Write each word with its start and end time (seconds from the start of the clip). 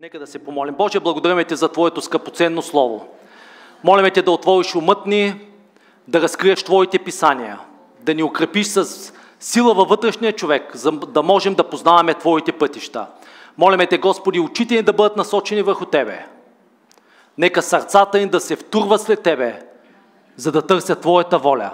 Нека 0.00 0.18
да 0.18 0.26
се 0.26 0.38
помолим. 0.38 0.74
Боже, 0.74 1.00
благодарим 1.00 1.44
Ти 1.44 1.56
за 1.56 1.68
Твоето 1.68 2.00
скъпоценно 2.00 2.62
Слово. 2.62 3.08
Молиме 3.84 4.10
Те 4.10 4.22
да 4.22 4.30
отвориш 4.30 4.74
умът 4.74 5.06
ни, 5.06 5.40
да 6.08 6.20
разкриеш 6.20 6.62
Твоите 6.62 6.98
писания, 6.98 7.58
да 8.00 8.14
ни 8.14 8.22
укрепиш 8.22 8.66
с 8.66 9.12
сила 9.40 9.74
във 9.74 9.88
вътрешния 9.88 10.32
човек, 10.32 10.76
за 10.76 10.92
да 10.92 11.22
можем 11.22 11.54
да 11.54 11.64
познаваме 11.64 12.14
Твоите 12.14 12.52
пътища. 12.52 13.06
Молиме 13.56 13.86
Те, 13.86 13.98
Господи, 13.98 14.40
очите 14.40 14.74
ни 14.74 14.82
да 14.82 14.92
бъдат 14.92 15.16
насочени 15.16 15.62
върху 15.62 15.86
Тебе. 15.86 16.26
Нека 17.38 17.62
сърцата 17.62 18.18
ни 18.18 18.26
да 18.26 18.40
се 18.40 18.56
втурва 18.56 18.98
след 18.98 19.22
Тебе, 19.22 19.62
за 20.36 20.52
да 20.52 20.62
търсят 20.62 21.00
Твоята 21.00 21.38
воля. 21.38 21.70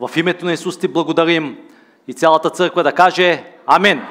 В 0.00 0.16
името 0.16 0.44
на 0.44 0.52
Исус 0.52 0.78
Ти 0.78 0.88
благодарим 0.88 1.58
и 2.08 2.14
цялата 2.14 2.50
църква 2.50 2.82
да 2.82 2.92
каже 2.92 3.44
Амин. 3.66 4.02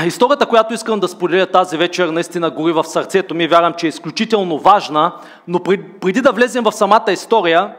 Историята, 0.00 0.46
която 0.46 0.74
искам 0.74 1.00
да 1.00 1.08
споделя 1.08 1.46
тази 1.46 1.76
вечер, 1.76 2.08
наистина 2.08 2.50
гори 2.50 2.72
в 2.72 2.84
сърцето 2.84 3.34
ми. 3.34 3.48
Вярвам, 3.48 3.74
че 3.74 3.86
е 3.86 3.88
изключително 3.88 4.58
важна, 4.58 5.12
но 5.48 5.60
преди 6.00 6.20
да 6.20 6.32
влезем 6.32 6.64
в 6.64 6.72
самата 6.72 7.12
история, 7.12 7.76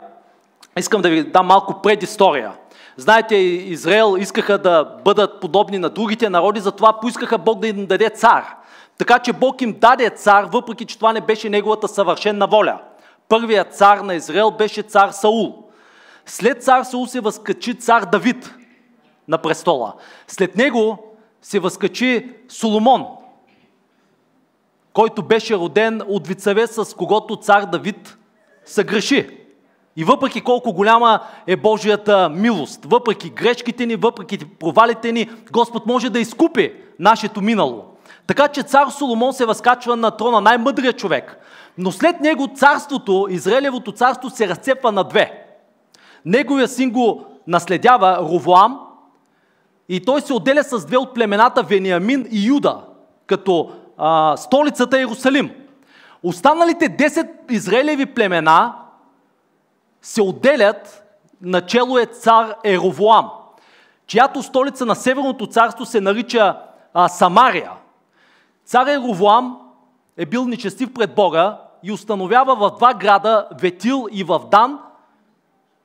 искам 0.78 1.02
да 1.02 1.10
ви 1.10 1.24
дам 1.24 1.46
малко 1.46 1.82
предистория. 1.82 2.52
Знаете, 2.98 3.36
Израел 3.36 4.16
искаха 4.20 4.58
да 4.58 4.84
бъдат 5.06 5.40
подобни 5.42 5.80
на 5.80 5.90
другите 5.90 6.30
народи, 6.30 6.60
затова 6.60 7.00
поискаха 7.00 7.38
Бог 7.38 7.60
да 7.60 7.68
им 7.68 7.86
даде 7.86 8.10
цар. 8.10 8.56
Така 8.98 9.20
че 9.20 9.34
Бог 9.34 9.62
им 9.62 9.76
даде 9.80 10.10
цар, 10.10 10.44
въпреки 10.52 10.86
че 10.86 10.96
това 10.98 11.14
не 11.14 11.22
беше 11.22 11.50
неговата 11.50 11.88
съвършенна 11.88 12.48
воля. 12.48 12.80
Първият 13.30 13.76
цар 13.76 13.98
на 13.98 14.16
Израел 14.16 14.52
беше 14.52 14.82
цар 14.82 15.10
Саул. 15.10 15.64
След 16.26 16.64
цар 16.64 16.84
Саул 16.84 17.06
се 17.06 17.20
възкачи 17.20 17.80
цар 17.80 18.06
Давид 18.06 18.56
на 19.28 19.38
престола. 19.38 19.94
След 20.28 20.56
него 20.56 21.13
се 21.44 21.60
възкачи 21.60 22.30
Соломон, 22.50 23.06
който 24.94 25.24
беше 25.24 25.56
роден 25.56 26.02
от 26.08 26.28
вицеве, 26.28 26.68
с 26.68 26.96
когото 26.96 27.36
цар 27.36 27.66
Давид 27.66 28.18
съгреши. 28.66 29.30
И 29.96 30.04
въпреки 30.04 30.42
колко 30.42 30.74
голяма 30.74 31.20
е 31.48 31.56
Божията 31.56 32.30
милост, 32.30 32.86
въпреки 32.86 33.30
грешките 33.30 33.86
ни, 33.86 33.96
въпреки 33.96 34.38
провалите 34.38 35.12
ни, 35.12 35.30
Господ 35.52 35.86
може 35.86 36.10
да 36.10 36.20
изкупи 36.20 36.74
нашето 37.00 37.42
минало. 37.42 37.86
Така 38.28 38.48
че 38.48 38.64
цар 38.64 38.88
Соломон 38.88 39.34
се 39.34 39.46
възкачва 39.46 39.96
на 39.96 40.12
трона, 40.12 40.42
най-мъдрият 40.42 40.98
човек. 40.98 41.38
Но 41.78 41.92
след 41.92 42.22
него 42.22 42.48
царството, 42.56 43.28
Израелевото 43.30 43.92
царство 43.92 44.30
се 44.30 44.48
разцепва 44.48 44.92
на 44.92 45.04
две. 45.04 45.46
Неговия 46.26 46.68
син 46.68 46.92
го 46.92 47.26
наследява 47.48 48.18
Ровоам, 48.22 48.80
и 49.90 50.06
той 50.06 50.22
се 50.22 50.34
отделя 50.34 50.64
с 50.64 50.86
две 50.86 50.98
от 50.98 51.14
племената 51.14 51.64
Вениамин 51.64 52.28
и 52.32 52.48
Юда, 52.48 52.82
като 53.28 53.72
а, 53.98 54.38
столицата 54.38 55.00
Иерусалим. 55.00 55.52
Останалите 56.24 56.86
10 56.86 57.52
израелеви 57.52 58.06
племена 58.06 58.76
се 60.02 60.22
отделят, 60.22 61.04
начало 61.42 61.98
е 61.98 62.06
цар 62.06 62.56
Еровоам, 62.64 63.30
чиято 64.08 64.44
столица 64.44 64.86
на 64.86 64.96
Северното 64.96 65.48
царство 65.48 65.86
се 65.86 66.02
нарича 66.02 66.58
а, 66.94 67.10
Самария. 67.10 67.72
Цар 68.66 68.88
Еровоам 68.88 69.60
е 70.18 70.26
бил 70.26 70.46
нечестив 70.46 70.94
пред 70.94 71.16
Бога 71.16 71.58
и 71.84 71.92
установява 71.92 72.56
в 72.56 72.76
два 72.78 72.94
града, 72.94 73.48
Ветил 73.62 74.08
и 74.12 74.24
в 74.24 74.42
Дан, 74.52 74.80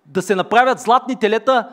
да 0.07 0.23
се 0.23 0.35
направят 0.35 0.81
златни 0.81 1.17
телета 1.17 1.69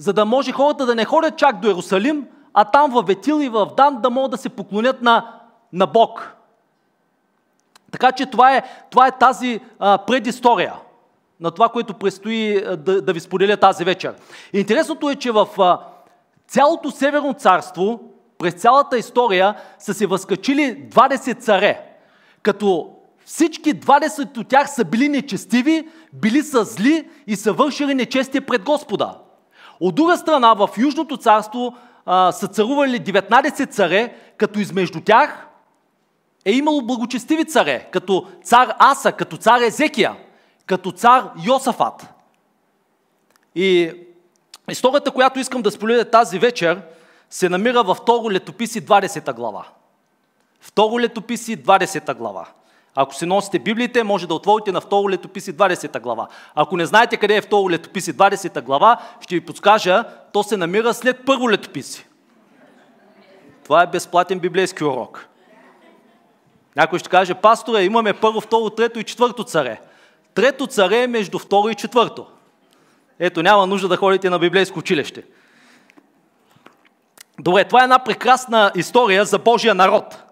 за 0.00 0.12
да 0.12 0.24
може 0.24 0.52
хората 0.52 0.86
да 0.86 0.94
не 0.94 1.04
ходят 1.04 1.36
чак 1.36 1.60
до 1.60 1.68
Иерусалим, 1.68 2.26
а 2.54 2.64
там 2.64 2.90
в 2.90 3.02
Ветил 3.06 3.40
и 3.42 3.48
в 3.48 3.66
Дан 3.76 4.00
да 4.00 4.10
могат 4.10 4.30
да 4.30 4.36
се 4.36 4.48
поклонят 4.48 5.02
на, 5.02 5.34
на 5.72 5.86
Бог. 5.86 6.36
Така 7.90 8.12
че 8.12 8.26
това 8.26 8.56
е, 8.56 8.62
това 8.90 9.06
е 9.06 9.18
тази 9.18 9.60
а, 9.78 9.98
предистория 9.98 10.74
на 11.40 11.50
това, 11.50 11.68
което 11.68 11.94
предстои 11.94 12.64
да, 12.76 13.02
да 13.02 13.12
ви 13.12 13.20
споделя 13.20 13.56
тази 13.56 13.84
вечер. 13.84 14.14
Интересното 14.52 15.10
е, 15.10 15.16
че 15.16 15.30
в 15.30 15.48
а, 15.58 15.78
цялото 16.48 16.90
Северно 16.90 17.34
царство, 17.34 18.00
през 18.38 18.54
цялата 18.54 18.98
история, 18.98 19.54
са 19.78 19.94
се 19.94 20.06
възкачили 20.06 20.88
20 20.88 21.40
царе, 21.40 21.96
като 22.42 22.90
всички 23.24 23.80
20 23.80 24.38
от 24.38 24.48
тях 24.48 24.70
са 24.70 24.84
били 24.84 25.08
нечестиви, 25.08 25.88
били 26.12 26.42
са 26.42 26.64
зли 26.64 27.08
и 27.26 27.36
са 27.36 27.52
вършили 27.52 27.94
нечестие 27.94 28.40
пред 28.40 28.64
Господа. 28.64 29.14
От 29.80 29.94
друга 29.94 30.16
страна, 30.16 30.54
в 30.54 30.68
Южното 30.78 31.16
царство 31.16 31.76
а, 32.06 32.32
са 32.32 32.48
царували 32.48 33.00
19 33.00 33.70
царе, 33.70 34.14
като 34.36 34.58
измежду 34.58 35.00
тях 35.00 35.46
е 36.44 36.52
имало 36.52 36.82
благочестиви 36.82 37.44
царе, 37.44 37.88
като 37.92 38.26
цар 38.44 38.74
Аса, 38.78 39.12
като 39.12 39.36
цар 39.36 39.60
Езекия, 39.60 40.16
като 40.66 40.92
цар 40.92 41.30
Йосафат. 41.46 42.06
И 43.54 43.92
историята, 44.70 45.10
която 45.10 45.38
искам 45.38 45.62
да 45.62 45.70
споделя 45.70 46.04
тази 46.04 46.38
вечер, 46.38 46.82
се 47.30 47.48
намира 47.48 47.82
във 47.82 47.96
второ 47.96 48.30
летописи 48.30 48.86
20 48.86 49.34
глава. 49.34 49.66
Второ 50.60 51.00
летописи 51.00 51.62
20 51.62 52.14
глава. 52.14 52.46
Ако 52.94 53.14
си 53.14 53.26
носите 53.26 53.58
Библиите, 53.58 54.04
може 54.04 54.28
да 54.28 54.34
отворите 54.34 54.72
на 54.72 54.80
второ 54.80 55.10
летописи 55.10 55.56
20 55.56 56.00
глава. 56.00 56.28
Ако 56.54 56.76
не 56.76 56.86
знаете 56.86 57.16
къде 57.16 57.36
е 57.36 57.40
второ 57.40 57.70
летописи 57.70 58.14
20 58.14 58.62
глава, 58.62 58.96
ще 59.20 59.34
ви 59.34 59.40
подскажа, 59.40 60.04
то 60.32 60.42
се 60.42 60.56
намира 60.56 60.94
след 60.94 61.24
първо 61.26 61.50
летописи. 61.50 62.06
Това 63.64 63.82
е 63.82 63.86
безплатен 63.86 64.38
библейски 64.38 64.84
урок. 64.84 65.26
Някой 66.76 66.98
ще 66.98 67.08
каже, 67.08 67.34
пасторе, 67.34 67.84
имаме 67.84 68.12
първо, 68.12 68.40
второ, 68.40 68.70
трето 68.70 68.98
и 68.98 69.04
четвърто 69.04 69.44
царе. 69.44 69.80
Трето 70.34 70.66
царе 70.66 71.02
е 71.02 71.06
между 71.06 71.38
второ 71.38 71.68
и 71.68 71.74
четвърто. 71.74 72.26
Ето, 73.18 73.42
няма 73.42 73.66
нужда 73.66 73.88
да 73.88 73.96
ходите 73.96 74.30
на 74.30 74.38
библейско 74.38 74.78
училище. 74.78 75.24
Добре, 77.40 77.64
това 77.64 77.80
е 77.80 77.82
една 77.82 77.98
прекрасна 77.98 78.72
история 78.74 79.24
за 79.24 79.38
Божия 79.38 79.74
народ. 79.74 80.22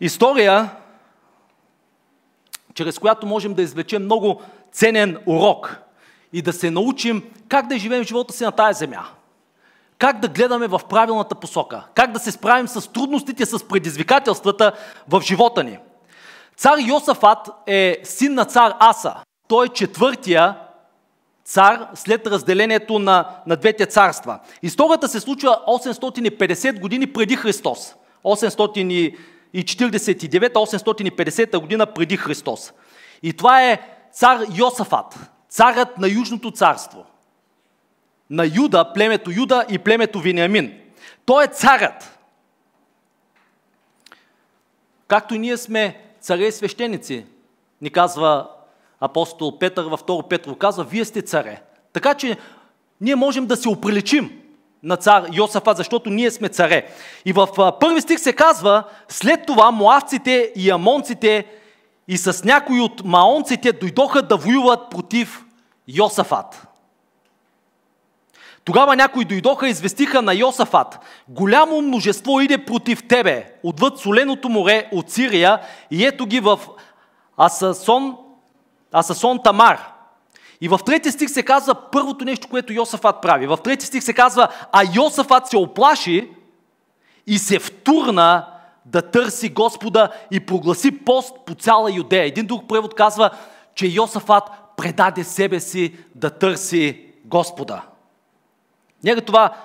История, 0.00 0.70
чрез 2.76 2.98
която 2.98 3.26
можем 3.26 3.54
да 3.54 3.62
извлечем 3.62 4.04
много 4.04 4.40
ценен 4.72 5.18
урок 5.26 5.78
и 6.32 6.42
да 6.42 6.52
се 6.52 6.70
научим 6.70 7.22
как 7.48 7.66
да 7.66 7.78
живеем 7.78 8.04
живота 8.04 8.32
си 8.32 8.44
на 8.44 8.52
тази 8.52 8.78
земя. 8.78 9.04
Как 9.98 10.20
да 10.20 10.28
гледаме 10.28 10.66
в 10.66 10.80
правилната 10.88 11.34
посока. 11.34 11.84
Как 11.94 12.12
да 12.12 12.18
се 12.18 12.32
справим 12.32 12.68
с 12.68 12.92
трудностите, 12.92 13.46
с 13.46 13.68
предизвикателствата 13.68 14.72
в 15.08 15.20
живота 15.20 15.64
ни. 15.64 15.78
Цар 16.56 16.78
Йосафат 16.78 17.48
е 17.66 18.00
син 18.04 18.34
на 18.34 18.44
цар 18.44 18.74
Аса. 18.80 19.14
Той 19.48 19.66
е 19.66 19.68
четвъртия 19.68 20.56
цар 21.44 21.88
след 21.94 22.26
разделението 22.26 22.98
на, 22.98 23.28
на 23.46 23.56
двете 23.56 23.86
царства. 23.86 24.38
Историята 24.62 25.08
се 25.08 25.20
случва 25.20 25.60
850 25.66 26.80
години 26.80 27.12
преди 27.12 27.36
Христос. 27.36 27.94
800 28.24 29.16
849-850 29.54 31.58
година 31.58 31.86
преди 31.86 32.16
Христос. 32.16 32.72
И 33.22 33.32
това 33.32 33.62
е 33.62 33.80
цар 34.12 34.40
Йосафат, 34.58 35.30
царът 35.48 35.98
на 35.98 36.08
Южното 36.08 36.50
царство. 36.50 37.04
На 38.30 38.50
Юда, 38.54 38.92
племето 38.92 39.30
Юда 39.30 39.66
и 39.68 39.78
племето 39.78 40.20
Вениамин. 40.20 40.80
Той 41.26 41.44
е 41.44 41.48
царът. 41.48 42.18
Както 45.08 45.34
и 45.34 45.38
ние 45.38 45.56
сме 45.56 46.00
царе 46.20 46.46
и 46.46 46.52
свещеници, 46.52 47.26
ни 47.80 47.90
казва 47.90 48.48
апостол 49.00 49.58
Петър 49.58 49.84
във 49.84 50.02
2 50.02 50.28
Петро, 50.28 50.54
казва, 50.54 50.84
вие 50.84 51.04
сте 51.04 51.22
царе. 51.22 51.62
Така 51.92 52.14
че 52.14 52.36
ние 53.00 53.16
можем 53.16 53.46
да 53.46 53.56
се 53.56 53.68
оприличим 53.68 54.42
на 54.86 54.96
цар 54.96 55.24
Йосафа, 55.32 55.74
защото 55.74 56.10
ние 56.10 56.30
сме 56.30 56.48
царе. 56.48 56.86
И 57.24 57.32
в 57.32 57.48
първи 57.80 58.00
стих 58.00 58.20
се 58.20 58.32
казва, 58.32 58.84
след 59.08 59.46
това 59.46 59.70
муавците 59.70 60.52
и 60.56 60.70
амонците 60.70 61.46
и 62.08 62.16
с 62.16 62.44
някои 62.44 62.80
от 62.80 63.04
маонците 63.04 63.72
дойдоха 63.72 64.22
да 64.22 64.36
воюват 64.36 64.90
против 64.90 65.44
Йосафат. 65.88 66.66
Тогава 68.64 68.96
някои 68.96 69.24
дойдоха 69.24 69.66
и 69.66 69.70
известиха 69.70 70.22
на 70.22 70.34
Йосафат. 70.34 70.98
Голямо 71.28 71.82
множество 71.82 72.40
иде 72.40 72.64
против 72.64 73.08
тебе, 73.08 73.52
отвъд 73.62 73.98
соленото 73.98 74.48
море 74.48 74.88
от 74.92 75.10
Сирия 75.10 75.60
и 75.90 76.06
ето 76.06 76.26
ги 76.26 76.40
в 76.40 76.60
Асасон, 77.36 78.16
Асасон 78.92 79.42
Тамар. 79.44 79.95
И 80.60 80.68
в 80.68 80.80
трети 80.86 81.10
стих 81.10 81.30
се 81.30 81.42
казва 81.42 81.74
първото 81.90 82.24
нещо, 82.24 82.48
което 82.48 82.72
Йосафат 82.72 83.22
прави. 83.22 83.46
В 83.46 83.56
трети 83.64 83.86
стих 83.86 84.04
се 84.04 84.14
казва, 84.14 84.48
а 84.72 84.82
Йосафат 84.94 85.46
се 85.46 85.56
оплаши 85.56 86.30
и 87.26 87.38
се 87.38 87.58
втурна 87.58 88.46
да 88.84 89.02
търси 89.02 89.48
Господа 89.48 90.10
и 90.30 90.40
прогласи 90.40 91.04
пост 91.04 91.36
по 91.46 91.54
цяла 91.54 91.92
Юдея. 91.92 92.24
Един 92.24 92.46
друг 92.46 92.68
превод 92.68 92.94
казва, 92.94 93.30
че 93.74 93.86
Йосафат 93.86 94.44
предаде 94.76 95.24
себе 95.24 95.60
си 95.60 95.96
да 96.14 96.30
търси 96.30 97.04
Господа. 97.24 97.82
Нега 99.04 99.20
това 99.20 99.56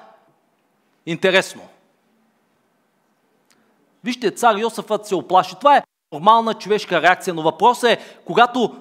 интересно. 1.05 1.61
Вижте, 4.03 4.31
цар 4.31 4.55
Йосафът 4.55 5.05
се 5.05 5.15
оплаши. 5.15 5.55
Това 5.55 5.77
е 5.77 5.83
нормална 6.11 6.53
човешка 6.53 7.01
реакция, 7.01 7.33
но 7.33 7.41
въпросът 7.41 7.89
е, 7.89 7.97
когато 8.25 8.75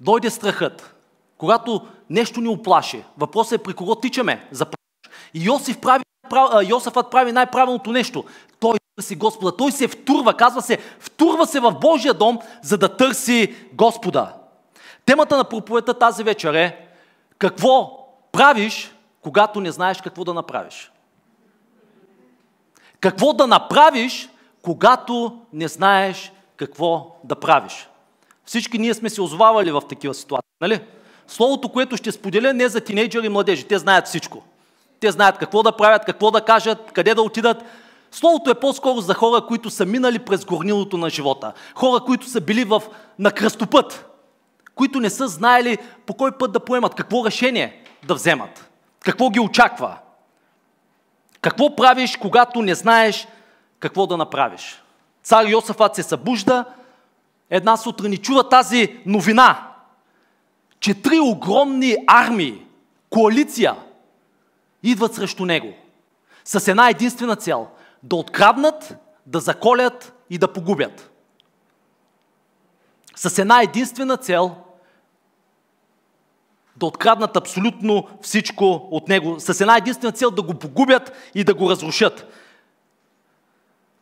дойде 0.00 0.30
страхът, 0.30 0.95
когато 1.38 1.86
нещо 2.10 2.40
ни 2.40 2.48
оплаши, 2.48 3.04
въпросът 3.18 3.60
е 3.60 3.62
при 3.62 3.74
кого 3.74 3.94
тичаме 3.94 4.48
за 4.50 4.66
Йосиф 5.34 5.80
прави, 5.80 6.04
Йосафът 6.68 7.10
прави 7.10 7.32
най-правилното 7.32 7.92
нещо. 7.92 8.24
Той 8.60 8.78
търси 8.96 9.16
Господа. 9.16 9.56
Той 9.56 9.72
се 9.72 9.88
втурва, 9.88 10.34
казва 10.34 10.62
се, 10.62 10.78
втурва 11.00 11.46
се 11.46 11.60
в 11.60 11.72
Божия 11.72 12.14
дом, 12.14 12.38
за 12.62 12.78
да 12.78 12.96
търси 12.96 13.54
Господа. 13.72 14.32
Темата 15.06 15.36
на 15.36 15.44
проповедта 15.44 15.94
тази 15.94 16.24
вечер 16.24 16.54
е 16.54 16.88
какво 17.38 18.06
правиш, 18.32 18.94
когато 19.22 19.60
не 19.60 19.72
знаеш 19.72 20.00
какво 20.00 20.24
да 20.24 20.34
направиш. 20.34 20.92
Какво 23.00 23.32
да 23.32 23.46
направиш, 23.46 24.28
когато 24.62 25.40
не 25.52 25.68
знаеш 25.68 26.32
какво 26.56 27.16
да 27.24 27.36
правиш. 27.36 27.88
Всички 28.44 28.78
ние 28.78 28.94
сме 28.94 29.10
се 29.10 29.22
озвавали 29.22 29.72
в 29.72 29.82
такива 29.88 30.14
ситуации, 30.14 30.50
нали? 30.60 30.80
Словото, 31.28 31.68
което 31.68 31.96
ще 31.96 32.12
споделя, 32.12 32.52
не 32.52 32.64
е 32.64 32.68
за 32.68 32.80
тинейджери 32.80 33.26
и 33.26 33.28
младежи. 33.28 33.64
Те 33.64 33.78
знаят 33.78 34.06
всичко. 34.06 34.42
Те 35.00 35.10
знаят 35.10 35.38
какво 35.38 35.62
да 35.62 35.72
правят, 35.72 36.04
какво 36.04 36.30
да 36.30 36.40
кажат, 36.40 36.92
къде 36.92 37.14
да 37.14 37.22
отидат. 37.22 37.62
Словото 38.10 38.50
е 38.50 38.54
по-скоро 38.54 39.00
за 39.00 39.14
хора, 39.14 39.46
които 39.46 39.70
са 39.70 39.86
минали 39.86 40.18
през 40.18 40.44
горнилото 40.44 40.98
на 40.98 41.10
живота. 41.10 41.52
Хора, 41.74 42.00
които 42.00 42.26
са 42.26 42.40
били 42.40 42.64
в, 42.64 42.82
на 43.18 43.30
кръстопът. 43.30 44.10
Които 44.74 45.00
не 45.00 45.10
са 45.10 45.28
знаели 45.28 45.78
по 46.06 46.14
кой 46.14 46.32
път 46.32 46.52
да 46.52 46.60
поемат, 46.60 46.94
какво 46.94 47.24
решение 47.24 47.84
да 48.06 48.14
вземат. 48.14 48.70
Какво 49.00 49.30
ги 49.30 49.40
очаква. 49.40 49.96
Какво 51.40 51.76
правиш, 51.76 52.16
когато 52.16 52.62
не 52.62 52.74
знаеш 52.74 53.28
какво 53.78 54.06
да 54.06 54.16
направиш? 54.16 54.82
Цар 55.22 55.46
Йосафат 55.46 55.94
се 55.94 56.02
събужда 56.02 56.64
една 57.50 57.76
сутрин 57.76 58.12
и 58.12 58.18
чува 58.18 58.48
тази 58.48 59.00
новина, 59.06 59.68
че 60.80 61.02
три 61.02 61.20
огромни 61.20 61.96
армии, 62.06 62.66
коалиция, 63.10 63.76
идват 64.82 65.14
срещу 65.14 65.44
него. 65.44 65.74
С 66.44 66.68
една 66.68 66.88
единствена 66.88 67.36
цел– 67.36 67.68
да 68.02 68.16
откраднат, 68.16 68.96
да 69.26 69.40
заколят 69.40 70.14
и 70.30 70.38
да 70.38 70.52
погубят. 70.52 71.10
С 73.16 73.38
една 73.38 73.62
единствена 73.62 74.16
цел 74.16 74.56
да 76.76 76.86
откраднат 76.86 77.36
абсолютно 77.36 78.08
всичко 78.22 78.88
от 78.90 79.08
него. 79.08 79.40
С 79.40 79.60
една 79.60 79.76
единствена 79.76 80.12
цел 80.12 80.30
да 80.30 80.42
го 80.42 80.54
погубят 80.54 81.12
и 81.34 81.44
да 81.44 81.54
го 81.54 81.70
разрушат. 81.70 82.26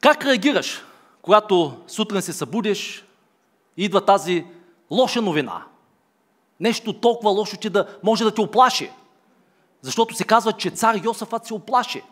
Как 0.01 0.25
реагираш, 0.25 0.85
когато 1.23 1.83
сутрин 1.87 2.23
се 2.23 2.33
събудиш 2.33 3.05
и 3.77 3.85
идва 3.85 4.05
тази 4.05 4.45
лоша 4.91 5.23
новина? 5.23 5.63
Нещо 6.61 6.93
толкова 6.93 7.31
лошо, 7.31 7.57
че 7.57 7.71
да 7.71 7.99
може 8.03 8.25
да 8.25 8.35
те 8.35 8.41
оплаши. 8.41 8.91
Защото 9.83 10.15
се 10.15 10.25
казва, 10.25 10.53
че 10.53 10.71
цар 10.71 11.01
Йосафат 11.05 11.47
се 11.47 11.55
оплаши. 11.55 12.03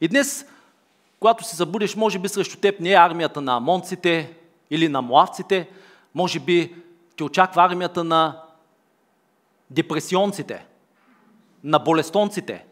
И 0.00 0.08
днес, 0.08 0.46
когато 1.20 1.44
се 1.44 1.56
забудеш, 1.56 1.96
може 1.96 2.18
би 2.18 2.28
срещу 2.28 2.56
теб 2.60 2.80
не 2.80 2.90
е 2.90 2.94
армията 2.94 3.40
на 3.40 3.56
амонците 3.56 4.36
или 4.70 4.88
на 4.88 5.02
муавците, 5.02 5.68
може 6.14 6.40
би 6.40 6.74
те 7.16 7.24
очаква 7.24 7.64
армията 7.64 8.04
на 8.04 8.42
депресионците, 9.70 10.66
на 11.64 11.78
болестонците, 11.78 12.64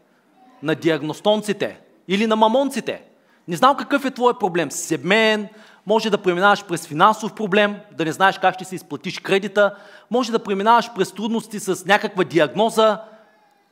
на 0.62 0.74
диагностонците 0.74 1.80
или 2.08 2.26
на 2.26 2.36
мамонците. 2.36 3.02
Не 3.48 3.56
знам 3.56 3.76
какъв 3.76 4.04
е 4.04 4.10
твой 4.10 4.38
проблем. 4.38 4.70
Семейен, 4.70 5.48
може 5.86 6.10
да 6.10 6.22
преминаваш 6.22 6.64
през 6.64 6.86
финансов 6.86 7.34
проблем, 7.34 7.80
да 7.92 8.04
не 8.04 8.12
знаеш 8.12 8.38
как 8.38 8.54
ще 8.54 8.64
си 8.64 8.74
изплатиш 8.74 9.18
кредита, 9.18 9.76
може 10.10 10.32
да 10.32 10.44
преминаваш 10.44 10.94
през 10.94 11.12
трудности 11.12 11.60
с 11.60 11.86
някаква 11.86 12.24
диагноза, 12.24 13.02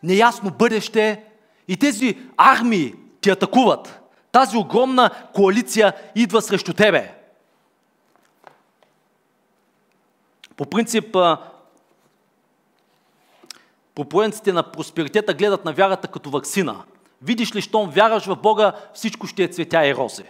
неясно 0.02 0.50
бъдеще 0.50 1.24
и 1.68 1.76
тези 1.76 2.18
армии 2.36 2.94
ти 3.20 3.30
атакуват. 3.30 4.00
Тази 4.32 4.56
огромна 4.56 5.10
коалиция 5.34 5.92
идва 6.14 6.42
срещу 6.42 6.72
тебе. 6.72 7.14
По 10.56 10.64
принцип, 10.66 11.16
проповедниците 13.94 14.52
на 14.52 14.62
просперитета 14.62 15.34
гледат 15.34 15.64
на 15.64 15.72
вярата 15.72 16.08
като 16.08 16.30
вакцина. 16.30 16.82
Видиш 17.22 17.54
ли, 17.54 17.60
щом 17.60 17.90
вяраш 17.90 18.26
в 18.26 18.36
Бога, 18.36 18.72
всичко 18.94 19.26
ще 19.26 19.44
е 19.44 19.48
цветя 19.48 19.86
и 19.86 19.94
рози. 19.94 20.24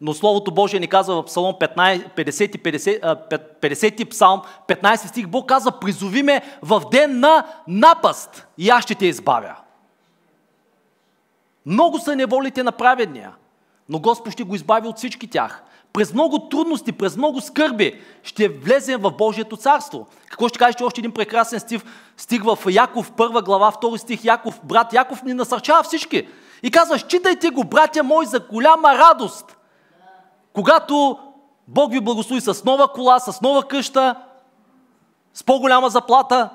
Но 0.00 0.14
Словото 0.14 0.50
Божие 0.50 0.80
ни 0.80 0.88
казва 0.88 1.22
в 1.22 1.24
Псалом 1.24 1.54
15, 1.54 2.16
50, 2.16 2.62
50, 2.62 3.38
50 3.60 4.10
псалм, 4.10 4.42
15 4.68 5.06
стих, 5.06 5.26
Бог 5.26 5.48
казва, 5.48 5.72
призови 5.72 6.22
ме 6.22 6.42
в 6.62 6.82
ден 6.90 7.20
на 7.20 7.46
напаст 7.68 8.46
и 8.58 8.70
аз 8.70 8.84
ще 8.84 8.94
те 8.94 9.06
избавя. 9.06 9.56
Много 11.66 11.98
са 11.98 12.16
неволите 12.16 12.62
на 12.62 12.72
праведния, 12.72 13.32
но 13.88 13.98
Господ 13.98 14.32
ще 14.32 14.42
го 14.42 14.54
избави 14.54 14.88
от 14.88 14.96
всички 14.96 15.30
тях. 15.30 15.62
През 15.92 16.14
много 16.14 16.48
трудности, 16.48 16.92
през 16.92 17.16
много 17.16 17.40
скърби 17.40 18.00
ще 18.22 18.48
влезем 18.48 19.00
в 19.00 19.10
Божието 19.10 19.56
царство. 19.56 20.06
Какво 20.30 20.48
ще 20.48 20.58
кажете 20.58 20.84
още 20.84 21.00
един 21.00 21.12
прекрасен 21.12 21.60
стих, 21.60 21.82
стих 22.16 22.42
в 22.42 22.58
Яков, 22.70 23.12
първа 23.12 23.42
глава, 23.42 23.70
втори 23.70 23.98
стих, 23.98 24.24
Яков, 24.24 24.60
брат 24.64 24.92
Яков 24.92 25.22
ни 25.22 25.34
насърчава 25.34 25.82
всички. 25.82 26.28
И 26.62 26.70
казва, 26.70 26.98
считайте 26.98 27.50
го, 27.50 27.64
братя 27.64 28.02
мои, 28.02 28.26
за 28.26 28.40
голяма 28.40 28.94
радост, 28.94 29.56
когато 30.56 31.18
Бог 31.68 31.92
ви 31.92 32.00
благослови 32.00 32.40
с 32.40 32.64
нова 32.64 32.92
кола, 32.92 33.20
с 33.20 33.40
нова 33.40 33.68
къща, 33.68 34.14
с 35.34 35.44
по-голяма 35.44 35.90
заплата, 35.90 36.50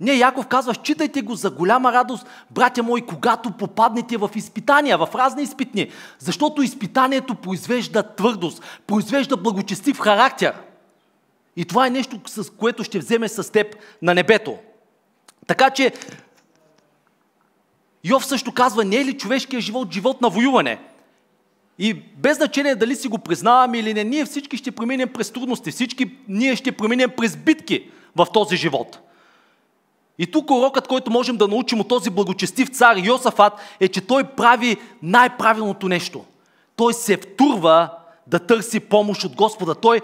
не, 0.00 0.12
Яков 0.12 0.46
казва, 0.46 0.74
считайте 0.74 1.22
го 1.22 1.34
за 1.34 1.50
голяма 1.50 1.92
радост, 1.92 2.26
братя 2.50 2.82
мои, 2.82 3.06
когато 3.06 3.50
попаднете 3.50 4.16
в 4.16 4.30
изпитания, 4.34 4.98
в 4.98 5.08
разни 5.14 5.42
изпитни. 5.42 5.90
Защото 6.18 6.62
изпитанието 6.62 7.34
произвежда 7.34 8.02
твърдост, 8.02 8.62
произвежда 8.86 9.36
благочестив 9.36 9.98
характер. 9.98 10.54
И 11.56 11.64
това 11.64 11.86
е 11.86 11.90
нещо, 11.90 12.20
с 12.26 12.50
което 12.50 12.84
ще 12.84 12.98
вземе 12.98 13.28
с 13.28 13.52
теб 13.52 13.76
на 14.02 14.14
небето. 14.14 14.58
Така 15.46 15.70
че, 15.70 15.92
Йов 18.04 18.26
също 18.26 18.52
казва, 18.52 18.84
не 18.84 18.96
е 18.96 19.04
ли 19.04 19.18
човешкият 19.18 19.62
живот 19.62 19.92
живот 19.92 20.20
на 20.20 20.28
воюване? 20.28 20.93
И 21.78 21.94
без 21.94 22.36
значение 22.36 22.74
дали 22.74 22.96
си 22.96 23.08
го 23.08 23.18
признаваме 23.18 23.78
или 23.78 23.94
не, 23.94 24.04
ние 24.04 24.24
всички 24.24 24.56
ще 24.56 24.70
преминем 24.70 25.12
през 25.12 25.30
трудности, 25.30 25.70
всички 25.70 26.10
ние 26.28 26.56
ще 26.56 26.72
преминем 26.72 27.10
през 27.16 27.36
битки 27.36 27.90
в 28.16 28.26
този 28.32 28.56
живот. 28.56 28.98
И 30.18 30.26
тук 30.26 30.50
урокът, 30.50 30.88
който 30.88 31.10
можем 31.10 31.36
да 31.36 31.48
научим 31.48 31.80
от 31.80 31.88
този 31.88 32.10
благочестив 32.10 32.68
цар 32.68 32.96
Йосафат, 32.96 33.52
е, 33.80 33.88
че 33.88 34.00
той 34.00 34.24
прави 34.24 34.76
най-правилното 35.02 35.88
нещо. 35.88 36.24
Той 36.76 36.94
се 36.94 37.16
втурва 37.16 37.90
да 38.26 38.38
търси 38.38 38.80
помощ 38.80 39.24
от 39.24 39.34
Господа. 39.34 39.74
Той 39.74 40.00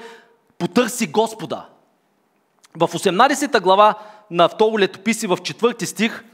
потърси 0.58 1.06
Господа. 1.06 1.66
В 2.76 2.88
18 2.88 3.60
глава 3.60 3.94
на 4.30 4.48
второ 4.48 4.78
летописи 4.78 5.26
в 5.26 5.36
4 5.36 5.84
стих 5.84 6.24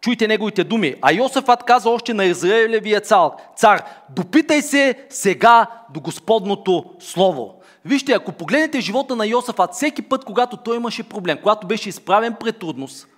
Чуйте 0.00 0.28
неговите 0.28 0.64
думи. 0.64 0.94
А 1.02 1.12
Йосафат 1.12 1.64
каза 1.64 1.90
още 1.90 2.14
на 2.14 2.24
Израилевия 2.24 3.00
цар, 3.00 3.30
цар, 3.56 3.82
допитай 4.10 4.62
се 4.62 5.06
сега 5.10 5.66
до 5.94 6.00
Господното 6.00 6.84
Слово. 7.00 7.54
Вижте, 7.84 8.12
ако 8.12 8.32
погледнете 8.32 8.80
живота 8.80 9.16
на 9.16 9.26
Йосафат, 9.26 9.74
всеки 9.74 10.02
път, 10.02 10.24
когато 10.24 10.56
той 10.56 10.76
имаше 10.76 11.02
проблем, 11.02 11.38
когато 11.42 11.66
беше 11.66 11.88
изправен 11.88 12.36
пред 12.40 12.58
трудност, 12.58 13.08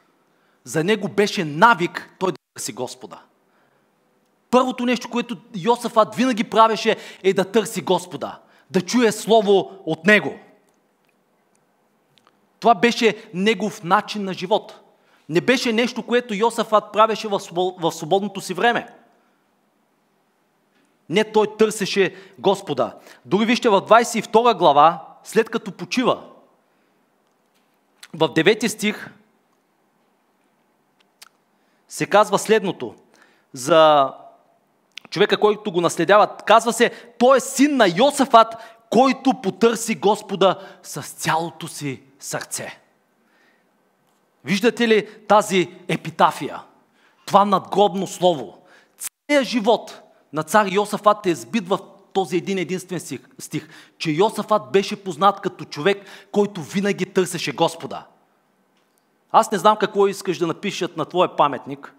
за 0.64 0.84
него 0.84 1.08
беше 1.08 1.44
навик 1.44 2.14
той 2.18 2.32
да 2.32 2.38
търси 2.54 2.72
Господа. 2.72 3.18
Първото 4.50 4.86
нещо, 4.86 5.10
което 5.10 5.36
Йосафат 5.56 6.14
винаги 6.14 6.44
правеше, 6.44 6.96
е 7.22 7.32
да 7.32 7.44
търси 7.44 7.80
Господа, 7.80 8.38
да 8.70 8.80
чуе 8.80 9.12
Слово 9.12 9.70
от 9.86 10.06
него. 10.06 10.38
Това 12.60 12.74
беше 12.74 13.16
негов 13.34 13.82
начин 13.84 14.24
на 14.24 14.32
живот 14.32 14.81
не 15.28 15.40
беше 15.40 15.72
нещо, 15.72 16.02
което 16.02 16.34
Йосафат 16.34 16.92
правеше 16.92 17.28
в 17.28 17.40
свободното 17.92 18.40
си 18.40 18.54
време. 18.54 18.94
Не, 21.08 21.32
той 21.32 21.56
търсеше 21.56 22.14
Господа. 22.38 22.96
Дори 23.24 23.44
вижте 23.44 23.68
в 23.68 23.80
22 23.80 24.58
глава, 24.58 25.06
след 25.24 25.50
като 25.50 25.72
почива, 25.72 26.22
в 28.14 28.28
9 28.28 28.66
стих 28.68 29.10
се 31.88 32.06
казва 32.06 32.38
следното 32.38 32.94
за 33.52 34.12
човека, 35.10 35.36
който 35.36 35.72
го 35.72 35.80
наследява. 35.80 36.36
Казва 36.36 36.72
се, 36.72 36.90
той 37.18 37.36
е 37.36 37.40
син 37.40 37.76
на 37.76 37.88
Йосафат, 37.96 38.54
който 38.90 39.40
потърси 39.42 39.94
Господа 39.94 40.58
с 40.82 41.02
цялото 41.02 41.68
си 41.68 42.02
сърце. 42.18 42.81
Виждате 44.44 44.88
ли 44.88 45.08
тази 45.28 45.68
епитафия? 45.88 46.62
това 47.32 47.44
надгробно 47.44 48.06
слово. 48.06 48.58
Целият 48.98 49.46
живот 49.46 50.00
на 50.32 50.42
цар 50.42 50.66
Йосафат 50.66 51.26
е 51.26 51.34
сбит 51.34 51.68
в 51.68 51.78
този 52.12 52.36
един 52.36 52.58
единствен 52.58 53.00
стих, 53.38 53.68
че 53.98 54.10
Йосафат 54.10 54.62
беше 54.72 55.04
познат 55.04 55.40
като 55.40 55.64
човек, 55.64 56.06
който 56.32 56.62
винаги 56.62 57.06
търсеше 57.06 57.52
Господа. 57.52 58.06
Аз 59.30 59.50
не 59.50 59.58
знам 59.58 59.76
какво 59.76 60.06
искаш 60.06 60.38
да 60.38 60.46
напишат 60.46 60.96
на 60.96 61.04
твоя 61.04 61.36
паметник, 61.36 61.94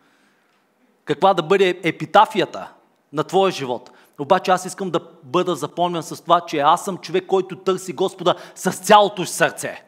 каква 1.05 1.33
да 1.33 1.43
бъде 1.43 1.79
епитафията 1.83 2.71
на 3.13 3.23
твоя 3.23 3.51
живот. 3.51 3.91
Обаче 4.19 4.51
аз 4.51 4.65
искам 4.65 4.89
да 4.89 4.99
бъда 5.23 5.55
запомнен 5.55 6.03
с 6.03 6.21
това, 6.21 6.41
че 6.41 6.59
аз 6.59 6.85
съм 6.85 6.97
човек, 6.97 7.25
който 7.25 7.55
търси 7.55 7.93
Господа 7.93 8.35
с 8.55 8.71
цялото 8.71 9.25
си 9.25 9.33
сърце. 9.33 9.83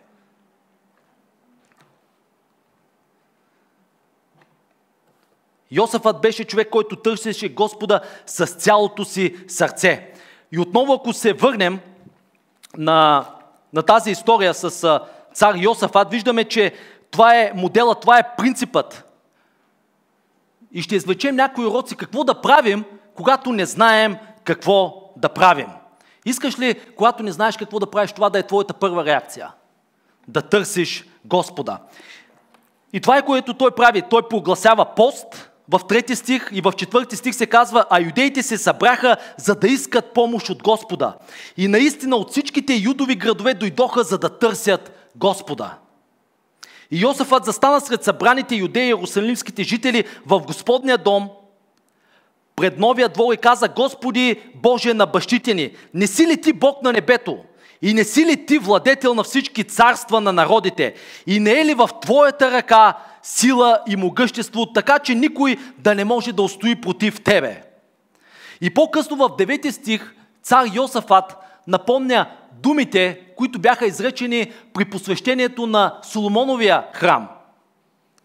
Йосафът 5.75 6.21
беше 6.21 6.43
човек, 6.43 6.69
който 6.69 6.95
търсеше 6.95 7.49
Господа 7.49 8.01
с 8.25 8.45
цялото 8.45 9.05
си 9.05 9.35
сърце. 9.47 10.13
И 10.51 10.59
отново, 10.59 10.93
ако 10.93 11.13
се 11.13 11.33
върнем 11.33 11.79
на, 12.77 13.25
на 13.73 13.83
тази 13.83 14.11
история 14.11 14.53
с 14.53 14.99
цар 15.33 15.55
Йосафат, 15.55 16.11
виждаме, 16.11 16.43
че 16.43 16.73
това 17.11 17.35
е 17.35 17.51
модела, 17.55 17.95
това 17.95 18.19
е 18.19 18.35
принципът. 18.37 19.11
И 20.71 20.81
ще 20.81 20.95
извлечем 20.95 21.35
някои 21.35 21.65
уроци 21.65 21.95
какво 21.95 22.23
да 22.23 22.41
правим, 22.41 22.85
когато 23.15 23.51
не 23.51 23.65
знаем 23.65 24.17
какво 24.43 25.11
да 25.17 25.29
правим. 25.29 25.67
Искаш 26.25 26.59
ли, 26.59 26.79
когато 26.95 27.23
не 27.23 27.31
знаеш 27.31 27.57
какво 27.57 27.79
да 27.79 27.91
правиш, 27.91 28.11
това 28.11 28.29
да 28.29 28.39
е 28.39 28.47
твоята 28.47 28.73
първа 28.73 29.05
реакция? 29.05 29.51
Да 30.27 30.41
търсиш 30.41 31.05
Господа. 31.25 31.77
И 32.93 33.01
това 33.01 33.17
е 33.17 33.25
което 33.25 33.53
той 33.53 33.71
прави. 33.71 34.01
Той 34.09 34.27
прогласява 34.27 34.85
пост, 34.95 35.51
в 35.69 35.79
трети 35.87 36.15
стих 36.15 36.49
и 36.51 36.61
в 36.61 36.73
четвърти 36.77 37.15
стих 37.15 37.35
се 37.35 37.45
казва, 37.45 37.85
а 37.89 38.01
юдеите 38.01 38.43
се 38.43 38.57
събраха, 38.57 39.17
за 39.37 39.55
да 39.55 39.67
искат 39.67 40.13
помощ 40.13 40.49
от 40.49 40.63
Господа. 40.63 41.13
И 41.57 41.67
наистина 41.67 42.15
от 42.15 42.31
всичките 42.31 42.73
юдови 42.73 43.15
градове 43.15 43.53
дойдоха, 43.53 44.03
за 44.03 44.17
да 44.17 44.29
търсят 44.29 45.09
Господа. 45.15 45.77
И 46.91 47.01
Йосафът 47.01 47.45
застана 47.45 47.81
сред 47.81 48.03
събраните 48.03 48.55
юдеи 48.55 48.83
и 48.83 48.87
иерусалимските 48.87 49.63
жители 49.63 50.03
в 50.25 50.39
Господния 50.39 50.97
дом, 50.97 51.29
пред 52.55 52.79
новия 52.79 53.09
двор 53.09 53.33
и 53.33 53.37
каза, 53.37 53.67
Господи 53.67 54.41
Боже 54.55 54.93
на 54.93 55.05
бащите 55.05 55.53
ни, 55.53 55.71
не 55.93 56.07
си 56.07 56.27
ли 56.27 56.41
ти 56.41 56.53
Бог 56.53 56.81
на 56.81 56.93
небето? 56.93 57.37
И 57.81 57.93
не 57.93 58.03
си 58.03 58.25
ли 58.25 58.45
ти 58.45 58.57
владетел 58.57 59.13
на 59.13 59.23
всички 59.23 59.63
царства 59.63 60.21
на 60.21 60.31
народите? 60.31 60.93
И 61.27 61.39
не 61.39 61.51
е 61.51 61.65
ли 61.65 61.73
в 61.73 61.89
Твоята 62.01 62.51
ръка 62.51 62.97
сила 63.25 63.79
и 63.87 63.95
могъщество, 63.95 64.65
така 64.65 64.99
че 64.99 65.15
никой 65.15 65.57
да 65.77 65.95
не 65.95 66.05
може 66.05 66.33
да 66.33 66.41
устои 66.41 66.81
против 66.81 67.23
тебе. 67.23 67.63
И 68.61 68.69
по-късно 68.69 69.15
в 69.15 69.29
9 69.29 69.71
стих 69.71 70.15
цар 70.43 70.65
Йосафат 70.75 71.37
напомня 71.67 72.27
думите, 72.63 73.21
които 73.37 73.59
бяха 73.59 73.85
изречени 73.85 74.51
при 74.73 74.85
посвещението 74.85 75.67
на 75.67 75.99
Соломоновия 76.03 76.83
храм. 76.93 77.27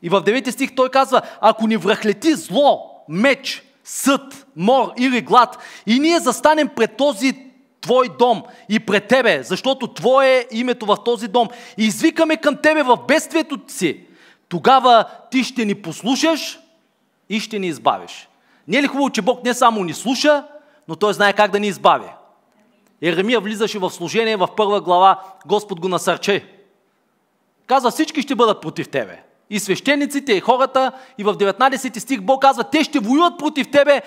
И 0.03 0.09
в 0.09 0.23
9 0.23 0.51
стих 0.51 0.75
той 0.75 0.89
казва, 0.89 1.23
ако 1.41 1.67
ни 1.67 1.77
връхлети 1.77 2.35
зло, 2.35 3.05
меч, 3.09 3.63
съд, 3.85 4.47
мор 4.57 4.93
или 4.99 5.21
глад 5.21 5.59
и 5.87 5.99
ние 5.99 6.19
застанем 6.19 6.69
пред 6.69 6.97
този 6.97 7.47
твой 7.81 8.09
дом 8.19 8.43
и 8.69 8.81
пред 8.81 9.09
тебе, 9.09 9.43
защото 9.43 9.87
твое 9.87 10.39
е 10.39 10.47
името 10.51 10.87
в 10.87 10.97
този 11.05 11.29
дом 11.29 11.49
и 11.79 11.85
извикаме 11.85 12.37
към 12.37 12.57
тебе 12.57 12.83
в 12.83 12.99
бедствието 13.09 13.59
си, 13.69 14.07
тогава 14.51 15.05
ти 15.31 15.45
ще 15.45 15.65
ни 15.65 15.75
послушаш 15.75 16.59
и 17.29 17.41
ще 17.41 17.59
ни 17.59 17.67
избавиш. 17.67 18.29
Не 18.69 18.77
е 18.79 18.83
ли 18.83 18.87
хубаво, 18.87 19.11
че 19.11 19.23
Бог 19.23 19.45
не 19.45 19.55
само 19.55 19.85
ни 19.85 19.95
слуша, 19.95 20.45
но 20.89 20.97
Той 20.97 21.15
знае 21.15 21.33
как 21.33 21.51
да 21.51 21.61
ни 21.61 21.67
избави? 21.67 22.09
Еремия 23.03 23.41
влизаше 23.41 23.79
в 23.79 23.91
служение 23.91 24.37
в 24.37 24.49
първа 24.57 24.81
глава, 24.81 25.23
Господ 25.47 25.81
го 25.81 25.89
насърче. 25.89 26.45
Казва, 27.67 27.91
всички 27.91 28.23
ще 28.23 28.35
бъдат 28.35 28.61
против 28.61 28.89
тебе. 28.89 29.23
И 29.51 29.61
свещениците, 29.61 30.33
и 30.33 30.41
хората, 30.41 30.93
и 31.19 31.25
в 31.25 31.35
19 31.35 31.99
стих 31.99 32.21
Бог 32.21 32.43
казва, 32.43 32.65
те 32.65 32.85
ще 32.85 32.99
воюват 32.99 33.39
против 33.39 33.71
тебе, 33.71 34.03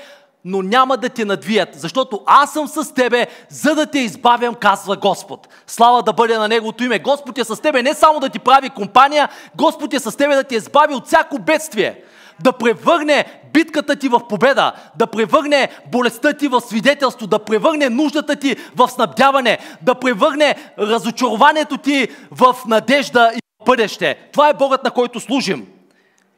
но 0.45 0.62
няма 0.62 0.97
да 0.97 1.09
те 1.09 1.25
надвият, 1.25 1.69
защото 1.73 2.21
аз 2.25 2.53
съм 2.53 2.67
с 2.67 2.93
тебе, 2.93 3.27
за 3.50 3.75
да 3.75 3.85
те 3.85 4.00
избавям, 4.00 4.55
казва 4.55 4.97
Господ. 4.97 5.47
Слава 5.67 6.03
да 6.03 6.13
бъде 6.13 6.38
на 6.38 6.47
Неговото 6.47 6.83
име. 6.83 7.00
Господ 7.00 7.38
е 7.38 7.43
с 7.43 7.62
тебе 7.62 7.83
не 7.83 7.93
само 7.93 8.19
да 8.19 8.29
ти 8.29 8.39
прави 8.39 8.69
компания, 8.69 9.29
Господ 9.55 9.93
е 9.93 10.00
с 10.00 10.17
тебе 10.17 10.35
да 10.35 10.43
те 10.43 10.55
избави 10.55 10.93
от 10.93 11.07
всяко 11.07 11.39
бедствие. 11.39 12.03
Да 12.43 12.51
превърне 12.51 13.25
битката 13.53 13.95
ти 13.95 14.09
в 14.09 14.27
победа, 14.29 14.71
да 14.97 15.07
превърне 15.07 15.69
болестта 15.91 16.33
ти 16.33 16.47
в 16.47 16.62
свидетелство, 16.62 17.27
да 17.27 17.39
превърне 17.39 17.89
нуждата 17.89 18.35
ти 18.35 18.55
в 18.75 18.88
снабдяване, 18.88 19.57
да 19.81 19.95
превърне 19.95 20.55
разочарованието 20.79 21.77
ти 21.77 22.07
в 22.31 22.55
надежда 22.67 23.31
и 23.35 23.39
бъдеще. 23.65 24.29
Това 24.33 24.50
е 24.50 24.53
Богът, 24.53 24.83
на 24.83 24.91
който 24.91 25.19
служим. 25.19 25.67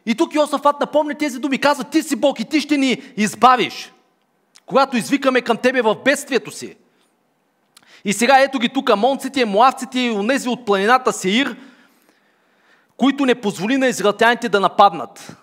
И 0.06 0.16
тук 0.16 0.36
Йосафат 0.36 0.80
напомня 0.80 1.16
тези 1.16 1.40
думи. 1.40 1.58
Казва, 1.58 1.84
ти 1.84 2.04
си 2.04 2.16
Бог 2.16 2.40
и 2.40 2.46
ти 2.46 2.62
ще 2.62 2.78
ни 2.78 3.02
избавиш 3.18 3.92
когато 4.66 4.98
извикаме 4.98 5.42
към 5.42 5.58
Тебе 5.58 5.82
в 5.82 5.96
бедствието 5.96 6.52
си. 6.52 6.76
И 8.06 8.14
сега 8.14 8.40
ето 8.40 8.60
ги 8.60 8.70
тук 8.70 8.96
монците, 8.96 9.46
муавците 9.46 10.00
и 10.00 10.12
онези 10.12 10.50
от 10.50 10.66
планината 10.66 11.14
Сеир, 11.14 11.56
които 12.98 13.26
не 13.26 13.36
позволи 13.36 13.78
на 13.78 13.88
израелтяните 13.88 14.50
да 14.50 14.60
нападнат. 14.60 15.38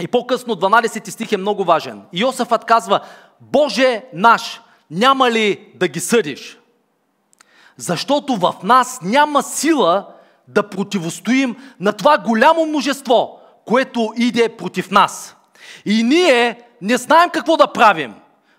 И 0.00 0.08
по-късно 0.08 0.56
12 0.56 1.10
стих 1.10 1.32
е 1.32 1.36
много 1.36 1.64
важен. 1.64 2.02
Иосафът 2.12 2.64
казва, 2.64 3.00
Боже 3.40 4.04
наш, 4.12 4.60
няма 4.90 5.30
ли 5.30 5.68
да 5.74 5.88
ги 5.88 6.00
съдиш? 6.00 6.58
Защото 7.76 8.36
в 8.36 8.54
нас 8.62 9.00
няма 9.02 9.42
сила 9.42 10.06
да 10.48 10.68
противостоим 10.68 11.56
на 11.80 11.92
това 11.92 12.18
голямо 12.18 12.66
множество, 12.66 13.40
което 13.64 14.12
иде 14.16 14.48
против 14.48 14.90
нас. 14.90 15.36
И 15.84 16.02
ние 16.02 16.60
не 16.82 16.96
знаем 16.96 17.30
какво 17.30 17.56
да 17.56 17.72
правим, 17.72 18.14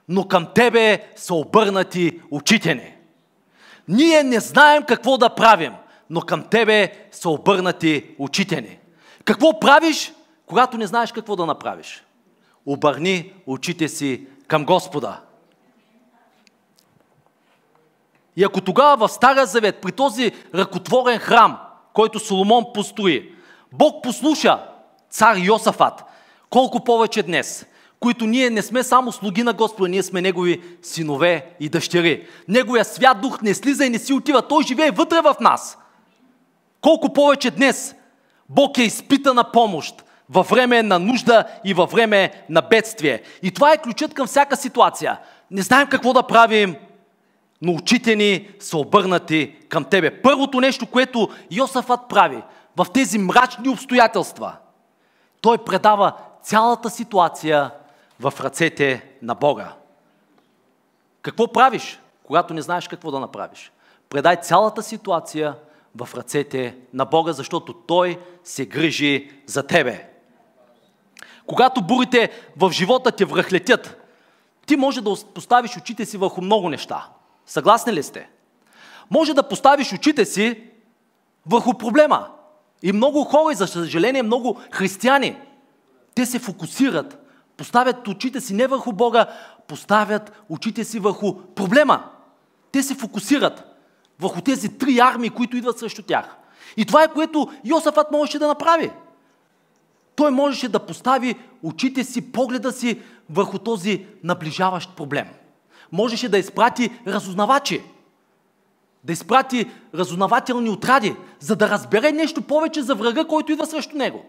но 0.10 0.28
към 0.28 0.48
Тебе 0.56 1.12
са 1.16 1.34
обърнати 1.34 2.22
очите 2.32 2.76
ни. 2.76 2.96
Ние 3.88 4.24
не 4.24 4.40
знаем 4.40 4.84
какво 4.84 5.18
да 5.18 5.30
правим, 5.30 5.74
но 6.10 6.22
към 6.22 6.44
Тебе 6.44 7.08
са 7.12 7.30
обърнати 7.30 8.16
очите 8.20 8.62
ни. 8.62 8.80
Какво 9.26 9.60
правиш, 9.60 10.14
когато 10.46 10.78
не 10.78 10.88
знаеш 10.88 11.12
какво 11.12 11.36
да 11.36 11.46
направиш? 11.46 12.04
Обърни 12.66 13.34
очите 13.48 13.88
си 13.88 14.28
към 14.48 14.66
Господа. 14.66 15.20
И 18.36 18.44
ако 18.44 18.62
тогава 18.62 19.08
в 19.08 19.12
Стария 19.12 19.46
Завет, 19.46 19.82
при 19.82 19.92
този 19.92 20.32
ръкотворен 20.56 21.20
храм, 21.20 21.60
който 21.94 22.20
Соломон 22.20 22.66
построи, 22.74 23.36
Бог 23.72 24.04
послуша 24.04 24.64
цар 25.10 25.36
Йосафат, 25.36 26.04
колко 26.50 26.84
повече 26.84 27.24
днес 27.24 27.66
които 28.02 28.28
ние 28.28 28.50
не 28.50 28.62
сме 28.62 28.84
само 28.84 29.12
слуги 29.12 29.44
на 29.44 29.54
Господа, 29.54 29.90
ние 29.90 30.04
сме 30.04 30.22
Негови 30.22 30.62
синове 30.82 31.46
и 31.60 31.70
дъщери. 31.70 32.28
Неговия 32.48 32.86
свят 32.86 33.22
дух 33.22 33.42
не 33.42 33.54
слиза 33.54 33.86
и 33.86 33.90
не 33.90 34.00
си 34.00 34.14
отива, 34.14 34.48
Той 34.48 34.64
живее 34.64 34.92
вътре 34.92 35.22
в 35.22 35.36
нас. 35.42 35.78
Колко 36.82 37.14
повече 37.14 37.52
днес 37.52 37.96
Бог 38.50 38.78
е 38.78 38.84
изпита 38.84 39.34
на 39.34 39.52
помощ 39.52 40.04
във 40.30 40.50
време 40.50 40.84
на 40.84 41.00
нужда 41.00 41.46
и 41.66 41.74
във 41.74 41.92
време 41.92 42.46
на 42.50 42.62
бедствие. 42.62 43.22
И 43.44 43.52
това 43.52 43.74
е 43.74 43.78
ключът 43.78 44.14
към 44.14 44.28
всяка 44.28 44.58
ситуация. 44.58 45.20
Не 45.52 45.62
знаем 45.62 45.88
какво 45.88 46.14
да 46.14 46.24
правим, 46.24 46.76
но 47.62 47.72
очите 47.72 48.16
ни 48.16 48.50
са 48.60 48.78
обърнати 48.78 49.56
към 49.70 49.84
Тебе. 49.84 50.22
Първото 50.22 50.60
нещо, 50.60 50.88
което 50.88 51.30
Йосафът 51.52 52.00
прави 52.10 52.44
в 52.78 52.86
тези 52.94 53.18
мрачни 53.18 53.70
обстоятелства, 53.70 54.54
той 55.42 55.58
предава 55.58 56.14
цялата 56.44 56.90
ситуация 56.90 57.72
в 58.22 58.34
ръцете 58.40 59.06
на 59.22 59.36
Бога. 59.36 59.74
Какво 61.22 61.52
правиш, 61.52 62.00
когато 62.24 62.54
не 62.54 62.62
знаеш 62.62 62.88
какво 62.88 63.12
да 63.12 63.20
направиш? 63.20 63.72
Предай 64.10 64.36
цялата 64.42 64.84
ситуация 64.84 65.56
в 65.96 66.10
ръцете 66.16 66.78
на 66.94 67.06
Бога, 67.06 67.34
защото 67.34 67.74
Той 67.74 68.20
се 68.44 68.66
грижи 68.66 69.32
за 69.46 69.68
тебе. 69.68 70.10
Когато 71.46 71.82
бурите 71.82 72.32
в 72.58 72.72
живота 72.72 73.12
те 73.12 73.26
връхлетят, 73.26 73.98
ти 74.66 74.76
може 74.76 75.02
да 75.02 75.16
поставиш 75.34 75.78
очите 75.78 76.06
си 76.06 76.18
върху 76.18 76.42
много 76.42 76.70
неща. 76.70 77.10
Съгласни 77.46 77.94
ли 77.94 78.04
сте? 78.04 78.30
Може 79.10 79.34
да 79.34 79.48
поставиш 79.48 79.94
очите 79.94 80.26
си 80.26 80.64
върху 81.46 81.74
проблема. 81.74 82.28
И 82.82 82.92
много 82.92 83.24
хора, 83.24 83.52
и 83.52 83.56
за 83.56 83.68
съжаление 83.68 84.24
много 84.24 84.60
християни, 84.72 85.38
те 86.16 86.26
се 86.26 86.40
фокусират 86.40 87.21
Поставят 87.62 88.08
очите 88.08 88.42
си 88.42 88.54
не 88.54 88.68
върху 88.68 88.94
Бога, 88.94 89.26
поставят 89.68 90.44
очите 90.50 90.84
си 90.84 91.00
върху 91.00 91.36
проблема. 91.56 92.04
Те 92.72 92.84
се 92.84 92.96
фокусират 92.96 93.64
върху 94.20 94.42
тези 94.42 94.78
три 94.78 95.00
армии, 95.00 95.30
които 95.30 95.58
идват 95.58 95.80
срещу 95.80 96.02
тях. 96.02 96.36
И 96.78 96.86
това 96.86 97.04
е 97.04 97.14
което 97.14 97.52
Йосафат 97.66 98.12
можеше 98.12 98.40
да 98.40 98.48
направи. 98.48 98.92
той 100.16 100.32
можеше 100.32 100.70
да 100.70 100.80
постави 100.80 101.36
очите 101.64 102.04
си, 102.04 102.32
погледа 102.32 102.72
си 102.72 103.02
върху 103.30 103.60
този 103.60 104.06
наближаващ 104.24 104.96
проблем. 104.96 105.28
Можеше 105.92 106.30
да 106.30 106.38
изпрати 106.38 106.92
разузнавачи, 107.08 107.82
да 109.04 109.14
изпрати 109.14 109.72
разузнавателни 109.96 110.70
отради, 110.70 111.16
за 111.40 111.56
да 111.56 111.70
разбере 111.70 112.12
нещо 112.12 112.42
повече 112.42 112.82
за 112.82 112.96
врага, 112.96 113.26
който 113.26 113.52
идва 113.52 113.66
срещу 113.66 113.98
него. 113.98 114.26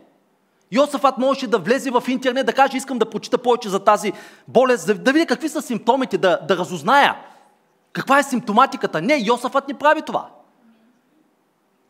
Йосафат 0.72 1.18
можеше 1.18 1.46
да 1.46 1.58
влезе 1.58 1.90
в 1.90 2.04
интернет, 2.08 2.46
да 2.46 2.52
каже, 2.52 2.76
искам 2.76 2.98
да 2.98 3.10
прочита 3.10 3.38
повече 3.38 3.68
за 3.68 3.84
тази 3.84 4.12
болест, 4.48 4.86
да, 4.86 4.94
да 4.94 5.12
видя 5.12 5.26
какви 5.26 5.48
са 5.48 5.62
симптомите, 5.62 6.18
да, 6.18 6.40
да 6.48 6.56
разузная 6.56 7.16
каква 7.92 8.18
е 8.18 8.22
симптоматиката. 8.22 9.02
Не, 9.02 9.22
Йосафат 9.26 9.68
не 9.68 9.74
прави 9.74 10.02
това. 10.02 10.28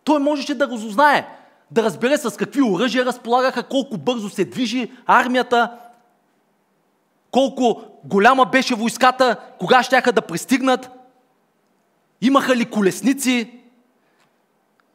Той 0.04 0.20
можеше 0.20 0.54
да 0.54 0.68
разузнае, 0.68 1.28
да 1.70 1.82
разбере 1.82 2.18
с 2.18 2.36
какви 2.36 2.62
оръжия 2.62 3.04
разполагаха, 3.04 3.62
колко 3.62 3.98
бързо 3.98 4.30
се 4.30 4.44
движи 4.44 4.92
армията, 5.06 5.78
колко 7.30 7.82
голяма 8.04 8.44
беше 8.44 8.74
войската, 8.74 9.36
кога 9.58 9.82
щяха 9.82 10.12
да 10.12 10.22
пристигнат, 10.22 10.90
имаха 12.20 12.56
ли 12.56 12.64
колесници. 12.64 13.60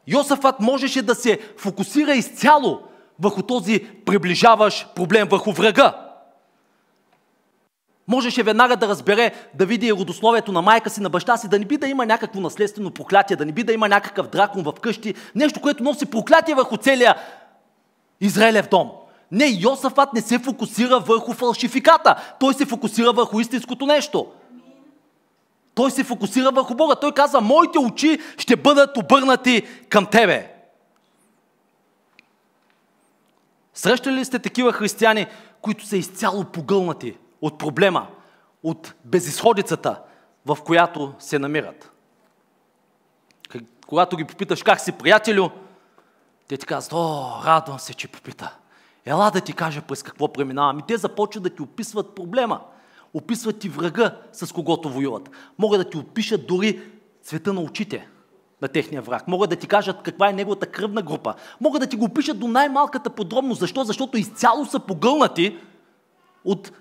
Йосафат 0.07 0.59
можеше 0.59 1.01
да 1.01 1.15
се 1.15 1.39
фокусира 1.57 2.13
изцяло 2.13 2.86
върху 3.19 3.41
този 3.41 3.79
приближаващ 4.05 4.95
проблем, 4.95 5.27
върху 5.27 5.51
врага. 5.51 5.93
Можеше 8.07 8.43
веднага 8.43 8.75
да 8.75 8.87
разбере, 8.87 9.31
да 9.53 9.65
види 9.65 9.93
родословието 9.93 10.51
на 10.51 10.61
майка 10.61 10.89
си, 10.89 11.01
на 11.01 11.09
баща 11.09 11.37
си, 11.37 11.47
да 11.47 11.59
не 11.59 11.65
би 11.65 11.77
да 11.77 11.87
има 11.87 12.05
някакво 12.05 12.39
наследствено 12.39 12.91
проклятие, 12.91 13.35
да 13.35 13.45
не 13.45 13.51
би 13.51 13.63
да 13.63 13.73
има 13.73 13.89
някакъв 13.89 14.27
дракон 14.27 14.63
в 14.63 14.73
къщи, 14.81 15.13
нещо, 15.35 15.61
което 15.61 15.83
носи 15.83 16.05
проклятие 16.05 16.55
върху 16.55 16.77
целия 16.77 17.15
Израелев 18.21 18.69
дом. 18.69 18.91
Не, 19.31 19.45
Йосафат 19.45 20.13
не 20.13 20.21
се 20.21 20.39
фокусира 20.39 20.99
върху 20.99 21.33
фалшификата. 21.33 22.35
Той 22.39 22.53
се 22.53 22.65
фокусира 22.65 23.11
върху 23.11 23.39
истинското 23.39 23.85
нещо. 23.85 24.27
Той 25.75 25.91
се 25.91 26.03
фокусира 26.03 26.51
върху 26.51 26.75
Бога. 26.75 26.95
Той 26.95 27.11
казва, 27.11 27.41
моите 27.41 27.79
очи 27.79 28.19
ще 28.37 28.55
бъдат 28.55 28.97
обърнати 28.97 29.61
към 29.89 30.05
Тебе. 30.05 30.56
Срещали 33.77 34.15
ли 34.15 34.25
сте 34.25 34.39
такива 34.39 34.73
християни, 34.73 35.27
които 35.61 35.85
са 35.85 35.97
изцяло 35.97 36.43
погълнати 36.43 37.17
от 37.41 37.57
проблема, 37.57 38.07
от 38.63 38.93
безисходицата, 39.05 40.01
в 40.45 40.57
която 40.65 41.13
се 41.19 41.39
намират? 41.39 41.91
Когато 43.87 44.17
ги 44.17 44.25
попиташ 44.25 44.63
как 44.63 44.79
си, 44.79 44.91
приятелю, 44.91 45.49
те 46.47 46.57
ти 46.57 46.65
казват, 46.65 46.93
о, 46.93 47.31
радвам 47.45 47.79
се, 47.79 47.93
че 47.93 48.07
попита. 48.07 48.55
Ела 49.05 49.31
да 49.31 49.41
ти 49.41 49.53
кажа 49.53 49.81
през 49.81 50.03
какво 50.03 50.33
преминавам. 50.33 50.79
И 50.79 50.83
те 50.87 50.97
започват 50.97 51.43
да 51.43 51.49
ти 51.49 51.61
описват 51.61 52.15
проблема. 52.15 52.61
Описват 53.13 53.59
ти 53.59 53.69
врага, 53.69 54.17
с 54.31 54.53
когото 54.53 54.89
воюват. 54.89 55.29
Могат 55.59 55.81
да 55.81 55.89
ти 55.89 55.97
опишат 55.97 56.47
дори 56.47 56.81
цвета 57.23 57.53
на 57.53 57.61
очите 57.61 58.07
на 58.61 58.67
техния 58.67 59.01
враг. 59.01 59.27
Могат 59.27 59.49
да 59.49 59.55
ти 59.55 59.67
кажат 59.67 60.03
каква 60.03 60.29
е 60.29 60.33
неговата 60.33 60.65
кръвна 60.65 61.01
група. 61.01 61.33
Могат 61.61 61.81
да 61.81 61.87
ти 61.87 61.95
го 61.95 62.05
опишат 62.05 62.39
до 62.39 62.47
най-малката 62.47 63.09
подробност. 63.09 63.59
Защо? 63.59 63.83
Защото 63.83 64.17
изцяло 64.17 64.65
са 64.65 64.79
погълнати 64.79 65.57
от 66.45 66.71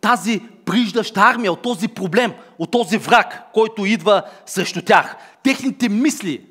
тази 0.00 0.40
приждаща 0.64 1.20
армия, 1.20 1.52
от 1.52 1.62
този 1.62 1.88
проблем, 1.88 2.32
от 2.58 2.70
този 2.70 2.98
враг, 2.98 3.52
който 3.52 3.84
идва 3.84 4.22
срещу 4.46 4.82
тях. 4.82 5.16
Техните 5.42 5.88
мисли, 5.88 6.46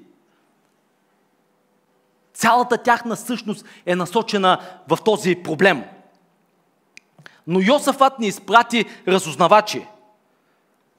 цялата 2.33 2.77
тяхна 2.77 3.15
същност 3.15 3.65
е 3.85 3.95
насочена 3.95 4.59
в 4.87 4.97
този 5.05 5.35
проблем. 5.35 5.83
Но 7.47 7.59
Йосафат 7.59 8.19
ни 8.19 8.27
изпрати 8.27 8.85
разузнавачи. 9.07 9.87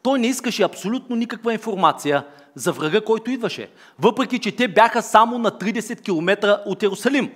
Той 0.03 0.19
не 0.19 0.27
искаше 0.27 0.63
абсолютно 0.63 1.17
никаква 1.17 1.53
информация 1.53 2.27
за 2.55 2.73
врага, 2.73 3.05
който 3.05 3.31
идваше. 3.31 3.71
Въпреки, 3.99 4.39
че 4.39 4.57
те 4.57 4.69
бяха 4.69 5.03
само 5.03 5.39
на 5.39 5.51
30 5.51 6.05
км 6.05 6.63
от 6.67 6.83
Иерусалим. 6.83 7.33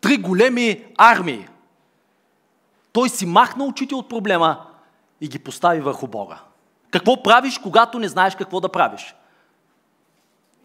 Три 0.00 0.16
големи 0.16 0.84
армии. 0.98 1.48
Той 2.92 3.08
си 3.08 3.26
махна 3.26 3.64
очите 3.64 3.94
от 3.94 4.08
проблема 4.08 4.66
и 5.20 5.28
ги 5.28 5.38
постави 5.38 5.80
върху 5.80 6.06
Бога. 6.06 6.38
Какво 6.90 7.22
правиш, 7.22 7.58
когато 7.58 7.98
не 7.98 8.08
знаеш 8.08 8.34
какво 8.34 8.60
да 8.60 8.68
правиш? 8.68 9.14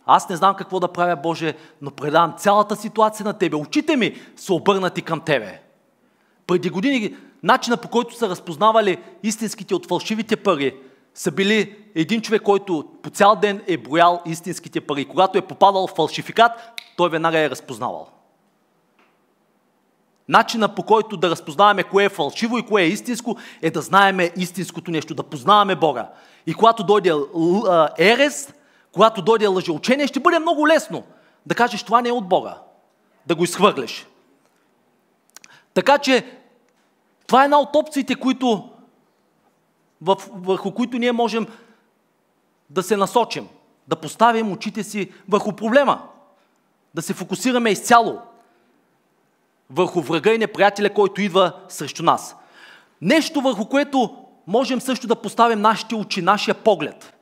Аз 0.06 0.30
не 0.30 0.36
знам 0.36 0.56
какво 0.56 0.80
да 0.80 0.94
правя, 0.94 1.16
Боже, 1.16 1.58
но 1.82 1.92
предавам 1.92 2.34
цялата 2.38 2.76
ситуация 2.76 3.24
на 3.24 3.34
Тебе. 3.34 3.56
Очите 3.56 3.96
ми 3.96 4.16
са 4.36 4.54
обърнати 4.54 5.02
към 5.02 5.22
Тебе. 5.22 5.62
Преди 6.48 6.70
години 6.70 7.16
начина 7.44 7.78
по 7.78 7.88
който 7.88 8.16
са 8.16 8.30
разпознавали 8.30 9.04
истинските 9.24 9.76
от 9.76 9.88
фалшивите 9.88 10.36
пари, 10.36 10.76
са 11.14 11.32
били 11.32 11.76
един 11.96 12.22
човек, 12.22 12.42
който 12.42 12.90
по 13.02 13.10
цял 13.10 13.36
ден 13.36 13.64
е 13.68 13.78
броял 13.78 14.22
истинските 14.26 14.82
пари. 14.82 15.06
Когато 15.06 15.38
е 15.38 15.48
попадал 15.48 15.88
в 15.88 15.96
фалшификат, 15.96 16.52
той 16.98 17.10
веднага 17.10 17.40
е 17.40 17.50
разпознавал. 17.50 18.08
Начина 20.30 20.76
по 20.76 20.84
който 20.84 21.18
да 21.18 21.30
разпознаваме 21.30 21.84
кое 21.84 22.06
е 22.06 22.10
фалшиво 22.10 22.58
и 22.58 22.66
кое 22.66 22.82
е 22.82 22.88
истинско, 22.88 23.38
е 23.62 23.72
да 23.72 23.82
знаеме 23.82 24.32
истинското 24.38 24.92
нещо, 24.92 25.16
да 25.16 25.24
познаваме 25.24 25.76
Бога. 25.76 26.10
И 26.48 26.54
когато 26.54 26.84
дойде 26.84 27.14
ерес, 27.98 28.54
когато 28.92 29.22
дойде 29.22 29.48
лъжеучение, 29.48 30.08
ще 30.08 30.20
бъде 30.20 30.40
много 30.40 30.68
лесно 30.68 31.04
да 31.46 31.56
кажеш 31.56 31.84
това 31.84 32.02
не 32.02 32.10
е 32.10 32.12
от 32.12 32.28
Бога. 32.28 32.58
Да 33.26 33.36
го 33.36 33.44
изхвърлиш. 33.44 34.08
Така 35.74 35.98
че 35.98 36.26
това 37.28 37.42
е 37.42 37.46
една 37.46 37.60
от 37.60 37.76
опциите, 37.76 38.16
които, 38.16 38.70
върху 40.02 40.74
които 40.74 40.98
ние 40.98 41.12
можем 41.12 41.48
да 42.70 42.84
се 42.84 42.98
насочим. 42.98 43.48
Да 43.88 43.96
поставим 43.96 44.52
очите 44.52 44.84
си 44.84 45.12
върху 45.30 45.54
проблема. 45.54 46.08
Да 46.94 47.02
се 47.02 47.14
фокусираме 47.14 47.70
изцяло 47.70 48.22
върху 49.70 50.02
врага 50.02 50.34
и 50.34 50.38
неприятеля, 50.38 50.94
който 50.94 51.22
идва 51.22 51.60
срещу 51.70 52.04
нас. 52.04 52.36
Нещо 53.02 53.42
върху 53.42 53.66
което 53.66 54.26
можем 54.48 54.82
също 54.82 55.08
да 55.08 55.22
поставим 55.22 55.62
нашите 55.62 55.96
очи, 55.96 56.22
нашия 56.22 56.56
поглед. 56.56 57.14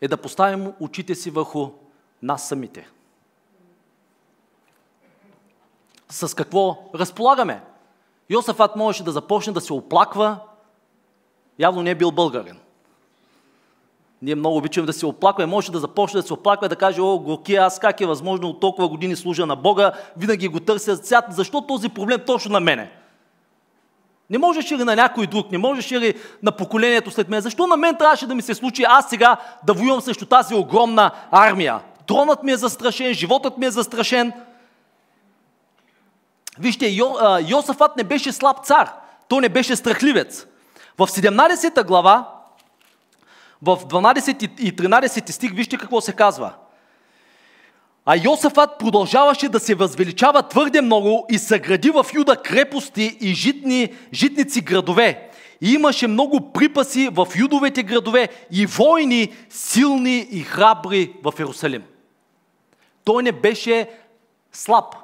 Е 0.00 0.08
да 0.08 0.16
поставим 0.16 0.72
очите 0.80 1.14
си 1.14 1.30
върху 1.30 1.70
нас 2.22 2.48
самите. 2.48 2.88
С 6.08 6.34
какво 6.34 6.90
разполагаме? 6.94 7.62
Йосафат 8.30 8.76
можеше 8.76 9.04
да 9.04 9.12
започне 9.12 9.52
да 9.52 9.60
се 9.60 9.72
оплаква. 9.72 10.36
Явно 11.58 11.82
не 11.82 11.90
е 11.90 11.94
бил 11.94 12.10
българин. 12.10 12.56
Ние 14.22 14.34
много 14.34 14.56
обичаме 14.56 14.86
да 14.86 14.92
се 14.92 15.06
оплакваме. 15.06 15.50
Може 15.50 15.72
да 15.72 15.78
започне 15.78 16.20
да 16.20 16.26
се 16.26 16.32
оплаква 16.32 16.66
и 16.66 16.68
да 16.68 16.76
каже, 16.76 17.00
о, 17.00 17.18
горки, 17.18 17.54
аз 17.54 17.78
как 17.78 18.00
е 18.00 18.06
възможно 18.06 18.48
от 18.48 18.60
толкова 18.60 18.88
години 18.88 19.16
служа 19.16 19.46
на 19.46 19.56
Бога, 19.56 19.92
винаги 20.16 20.48
го 20.48 20.60
търся. 20.60 20.96
Сега, 20.96 21.22
защо 21.30 21.60
този 21.60 21.88
проблем 21.88 22.20
точно 22.26 22.52
на 22.52 22.60
мене? 22.60 22.90
Не 24.30 24.38
можеше 24.38 24.78
ли 24.78 24.84
на 24.84 24.96
някой 24.96 25.26
друг? 25.26 25.52
Не 25.52 25.58
можеше 25.58 26.00
ли 26.00 26.14
на 26.42 26.52
поколението 26.52 27.10
след 27.10 27.28
мен? 27.28 27.40
Защо 27.40 27.66
на 27.66 27.76
мен 27.76 27.96
трябваше 27.96 28.26
да 28.26 28.34
ми 28.34 28.42
се 28.42 28.54
случи 28.54 28.84
аз 28.88 29.08
сега 29.08 29.36
да 29.66 29.74
воювам 29.74 30.00
срещу 30.00 30.26
тази 30.26 30.54
огромна 30.54 31.10
армия? 31.30 31.80
Тронът 32.06 32.42
ми 32.42 32.52
е 32.52 32.56
застрашен, 32.56 33.14
животът 33.14 33.58
ми 33.58 33.66
е 33.66 33.70
застрашен. 33.70 34.32
Вижте, 36.60 36.88
Йо, 36.88 37.16
а, 37.20 37.40
Йосафат 37.40 37.96
не 37.96 38.04
беше 38.04 38.32
слаб 38.32 38.64
цар. 38.64 38.92
Той 39.28 39.40
не 39.40 39.48
беше 39.48 39.76
страхливец. 39.76 40.46
В 40.98 41.06
17 41.06 41.84
глава 41.84 42.34
в 43.62 43.76
12 43.76 44.60
и 44.60 44.76
13 44.76 45.30
стих 45.30 45.52
вижте 45.52 45.76
какво 45.76 46.00
се 46.00 46.12
казва. 46.12 46.52
А 48.04 48.16
Йосафат 48.24 48.78
продължаваше 48.78 49.48
да 49.48 49.60
се 49.60 49.74
възвеличава 49.74 50.42
твърде 50.42 50.80
много 50.80 51.26
и 51.30 51.38
съгради 51.38 51.90
в 51.90 52.06
Юда 52.14 52.36
крепости 52.36 53.16
и 53.20 53.34
житни, 53.34 53.94
житници 54.12 54.60
градове. 54.60 55.30
И 55.60 55.72
имаше 55.72 56.06
много 56.06 56.52
припаси 56.52 57.08
в 57.12 57.26
юдовете 57.36 57.82
градове 57.82 58.28
и 58.52 58.66
войни 58.66 59.32
силни 59.50 60.28
и 60.30 60.42
храбри 60.42 61.12
в 61.24 61.32
Иерусалим. 61.38 61.82
Той 63.04 63.22
не 63.22 63.32
беше 63.32 63.90
слаб. 64.52 64.94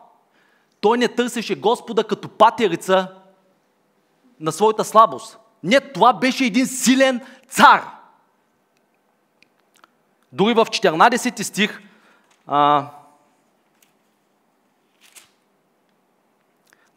Той 0.85 0.99
не 0.99 1.09
търсеше 1.09 1.61
Господа 1.61 2.05
като 2.05 2.29
патерица 2.29 3.15
на 4.41 4.53
своята 4.53 4.85
слабост. 4.85 5.39
Не, 5.63 5.81
това 5.81 6.13
беше 6.13 6.45
един 6.45 6.67
силен 6.67 7.21
цар. 7.49 7.91
Дори 10.33 10.55
в 10.55 10.67
14 10.67 11.43
стих 11.43 11.81
а, 12.47 12.91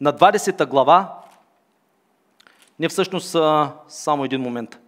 на 0.00 0.12
20 0.12 0.66
глава, 0.66 1.20
не 2.78 2.88
всъщност 2.88 3.34
а, 3.34 3.72
само 3.88 4.24
един 4.24 4.40
момент. 4.40 4.78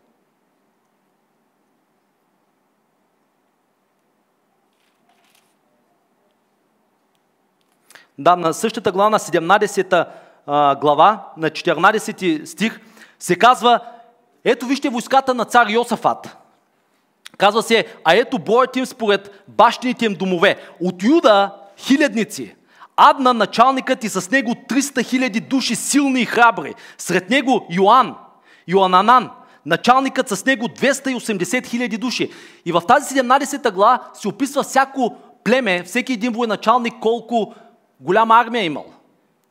Да, 8.21 8.37
на 8.37 8.55
същата 8.55 8.93
глава, 8.93 9.11
на 9.11 9.19
17 9.19 10.07
глава, 10.81 11.27
на 11.37 11.51
14 11.51 12.45
стих, 12.45 12.81
се 13.19 13.37
казва, 13.37 13.81
ето 14.45 14.67
вижте 14.67 14.89
войската 14.89 15.35
на 15.35 15.45
цар 15.45 15.69
Йосафат. 15.69 16.37
Казва 17.39 17.63
се, 17.63 17.87
а 18.05 18.15
ето 18.15 18.39
броят 18.39 18.77
им 18.77 18.87
според 18.87 19.45
бащините 19.49 20.05
им 20.05 20.15
домове. 20.15 20.57
От 20.81 21.03
Юда 21.03 21.51
хилядници, 21.79 22.55
Адна 22.97 23.35
началникът 23.35 24.05
и 24.05 24.09
с 24.09 24.31
него 24.31 24.51
300 24.51 25.07
хиляди 25.07 25.41
души 25.41 25.77
силни 25.77 26.21
и 26.21 26.27
храбри. 26.27 26.75
Сред 26.99 27.31
него 27.31 27.67
Йоан, 27.71 28.15
Йоананан, 28.69 29.31
началникът 29.67 30.29
с 30.29 30.45
него 30.45 30.67
280 30.67 31.67
хиляди 31.67 31.97
души. 31.99 32.31
И 32.65 32.73
в 32.73 32.83
тази 32.89 33.15
17 33.15 33.73
глава 33.73 34.01
се 34.15 34.29
описва 34.29 34.63
всяко 34.63 35.17
племе, 35.45 35.83
всеки 35.83 36.13
един 36.13 36.33
военачалник 36.33 36.95
колко 37.01 37.55
голяма 38.01 38.35
армия 38.35 38.63
е 38.63 38.67
имал. 38.67 38.87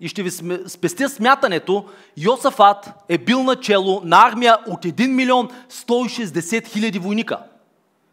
И 0.02 0.08
ще 0.08 0.24
ви 0.24 0.32
спестя 0.68 1.10
смятането, 1.10 1.86
Йосафат 2.18 2.92
е 3.10 3.18
бил 3.18 3.44
начало 3.44 4.02
на 4.04 4.28
армия 4.28 4.58
от 4.68 4.86
1 4.86 5.08
милион 5.08 5.50
160 5.72 6.68
хиляди 6.68 7.00
войника. 7.00 7.38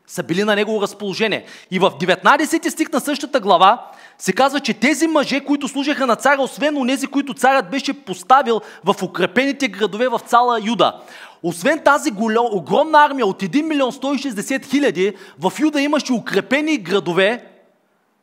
Са 0.07 0.23
били 0.23 0.45
на 0.45 0.55
негово 0.55 0.83
разположение. 0.83 1.45
И 1.71 1.79
в 1.79 1.91
19 1.91 2.69
стих 2.69 2.93
на 2.93 3.01
същата 3.01 3.41
глава 3.41 3.91
се 4.19 4.33
казва, 4.33 4.61
че 4.61 4.75
тези 4.75 5.07
мъже, 5.07 5.45
които 5.45 5.69
служаха 5.69 6.07
на 6.07 6.17
царя, 6.17 6.43
освен 6.43 6.77
онези, 6.77 7.07
които 7.07 7.35
царят 7.35 7.71
беше 7.71 7.93
поставил 7.93 8.61
в 8.85 9.03
укрепените 9.03 9.69
градове 9.69 10.09
в 10.09 10.21
цяла 10.27 10.61
Юда. 10.65 11.01
Освен 11.43 11.79
тази 11.85 12.11
огромна 12.53 13.05
армия 13.05 13.27
от 13.27 13.43
1 13.43 13.63
милион 13.63 13.93
160 13.93 14.65
хиляди, 14.65 15.13
в 15.39 15.53
Юда 15.61 15.81
имаше 15.81 16.13
укрепени 16.13 16.79
градове, 16.79 17.45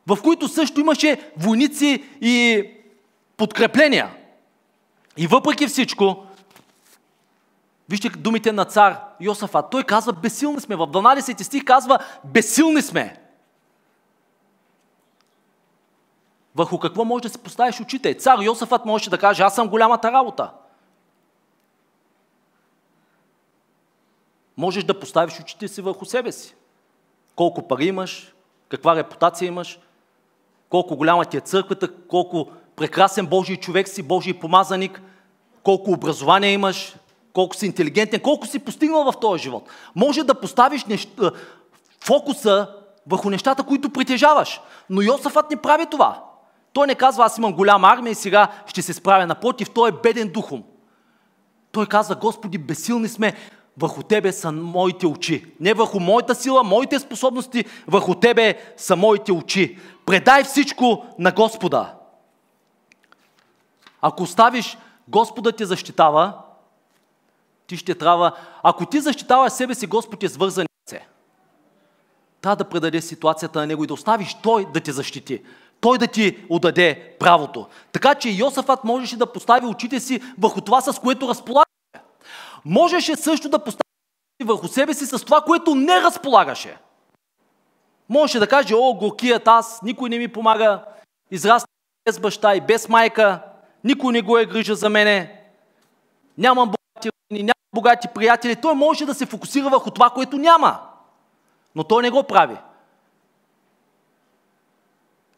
в 0.08 0.18
които 0.24 0.48
също 0.48 0.80
имаше 0.80 1.32
войници 1.38 2.04
и 2.22 2.64
подкрепления. 3.38 4.10
И 5.18 5.28
въпреки 5.28 5.68
всичко, 5.68 6.26
вижте 7.90 8.10
думите 8.10 8.52
на 8.52 8.66
цар 8.66 9.00
Йосафат. 9.20 9.70
Той 9.70 9.84
казва, 9.84 10.14
безсилни 10.14 10.62
сме. 10.62 10.76
В 10.76 10.88
12 10.88 11.42
стих 11.42 11.66
казва, 11.66 12.00
безсилни 12.24 12.82
сме. 12.82 13.20
Върху 16.56 16.80
какво 16.80 17.06
може 17.06 17.22
да 17.22 17.30
си 17.30 17.38
поставиш 17.38 17.82
очите? 17.82 18.18
Цар 18.18 18.40
Йосафат 18.40 18.86
може 18.86 19.10
да 19.10 19.18
каже, 19.18 19.44
аз 19.44 19.56
съм 19.56 19.70
голямата 19.70 20.12
работа. 20.12 20.52
Можеш 24.58 24.84
да 24.84 25.00
поставиш 25.00 25.40
очите 25.40 25.68
си 25.68 25.82
върху 25.82 26.06
себе 26.06 26.32
си. 26.32 26.56
Колко 27.36 27.68
пари 27.68 27.86
имаш, 27.86 28.34
каква 28.70 28.96
репутация 28.96 29.48
имаш, 29.48 29.80
колко 30.74 30.96
голяма 30.96 31.26
ти 31.26 31.38
е 31.38 31.40
църквата, 31.40 31.88
колко 32.08 32.48
прекрасен 32.76 33.28
Божий 33.28 33.58
човек 33.58 33.88
си, 33.88 34.04
Божий 34.04 34.34
помазаник, 34.34 35.02
колко 35.64 35.92
образование 35.92 36.52
имаш, 36.52 36.96
колко 37.34 37.56
си 37.56 37.66
интелигентен, 37.66 38.20
колко 38.20 38.48
си 38.48 38.60
постигнал 38.60 39.12
в 39.12 39.20
този 39.22 39.44
живот. 39.44 39.70
Може 39.96 40.24
да 40.24 40.40
поставиш 40.40 40.86
неща, 40.86 41.32
фокуса 42.06 42.70
върху 43.08 43.30
нещата, 43.30 43.64
които 43.64 43.90
притежаваш. 43.90 44.62
Но 44.90 45.02
Йосафът 45.02 45.50
не 45.50 45.62
прави 45.62 45.86
това. 45.86 46.24
Той 46.74 46.88
не 46.88 46.96
казва, 46.96 47.26
аз 47.26 47.38
имам 47.38 47.54
голяма 47.54 47.88
армия 47.88 48.12
и 48.12 48.16
сега 48.16 48.48
ще 48.68 48.82
се 48.82 48.94
справя. 48.94 49.28
Напротив, 49.28 49.70
той 49.70 49.90
е 49.90 50.00
беден 50.04 50.30
духом. 50.30 50.64
Той 51.72 51.86
казва, 51.86 52.16
Господи, 52.16 52.58
безсилни 52.58 53.08
сме, 53.08 53.34
върху 53.78 54.04
Тебе 54.04 54.32
са 54.32 54.52
моите 54.52 55.08
очи. 55.08 55.46
Не 55.60 55.74
върху 55.74 56.00
моята 56.00 56.36
сила, 56.36 56.64
моите 56.64 57.00
способности, 57.00 57.66
върху 57.88 58.16
Тебе 58.16 58.56
са 58.78 58.96
моите 58.96 59.32
очи. 59.32 59.78
Предай 60.06 60.44
всичко 60.44 61.06
на 61.20 61.32
Господа. 61.32 61.94
Ако 64.02 64.24
оставиш 64.24 64.78
Господа 65.08 65.52
те 65.52 65.66
защитава, 65.66 66.42
ти 67.68 67.78
ще 67.78 67.96
трябва... 67.96 68.38
Ако 68.64 68.86
ти 68.86 69.00
защитаваш 69.00 69.54
себе 69.54 69.76
си, 69.76 69.88
Господ 69.88 70.24
е 70.24 70.30
свързан 70.30 70.66
се. 70.90 71.08
Трябва 72.42 72.56
да 72.56 72.70
предаде 72.70 73.02
ситуацията 73.02 73.60
на 73.60 73.68
Него 73.68 73.84
и 73.84 73.88
да 73.88 73.94
оставиш 73.94 74.38
Той 74.44 74.72
да 74.74 74.80
те 74.80 74.92
защити. 74.92 75.44
Той 75.82 75.98
да 75.98 76.08
ти 76.08 76.46
отдаде 76.50 77.16
правото. 77.20 77.68
Така 77.92 78.16
че 78.16 78.30
Йосафат 78.30 78.84
можеше 78.84 79.18
да 79.18 79.32
постави 79.32 79.66
очите 79.66 80.00
си 80.00 80.22
върху 80.40 80.62
това, 80.62 80.82
с 80.82 81.00
което 81.00 81.28
разполага. 81.28 81.66
Можеше 82.66 83.16
също 83.16 83.50
да 83.50 83.60
постави 83.60 83.84
върху 84.44 84.68
себе 84.68 84.94
си 84.94 85.06
с 85.06 85.26
това, 85.26 85.42
което 85.42 85.76
не 85.76 86.02
разполагаше. 86.02 86.78
Можеше 88.14 88.40
да 88.40 88.48
каже, 88.48 88.76
о, 88.76 88.94
горкият 88.94 89.48
аз, 89.48 89.82
никой 89.82 90.10
не 90.10 90.18
ми 90.18 90.28
помага, 90.28 90.84
израснах 91.32 91.70
без 92.06 92.20
баща 92.20 92.56
и 92.56 92.62
без 92.62 92.90
майка, 92.90 93.40
никой 93.84 94.14
не 94.14 94.22
го 94.22 94.38
е 94.38 94.46
грижа 94.46 94.76
за 94.76 94.90
мене, 94.90 95.42
нямам 96.38 96.70
богати 96.70 97.10
родини, 97.10 97.44
нямам 97.44 97.74
богати 97.76 98.08
приятели. 98.16 98.56
Той 98.56 98.76
може 98.76 99.06
да 99.06 99.14
се 99.14 99.26
фокусира 99.26 99.70
върху 99.70 99.92
това, 99.92 100.10
което 100.10 100.38
няма. 100.38 100.80
Но 101.76 101.84
той 101.84 102.04
не 102.04 102.10
го 102.10 102.24
прави. 102.24 102.58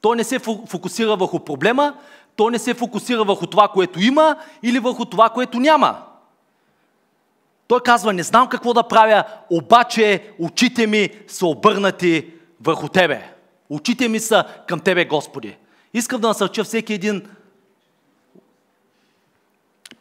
Той 0.01 0.15
не 0.15 0.23
се 0.23 0.39
фокусира 0.39 1.15
върху 1.15 1.39
проблема, 1.39 1.93
той 2.35 2.51
не 2.51 2.59
се 2.59 2.73
фокусира 2.73 3.23
върху 3.23 3.47
това, 3.47 3.67
което 3.67 3.99
има 3.99 4.35
или 4.63 4.79
върху 4.79 5.05
това, 5.05 5.29
което 5.29 5.59
няма. 5.59 6.01
Той 7.67 7.79
казва, 7.79 8.13
не 8.13 8.23
знам 8.23 8.49
какво 8.49 8.73
да 8.73 8.87
правя, 8.87 9.23
обаче 9.49 10.33
очите 10.39 10.87
ми 10.87 11.09
са 11.27 11.45
обърнати 11.45 12.34
върху 12.61 12.89
Тебе. 12.89 13.33
Очите 13.69 14.07
ми 14.07 14.19
са 14.19 14.45
към 14.67 14.79
Тебе, 14.79 15.05
Господи. 15.05 15.57
Искам 15.93 16.21
да 16.21 16.27
насърча 16.27 16.63
всеки 16.63 16.93
един 16.93 17.27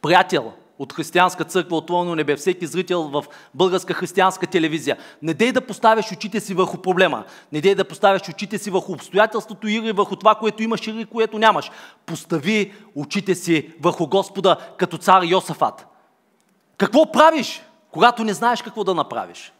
приятел 0.01 0.53
от 0.79 0.93
християнска 0.93 1.43
църква 1.43 1.77
от 1.77 1.89
Лоно 1.89 2.15
небе, 2.15 2.35
всеки 2.35 2.67
зрител 2.67 3.03
в 3.03 3.25
българска 3.53 3.93
християнска 3.93 4.47
телевизия. 4.47 4.97
Не 5.21 5.33
дей 5.33 5.51
да 5.51 5.61
поставяш 5.61 6.11
очите 6.11 6.39
си 6.39 6.53
върху 6.53 6.77
проблема. 6.77 7.23
Не 7.51 7.61
дей 7.61 7.75
да 7.75 7.87
поставяш 7.87 8.29
очите 8.29 8.57
си 8.57 8.69
върху 8.69 8.93
обстоятелството 8.93 9.67
или 9.67 9.91
върху 9.91 10.15
това, 10.15 10.35
което 10.35 10.63
имаш 10.63 10.87
или 10.87 11.05
което 11.05 11.39
нямаш. 11.39 11.71
Постави 12.05 12.73
очите 12.95 13.35
си 13.35 13.73
върху 13.81 14.07
Господа 14.07 14.57
като 14.77 14.97
цар 14.97 15.23
Йосафат. 15.23 15.87
Какво 16.77 17.11
правиш, 17.11 17.61
когато 17.91 18.23
не 18.23 18.33
знаеш 18.33 18.61
какво 18.61 18.83
да 18.83 18.95
направиш? 18.95 19.53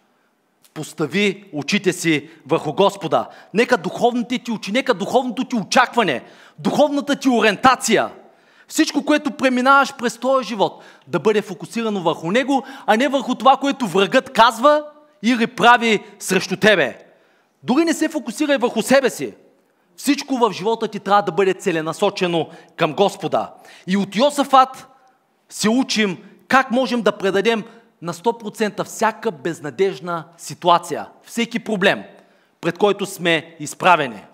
Постави 0.75 1.43
очите 1.53 1.93
си 1.93 2.29
върху 2.47 2.73
Господа. 2.73 3.27
Нека 3.53 3.77
духовните 3.77 4.39
ти 4.39 4.51
очи, 4.51 4.71
нека 4.71 4.93
духовното 4.93 5.45
ти 5.45 5.55
очакване, 5.55 6.23
духовната 6.59 7.15
ти 7.15 7.29
ориентация, 7.29 8.09
всичко, 8.67 9.05
което 9.05 9.31
преминаваш 9.31 9.93
през 9.95 10.17
този 10.17 10.47
живот, 10.47 10.83
да 11.07 11.19
бъде 11.19 11.41
фокусирано 11.41 12.01
върху 12.01 12.31
него, 12.31 12.63
а 12.85 12.97
не 12.97 13.07
върху 13.07 13.35
това, 13.35 13.57
което 13.57 13.88
врагът 13.88 14.33
казва 14.33 14.83
или 15.23 15.47
прави 15.47 16.03
срещу 16.19 16.57
тебе. 16.57 16.97
Дори 17.63 17.85
не 17.85 17.93
се 17.93 18.09
фокусирай 18.09 18.57
върху 18.57 18.81
себе 18.81 19.09
си. 19.09 19.33
Всичко 19.97 20.38
в 20.38 20.51
живота 20.51 20.88
ти 20.88 20.99
трябва 20.99 21.21
да 21.21 21.31
бъде 21.31 21.53
целенасочено 21.53 22.49
към 22.75 22.93
Господа. 22.93 23.53
И 23.88 23.97
от 23.97 24.15
Йосафат 24.15 24.88
се 25.49 25.69
учим 25.69 26.17
как 26.47 26.71
можем 26.71 27.01
да 27.01 27.11
предадем 27.11 27.63
на 28.05 28.13
100% 28.13 28.83
всяка 28.83 29.31
безнадежна 29.31 30.23
ситуация, 30.37 31.09
всеки 31.23 31.59
проблем, 31.59 32.03
пред 32.61 32.77
който 32.77 33.05
сме 33.05 33.55
изправени. 33.59 34.25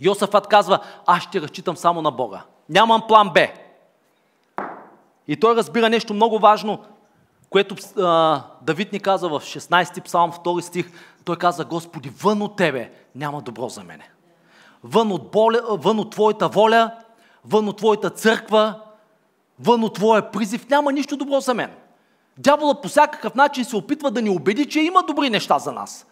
Йосафат 0.00 0.46
казва, 0.46 0.80
аз 1.06 1.22
ще 1.22 1.40
разчитам 1.40 1.76
само 1.76 2.02
на 2.02 2.10
Бога. 2.10 2.42
Нямам 2.68 3.02
план 3.08 3.30
Б. 3.34 3.48
И 5.28 5.36
той 5.36 5.56
разбира 5.56 5.88
нещо 5.88 6.14
много 6.14 6.38
важно, 6.38 6.84
което 7.50 7.76
а, 7.98 8.42
Давид 8.62 8.92
ни 8.92 9.00
каза 9.00 9.28
в 9.28 9.40
16 9.40 10.04
псалм, 10.04 10.32
2 10.32 10.60
стих. 10.60 10.92
Той 11.24 11.36
каза, 11.36 11.64
Господи, 11.64 12.12
вън 12.22 12.42
от 12.42 12.56
Тебе 12.56 12.92
няма 13.14 13.42
добро 13.42 13.68
за 13.68 13.84
мене. 13.84 14.10
Вън 14.84 15.12
от, 15.12 15.30
боля, 15.30 15.60
вън 15.68 15.98
от 15.98 16.10
Твоята 16.10 16.48
воля, 16.48 16.90
вън 17.44 17.68
от 17.68 17.76
Твоята 17.76 18.10
църква, 18.10 18.80
вън 19.60 19.84
от 19.84 19.94
Твоя 19.94 20.30
призив, 20.30 20.68
няма 20.68 20.92
нищо 20.92 21.16
добро 21.16 21.40
за 21.40 21.54
мен. 21.54 21.70
Дявола 22.38 22.80
по 22.80 22.88
всякакъв 22.88 23.34
начин 23.34 23.64
се 23.64 23.76
опитва 23.76 24.10
да 24.10 24.22
ни 24.22 24.30
убеди, 24.30 24.68
че 24.68 24.80
има 24.80 25.02
добри 25.02 25.30
неща 25.30 25.58
за 25.58 25.72
нас. 25.72 26.06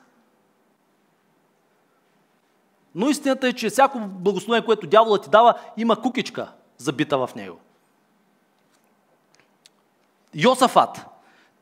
Но 2.94 3.08
истината 3.08 3.48
е, 3.48 3.52
че 3.52 3.70
всяко 3.70 3.98
благословение, 3.98 4.64
което 4.64 4.86
дявола 4.86 5.20
ти 5.20 5.30
дава, 5.30 5.54
има 5.76 6.02
кукичка 6.02 6.52
забита 6.78 7.18
в 7.18 7.30
него. 7.36 7.58
Йосафат 10.34 11.06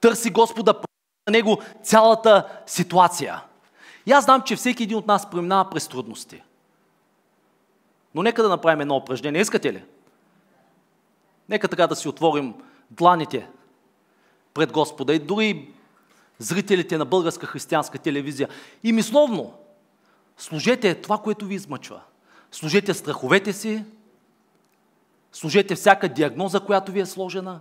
търси 0.00 0.30
Господа 0.30 0.74
на 1.26 1.32
него 1.32 1.58
цялата 1.82 2.62
ситуация. 2.66 3.42
И 4.06 4.12
аз 4.12 4.24
знам, 4.24 4.42
че 4.42 4.56
всеки 4.56 4.82
един 4.82 4.98
от 4.98 5.06
нас 5.06 5.30
преминава 5.30 5.70
през 5.70 5.88
трудности. 5.88 6.42
Но 8.14 8.22
нека 8.22 8.42
да 8.42 8.48
направим 8.48 8.80
едно 8.80 8.96
упражнение. 8.96 9.40
Искате 9.40 9.72
ли? 9.72 9.84
Нека 11.48 11.68
така 11.68 11.86
да 11.86 11.96
си 11.96 12.08
отворим 12.08 12.54
дланите 12.90 13.48
пред 14.54 14.72
Господа 14.72 15.14
и 15.14 15.18
дори 15.18 15.70
зрителите 16.38 16.98
на 16.98 17.04
българска 17.04 17.46
християнска 17.46 17.98
телевизия 17.98 18.48
и 18.82 18.92
мисловно 18.92 19.54
Служете 20.36 20.94
това, 20.94 21.18
което 21.18 21.44
ви 21.44 21.54
измъчва. 21.54 22.00
Служете 22.52 22.94
страховете 22.94 23.52
си, 23.52 23.84
служете 25.32 25.74
всяка 25.74 26.08
диагноза, 26.08 26.60
която 26.60 26.92
ви 26.92 27.00
е 27.00 27.06
сложена, 27.06 27.60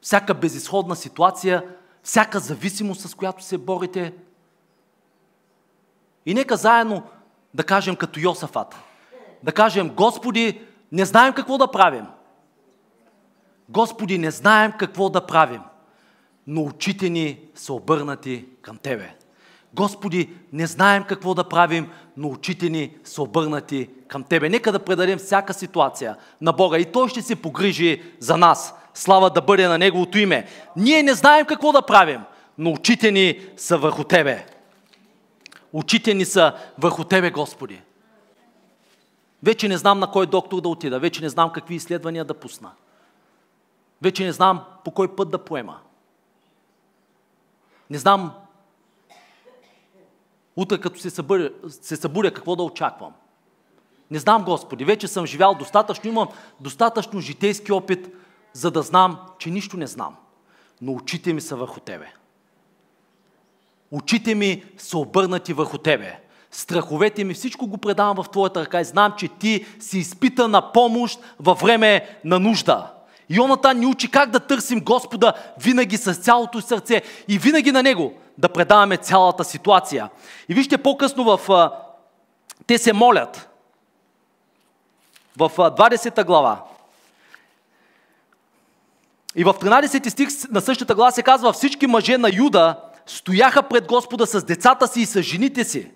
всяка 0.00 0.34
безисходна 0.34 0.96
ситуация, 0.96 1.64
всяка 2.02 2.40
зависимост, 2.40 3.00
с 3.00 3.14
която 3.14 3.44
се 3.44 3.58
борите. 3.58 4.14
И 6.26 6.34
нека 6.34 6.56
заедно 6.56 7.02
да 7.54 7.64
кажем 7.64 7.96
като 7.96 8.20
Йосафат. 8.20 8.76
Да 9.42 9.52
кажем, 9.52 9.94
Господи, 9.94 10.60
не 10.92 11.04
знаем 11.04 11.32
какво 11.32 11.58
да 11.58 11.70
правим. 11.70 12.06
Господи, 13.72 14.18
не 14.18 14.30
знаем 14.30 14.72
какво 14.78 15.08
да 15.08 15.26
правим, 15.26 15.60
но 16.46 16.62
очите 16.62 17.10
ни 17.10 17.38
са 17.54 17.72
обърнати 17.72 18.44
към 18.62 18.76
Тебе. 18.76 19.14
Господи, 19.74 20.30
не 20.52 20.66
знаем 20.66 21.04
какво 21.04 21.34
да 21.34 21.44
правим, 21.44 21.90
но 22.16 22.28
очите 22.28 22.70
ни 22.70 22.96
са 23.04 23.22
обърнати 23.22 23.88
към 24.08 24.24
Тебе. 24.24 24.48
Нека 24.48 24.72
да 24.72 24.84
предадем 24.84 25.18
всяка 25.18 25.54
ситуация 25.54 26.16
на 26.40 26.52
Бога 26.52 26.78
и 26.78 26.92
Той 26.92 27.08
ще 27.08 27.22
се 27.22 27.36
погрижи 27.36 28.02
за 28.18 28.36
нас. 28.36 28.74
Слава 28.94 29.30
да 29.30 29.40
бъде 29.40 29.68
на 29.68 29.78
Неговото 29.78 30.18
име. 30.18 30.46
Ние 30.76 31.02
не 31.02 31.14
знаем 31.14 31.46
какво 31.46 31.72
да 31.72 31.82
правим, 31.82 32.20
но 32.58 32.70
очите 32.70 33.10
ни 33.10 33.40
са 33.56 33.78
върху 33.78 34.04
Тебе. 34.04 34.46
Очите 35.72 36.14
ни 36.14 36.24
са 36.24 36.54
върху 36.78 37.04
Тебе, 37.04 37.30
Господи. 37.30 37.82
Вече 39.42 39.68
не 39.68 39.78
знам 39.78 39.98
на 39.98 40.10
кой 40.10 40.26
доктор 40.26 40.60
да 40.60 40.68
отида, 40.68 41.00
вече 41.00 41.22
не 41.22 41.28
знам 41.28 41.50
какви 41.52 41.74
изследвания 41.74 42.24
да 42.24 42.34
пусна. 42.34 42.70
Вече 44.02 44.24
не 44.24 44.32
знам 44.32 44.64
по 44.84 44.90
кой 44.90 45.16
път 45.16 45.30
да 45.30 45.38
поема. 45.38 45.80
Не 47.90 47.98
знам 47.98 48.32
утре 50.56 50.80
като 50.80 51.00
се 51.00 51.10
събудя, 51.10 51.50
се 51.68 51.96
събудя 51.96 52.34
какво 52.34 52.56
да 52.56 52.62
очаквам. 52.62 53.12
Не 54.10 54.18
знам, 54.18 54.44
Господи, 54.44 54.84
вече 54.84 55.08
съм 55.08 55.26
живял 55.26 55.54
достатъчно, 55.54 56.10
имам 56.10 56.28
достатъчно 56.60 57.20
житейски 57.20 57.72
опит, 57.72 58.08
за 58.52 58.70
да 58.70 58.82
знам, 58.82 59.18
че 59.38 59.50
нищо 59.50 59.76
не 59.76 59.86
знам. 59.86 60.16
Но 60.80 60.92
очите 60.92 61.32
ми 61.32 61.40
са 61.40 61.56
върху 61.56 61.80
Тебе. 61.80 62.12
Очите 63.90 64.34
ми 64.34 64.64
са 64.78 64.98
обърнати 64.98 65.52
върху 65.52 65.78
Тебе. 65.78 66.20
Страховете 66.50 67.24
ми, 67.24 67.34
всичко 67.34 67.66
го 67.66 67.78
предавам 67.78 68.16
в 68.16 68.30
Твоята 68.30 68.60
ръка 68.60 68.80
и 68.80 68.84
знам, 68.84 69.14
че 69.16 69.28
Ти 69.28 69.66
си 69.80 69.98
изпита 69.98 70.48
на 70.48 70.72
помощ 70.72 71.20
във 71.40 71.60
време 71.60 72.18
на 72.24 72.38
нужда. 72.38 72.92
Йоната 73.32 73.74
ни 73.74 73.86
учи 73.86 74.10
как 74.10 74.30
да 74.30 74.40
търсим 74.40 74.80
Господа 74.80 75.32
винаги 75.58 75.96
с 75.96 76.14
цялото 76.14 76.60
сърце 76.60 77.02
и 77.28 77.38
винаги 77.38 77.72
на 77.72 77.82
Него 77.82 78.14
да 78.38 78.48
предаваме 78.48 78.96
цялата 78.96 79.44
ситуация. 79.44 80.10
И 80.48 80.54
вижте 80.54 80.78
по-късно 80.78 81.24
в... 81.24 81.70
Те 82.66 82.78
се 82.78 82.92
молят. 82.92 83.48
В 85.36 85.50
20 85.56 86.24
глава. 86.24 86.64
И 89.36 89.44
в 89.44 89.54
13 89.54 90.08
стих 90.08 90.28
на 90.50 90.60
същата 90.60 90.94
глава 90.94 91.10
се 91.10 91.22
казва 91.22 91.52
всички 91.52 91.86
мъже 91.86 92.18
на 92.18 92.30
Юда 92.32 92.80
стояха 93.06 93.62
пред 93.62 93.86
Господа 93.86 94.26
с 94.26 94.44
децата 94.44 94.88
си 94.88 95.00
и 95.00 95.06
с 95.06 95.22
жените 95.22 95.64
си. 95.64 95.90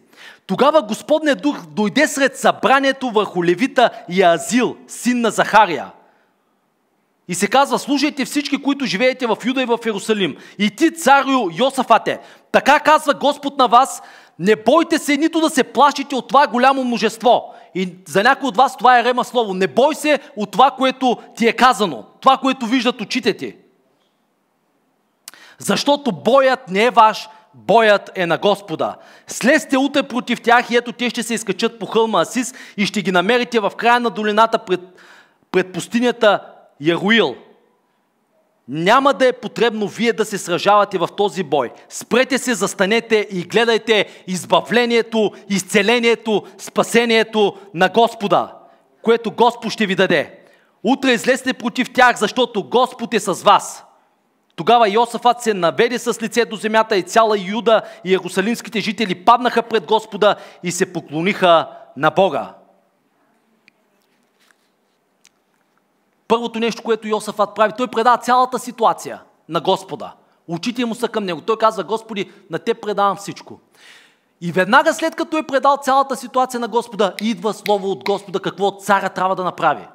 Тогава 0.46 0.82
Господният 0.82 1.42
дух 1.42 1.66
дойде 1.66 2.08
сред 2.08 2.38
събранието 2.38 3.10
върху 3.10 3.44
левита 3.44 3.90
и 4.08 4.22
Азил, 4.22 4.76
син 4.88 5.20
на 5.20 5.30
Захария. 5.30 5.90
И 7.28 7.34
се 7.34 7.48
казва, 7.48 7.78
слушайте 7.78 8.24
всички, 8.24 8.62
които 8.62 8.86
живеете 8.86 9.26
в 9.26 9.36
Юда 9.44 9.62
и 9.62 9.66
в 9.66 9.78
Иерусалим. 9.86 10.36
И 10.58 10.70
ти, 10.70 10.94
царю 10.94 11.50
Йосафате, 11.58 12.18
така 12.52 12.80
казва 12.80 13.14
Господ 13.14 13.58
на 13.58 13.66
вас, 13.66 14.02
не 14.38 14.56
бойте 14.56 14.98
се 14.98 15.16
нито 15.16 15.40
да 15.40 15.50
се 15.50 15.64
плашите 15.64 16.14
от 16.14 16.28
това 16.28 16.46
голямо 16.46 16.84
множество. 16.84 17.54
И 17.74 17.94
за 18.08 18.22
някой 18.22 18.48
от 18.48 18.56
вас 18.56 18.76
това 18.76 19.00
е 19.00 19.04
рема 19.04 19.24
слово. 19.24 19.54
Не 19.54 19.66
бой 19.66 19.94
се 19.94 20.18
от 20.36 20.50
това, 20.50 20.70
което 20.70 21.16
ти 21.36 21.48
е 21.48 21.52
казано. 21.52 22.04
Това, 22.20 22.36
което 22.36 22.66
виждат 22.66 23.00
очите 23.00 23.36
ти. 23.36 23.56
Защото 25.58 26.12
боят 26.12 26.70
не 26.70 26.84
е 26.84 26.90
ваш, 26.90 27.28
боят 27.54 28.10
е 28.14 28.26
на 28.26 28.38
Господа. 28.38 28.96
Слезте 29.26 29.78
утре 29.78 30.02
против 30.02 30.40
тях 30.40 30.70
и 30.70 30.76
ето 30.76 30.92
те 30.92 31.10
ще 31.10 31.22
се 31.22 31.34
изкачат 31.34 31.78
по 31.78 31.86
хълма 31.86 32.20
Асис 32.20 32.54
и 32.76 32.86
ще 32.86 33.02
ги 33.02 33.12
намерите 33.12 33.60
в 33.60 33.72
края 33.76 34.00
на 34.00 34.10
долината 34.10 34.58
пред, 34.58 34.80
пред 35.50 35.72
пустинята 35.72 36.40
Яруил. 36.80 37.36
Няма 38.68 39.14
да 39.14 39.28
е 39.28 39.32
потребно 39.32 39.88
вие 39.88 40.12
да 40.12 40.24
се 40.24 40.38
сражавате 40.38 40.98
в 40.98 41.08
този 41.16 41.42
бой. 41.42 41.70
Спрете 41.88 42.38
се, 42.38 42.54
застанете 42.54 43.28
и 43.30 43.42
гледайте 43.42 44.06
избавлението, 44.26 45.32
изцелението, 45.48 46.42
спасението 46.58 47.56
на 47.74 47.88
Господа, 47.88 48.54
което 49.02 49.30
Господ 49.30 49.72
ще 49.72 49.86
ви 49.86 49.94
даде. 49.94 50.38
Утре 50.84 51.12
излезте 51.12 51.52
против 51.52 51.92
тях, 51.92 52.18
защото 52.18 52.64
Господ 52.64 53.14
е 53.14 53.20
с 53.20 53.32
вас. 53.32 53.84
Тогава 54.56 54.88
Йосафат 54.88 55.42
се 55.42 55.54
наведе 55.54 55.98
с 55.98 56.22
лице 56.22 56.44
до 56.44 56.56
земята 56.56 56.96
и 56.96 57.02
цяла 57.02 57.38
Юда 57.38 57.82
и 58.04 58.10
Иерусалимските 58.10 58.80
жители 58.80 59.14
паднаха 59.14 59.62
пред 59.62 59.86
Господа 59.86 60.36
и 60.62 60.72
се 60.72 60.92
поклониха 60.92 61.68
на 61.96 62.10
Бога. 62.10 62.54
Първото 66.28 66.58
нещо, 66.58 66.82
което 66.82 67.08
Йосафат 67.08 67.54
прави, 67.54 67.72
той 67.78 67.88
предава 67.88 68.18
цялата 68.18 68.58
ситуация 68.58 69.22
на 69.48 69.60
Господа. 69.60 70.12
Очите 70.48 70.84
му 70.84 70.94
са 70.94 71.08
към 71.08 71.24
него. 71.24 71.40
Той 71.40 71.58
казва, 71.58 71.84
Господи, 71.84 72.32
на 72.50 72.58
те 72.58 72.74
предавам 72.74 73.16
всичко. 73.16 73.60
И 74.40 74.52
веднага 74.52 74.94
след 74.94 75.14
като 75.14 75.38
е 75.38 75.46
предал 75.46 75.76
цялата 75.82 76.16
ситуация 76.16 76.60
на 76.60 76.68
Господа, 76.68 77.14
идва 77.20 77.54
слово 77.54 77.90
от 77.90 78.04
Господа 78.04 78.40
какво 78.40 78.70
царя 78.70 79.08
трябва 79.08 79.36
да 79.36 79.44
направи. 79.44 79.88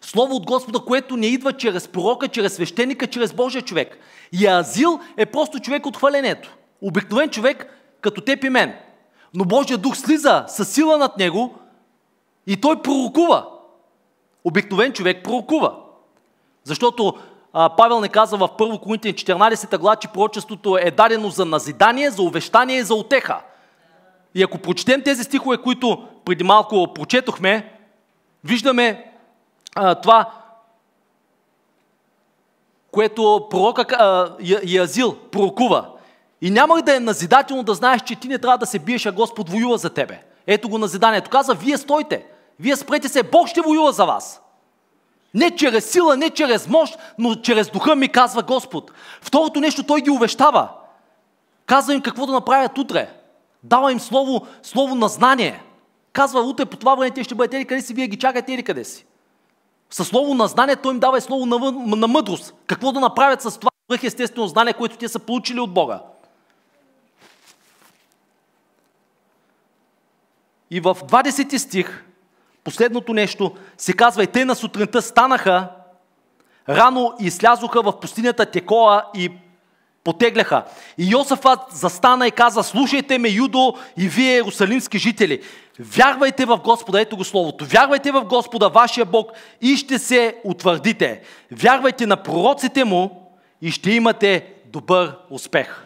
Слово 0.00 0.34
от 0.34 0.46
Господа, 0.46 0.78
което 0.78 1.16
не 1.16 1.26
идва 1.26 1.52
чрез 1.52 1.88
пророка, 1.88 2.28
чрез 2.28 2.54
свещеника, 2.54 3.06
чрез 3.06 3.32
Божия 3.32 3.62
човек. 3.62 3.98
И 4.32 4.46
Азил 4.46 5.00
е 5.16 5.26
просто 5.26 5.60
човек 5.60 5.86
от 5.86 5.96
хвалението. 5.96 6.56
Обикновен 6.82 7.30
човек, 7.30 7.66
като 8.00 8.20
теб 8.20 8.44
и 8.44 8.48
мен. 8.48 8.74
Но 9.34 9.44
Божия 9.44 9.78
дух 9.78 9.96
слиза 9.96 10.44
със 10.48 10.68
сила 10.68 10.98
над 10.98 11.18
него 11.18 11.54
и 12.46 12.60
той 12.60 12.82
пророкува. 12.82 13.46
Обикновен 14.44 14.92
човек 14.92 15.24
пророкува. 15.24 15.74
Защото 16.64 17.14
а, 17.52 17.68
Павел 17.76 18.00
не 18.00 18.08
казва 18.08 18.38
в 18.38 18.48
1 18.48 18.80
Коринтин 18.80 19.14
14 19.14 19.78
глава, 19.78 19.96
че 19.96 20.08
пророчеството 20.08 20.78
е 20.78 20.90
дадено 20.90 21.30
за 21.30 21.44
назидание, 21.44 22.10
за 22.10 22.22
увещание 22.22 22.76
и 22.76 22.82
за 22.82 22.94
отеха. 22.94 23.40
И 24.34 24.42
ако 24.42 24.58
прочетем 24.58 25.02
тези 25.02 25.24
стихове, 25.24 25.56
които 25.56 26.08
преди 26.24 26.44
малко 26.44 26.94
прочетохме, 26.94 27.72
виждаме 28.44 29.12
а, 29.74 29.94
това, 29.94 30.30
което 32.90 33.46
пророка 33.50 33.86
а, 33.90 34.36
Язил 34.64 35.16
пророкува. 35.16 35.90
И 36.40 36.50
няма 36.50 36.82
да 36.82 36.96
е 36.96 37.00
назидателно 37.00 37.62
да 37.62 37.74
знаеш, 37.74 38.02
че 38.02 38.16
ти 38.16 38.28
не 38.28 38.38
трябва 38.38 38.58
да 38.58 38.66
се 38.66 38.78
биеш, 38.78 39.06
а 39.06 39.12
Господ 39.12 39.50
воюва 39.50 39.78
за 39.78 39.90
тебе. 39.90 40.22
Ето 40.46 40.68
го 40.68 40.78
назиданието. 40.78 41.30
Каза, 41.30 41.54
вие 41.54 41.78
стойте. 41.78 42.26
Вие 42.60 42.76
спрете 42.76 43.08
се, 43.08 43.22
Бог 43.22 43.48
ще 43.48 43.60
воюва 43.60 43.92
за 43.92 44.04
вас. 44.04 44.40
Не 45.34 45.56
чрез 45.56 45.90
сила, 45.90 46.16
не 46.16 46.30
чрез 46.30 46.68
мощ, 46.68 46.98
но 47.18 47.34
чрез 47.34 47.70
духа 47.70 47.96
ми, 47.96 48.08
казва 48.08 48.42
Господ. 48.42 48.92
Второто 49.20 49.60
нещо, 49.60 49.82
Той 49.82 50.00
ги 50.00 50.10
увещава. 50.10 50.68
Казва 51.66 51.94
им 51.94 52.02
какво 52.02 52.26
да 52.26 52.32
направят 52.32 52.78
утре. 52.78 53.10
Дава 53.62 53.92
им 53.92 54.00
слово, 54.00 54.46
слово 54.62 54.94
на 54.94 55.08
знание. 55.08 55.62
Казва, 56.12 56.40
утре 56.40 56.66
по 56.66 56.76
това 56.76 56.94
време 56.94 57.10
те 57.10 57.24
ще 57.24 57.34
бъдете 57.34 57.56
или 57.56 57.64
къде 57.64 57.82
си, 57.82 57.94
вие 57.94 58.06
ги 58.06 58.18
чакате 58.18 58.52
или 58.52 58.62
къде 58.62 58.84
си. 58.84 59.06
Със 59.90 60.08
слово 60.08 60.34
на 60.34 60.46
знание 60.46 60.76
той 60.76 60.94
им 60.94 61.00
дава 61.00 61.18
и 61.18 61.20
слово 61.20 61.46
на, 61.46 61.72
на 61.96 62.08
мъдрост. 62.08 62.54
Какво 62.66 62.92
да 62.92 63.00
направят 63.00 63.42
с 63.42 63.58
това 63.58 63.70
естествено 64.02 64.46
знание, 64.46 64.72
което 64.72 64.96
те 64.96 65.08
са 65.08 65.18
получили 65.18 65.60
от 65.60 65.74
Бога. 65.74 66.00
И 70.70 70.80
в 70.80 70.94
20 70.94 71.56
стих 71.56 72.04
Последното 72.64 73.12
нещо 73.12 73.52
се 73.78 73.92
казва 73.92 74.22
и 74.22 74.26
те 74.26 74.44
на 74.44 74.54
сутринта 74.54 75.02
станаха 75.02 75.68
рано 76.68 77.12
и 77.20 77.30
слязоха 77.30 77.82
в 77.82 78.00
пустинята 78.00 78.46
Текоа 78.46 79.02
и 79.14 79.30
потегляха. 80.04 80.64
И 80.98 81.10
Йосафат 81.10 81.60
застана 81.70 82.28
и 82.28 82.30
каза, 82.30 82.62
слушайте 82.62 83.18
ме, 83.18 83.28
Юдо 83.28 83.74
и 83.96 84.08
вие, 84.08 84.34
Иерусалимски 84.34 84.98
жители, 84.98 85.42
вярвайте 85.80 86.44
в 86.44 86.56
Господа, 86.56 87.00
ето 87.00 87.16
го 87.16 87.24
словото, 87.24 87.64
вярвайте 87.64 88.12
в 88.12 88.24
Господа, 88.24 88.68
вашия 88.68 89.04
Бог 89.04 89.32
и 89.60 89.76
ще 89.76 89.98
се 89.98 90.36
утвърдите. 90.44 91.22
Вярвайте 91.52 92.06
на 92.06 92.16
пророците 92.16 92.84
му 92.84 93.30
и 93.62 93.70
ще 93.70 93.90
имате 93.90 94.52
добър 94.66 95.16
успех. 95.30 95.84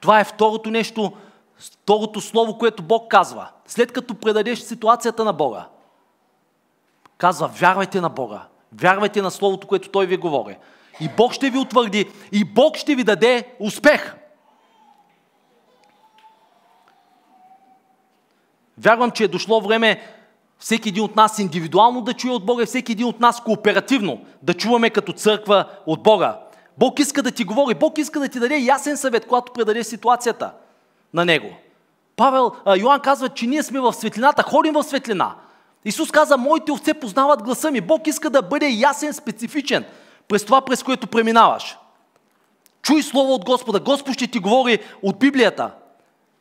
Това 0.00 0.20
е 0.20 0.24
второто 0.24 0.70
нещо, 0.70 1.12
второто 1.58 2.20
слово, 2.20 2.58
което 2.58 2.82
Бог 2.82 3.10
казва. 3.10 3.48
След 3.66 3.92
като 3.92 4.14
предадеш 4.14 4.58
ситуацията 4.58 5.24
на 5.24 5.32
Бога, 5.32 5.66
Казва, 7.22 7.48
вярвайте 7.48 8.00
на 8.00 8.08
Бога. 8.08 8.42
Вярвайте 8.72 9.22
на 9.22 9.30
Словото, 9.30 9.66
което 9.66 9.88
Той 9.88 10.06
ви 10.06 10.16
говори. 10.16 10.56
И 11.00 11.08
Бог 11.16 11.32
ще 11.32 11.50
ви 11.50 11.58
утвърди. 11.58 12.10
И 12.32 12.44
Бог 12.44 12.76
ще 12.76 12.94
ви 12.94 13.04
даде 13.04 13.44
успех. 13.60 14.14
Вярвам, 18.78 19.10
че 19.10 19.24
е 19.24 19.28
дошло 19.28 19.60
време 19.60 20.00
всеки 20.58 20.88
един 20.88 21.04
от 21.04 21.16
нас 21.16 21.38
индивидуално 21.38 22.00
да 22.00 22.14
чуе 22.14 22.32
от 22.32 22.46
Бога 22.46 22.62
и 22.62 22.66
всеки 22.66 22.92
един 22.92 23.06
от 23.06 23.20
нас 23.20 23.40
кооперативно 23.40 24.20
да 24.42 24.54
чуваме 24.54 24.90
като 24.90 25.12
църква 25.12 25.64
от 25.86 26.02
Бога. 26.02 26.40
Бог 26.78 26.98
иска 26.98 27.22
да 27.22 27.30
ти 27.30 27.44
говори, 27.44 27.74
Бог 27.74 27.98
иска 27.98 28.20
да 28.20 28.28
ти 28.28 28.40
даде 28.40 28.58
ясен 28.58 28.96
съвет, 28.96 29.26
когато 29.26 29.52
предаде 29.52 29.84
ситуацията 29.84 30.52
на 31.14 31.24
Него. 31.24 31.56
Павел, 32.16 32.52
Йоан 32.78 33.00
казва, 33.00 33.28
че 33.28 33.46
ние 33.46 33.62
сме 33.62 33.80
в 33.80 33.92
светлината, 33.92 34.42
ходим 34.42 34.74
в 34.74 34.82
светлина. 34.82 35.34
Исус 35.84 36.10
каза, 36.10 36.36
моите 36.36 36.72
овце 36.72 36.94
познават 36.94 37.42
гласа 37.42 37.70
ми. 37.70 37.80
Бог 37.80 38.06
иска 38.06 38.30
да 38.30 38.42
бъде 38.42 38.68
ясен, 38.68 39.12
специфичен 39.12 39.84
през 40.28 40.44
това, 40.44 40.60
през 40.60 40.82
което 40.82 41.06
преминаваш. 41.06 41.78
Чуй 42.82 43.02
Слово 43.02 43.34
от 43.34 43.44
Господа. 43.44 43.80
Господ 43.80 44.14
ще 44.14 44.26
ти 44.26 44.38
говори 44.38 44.78
от 45.02 45.18
Библията. 45.18 45.70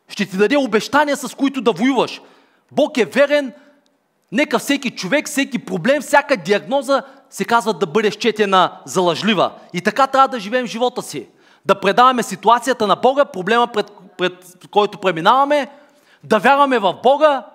Ще 0.08 0.26
ти 0.26 0.38
даде 0.38 0.58
обещания, 0.58 1.18
с 1.18 1.36
които 1.36 1.62
да 1.62 1.72
воюваш. 1.72 2.22
Бог 2.72 2.98
е 2.98 3.06
верен. 3.06 3.54
Нека 4.32 4.60
всеки 4.60 4.92
човек, 4.92 5.28
всеки 5.28 5.60
проблем, 5.60 6.02
всяка 6.02 6.38
диагноза 6.38 7.04
се 7.30 7.46
казва 7.46 7.74
да 7.74 7.86
бъде 7.86 8.12
щетена 8.12 8.72
за 8.86 9.02
лъжлива. 9.02 9.52
И 9.74 9.82
така 9.82 10.08
трябва 10.08 10.28
да 10.28 10.40
живеем 10.40 10.66
живота 10.66 11.02
си. 11.02 11.28
Да 11.66 11.80
предаваме 11.80 12.24
ситуацията 12.24 12.88
на 12.88 12.96
Бога, 12.96 13.26
проблема 13.26 13.68
пред, 13.68 13.92
пред 14.18 14.56
който 14.72 14.98
преминаваме, 14.98 15.68
да 16.24 16.40
вярваме 16.40 16.80
в 16.80 16.96
Бога, 17.04 17.46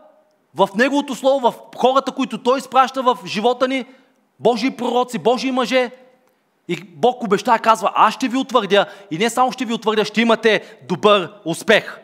в 0.57 0.69
Неговото 0.75 1.15
Слово, 1.15 1.51
в 1.51 1.55
хората, 1.77 2.13
които 2.13 2.43
Той 2.43 2.59
изпраща 2.59 3.03
в 3.03 3.19
живота 3.27 3.69
ни, 3.69 3.87
Божии 4.41 4.77
пророци, 4.77 5.19
Божии 5.19 5.51
мъже. 5.51 5.91
И 6.69 6.77
Бог 6.85 7.23
обещава, 7.23 7.59
казва, 7.59 7.93
аз 7.95 8.15
ще 8.15 8.29
ви 8.29 8.37
утвърдя 8.37 8.87
и 9.11 9.19
не 9.19 9.31
само 9.31 9.53
ще 9.53 9.65
ви 9.65 9.75
утвърдя, 9.75 10.05
ще 10.05 10.21
имате 10.21 10.79
добър 10.89 11.33
успех. 11.45 11.99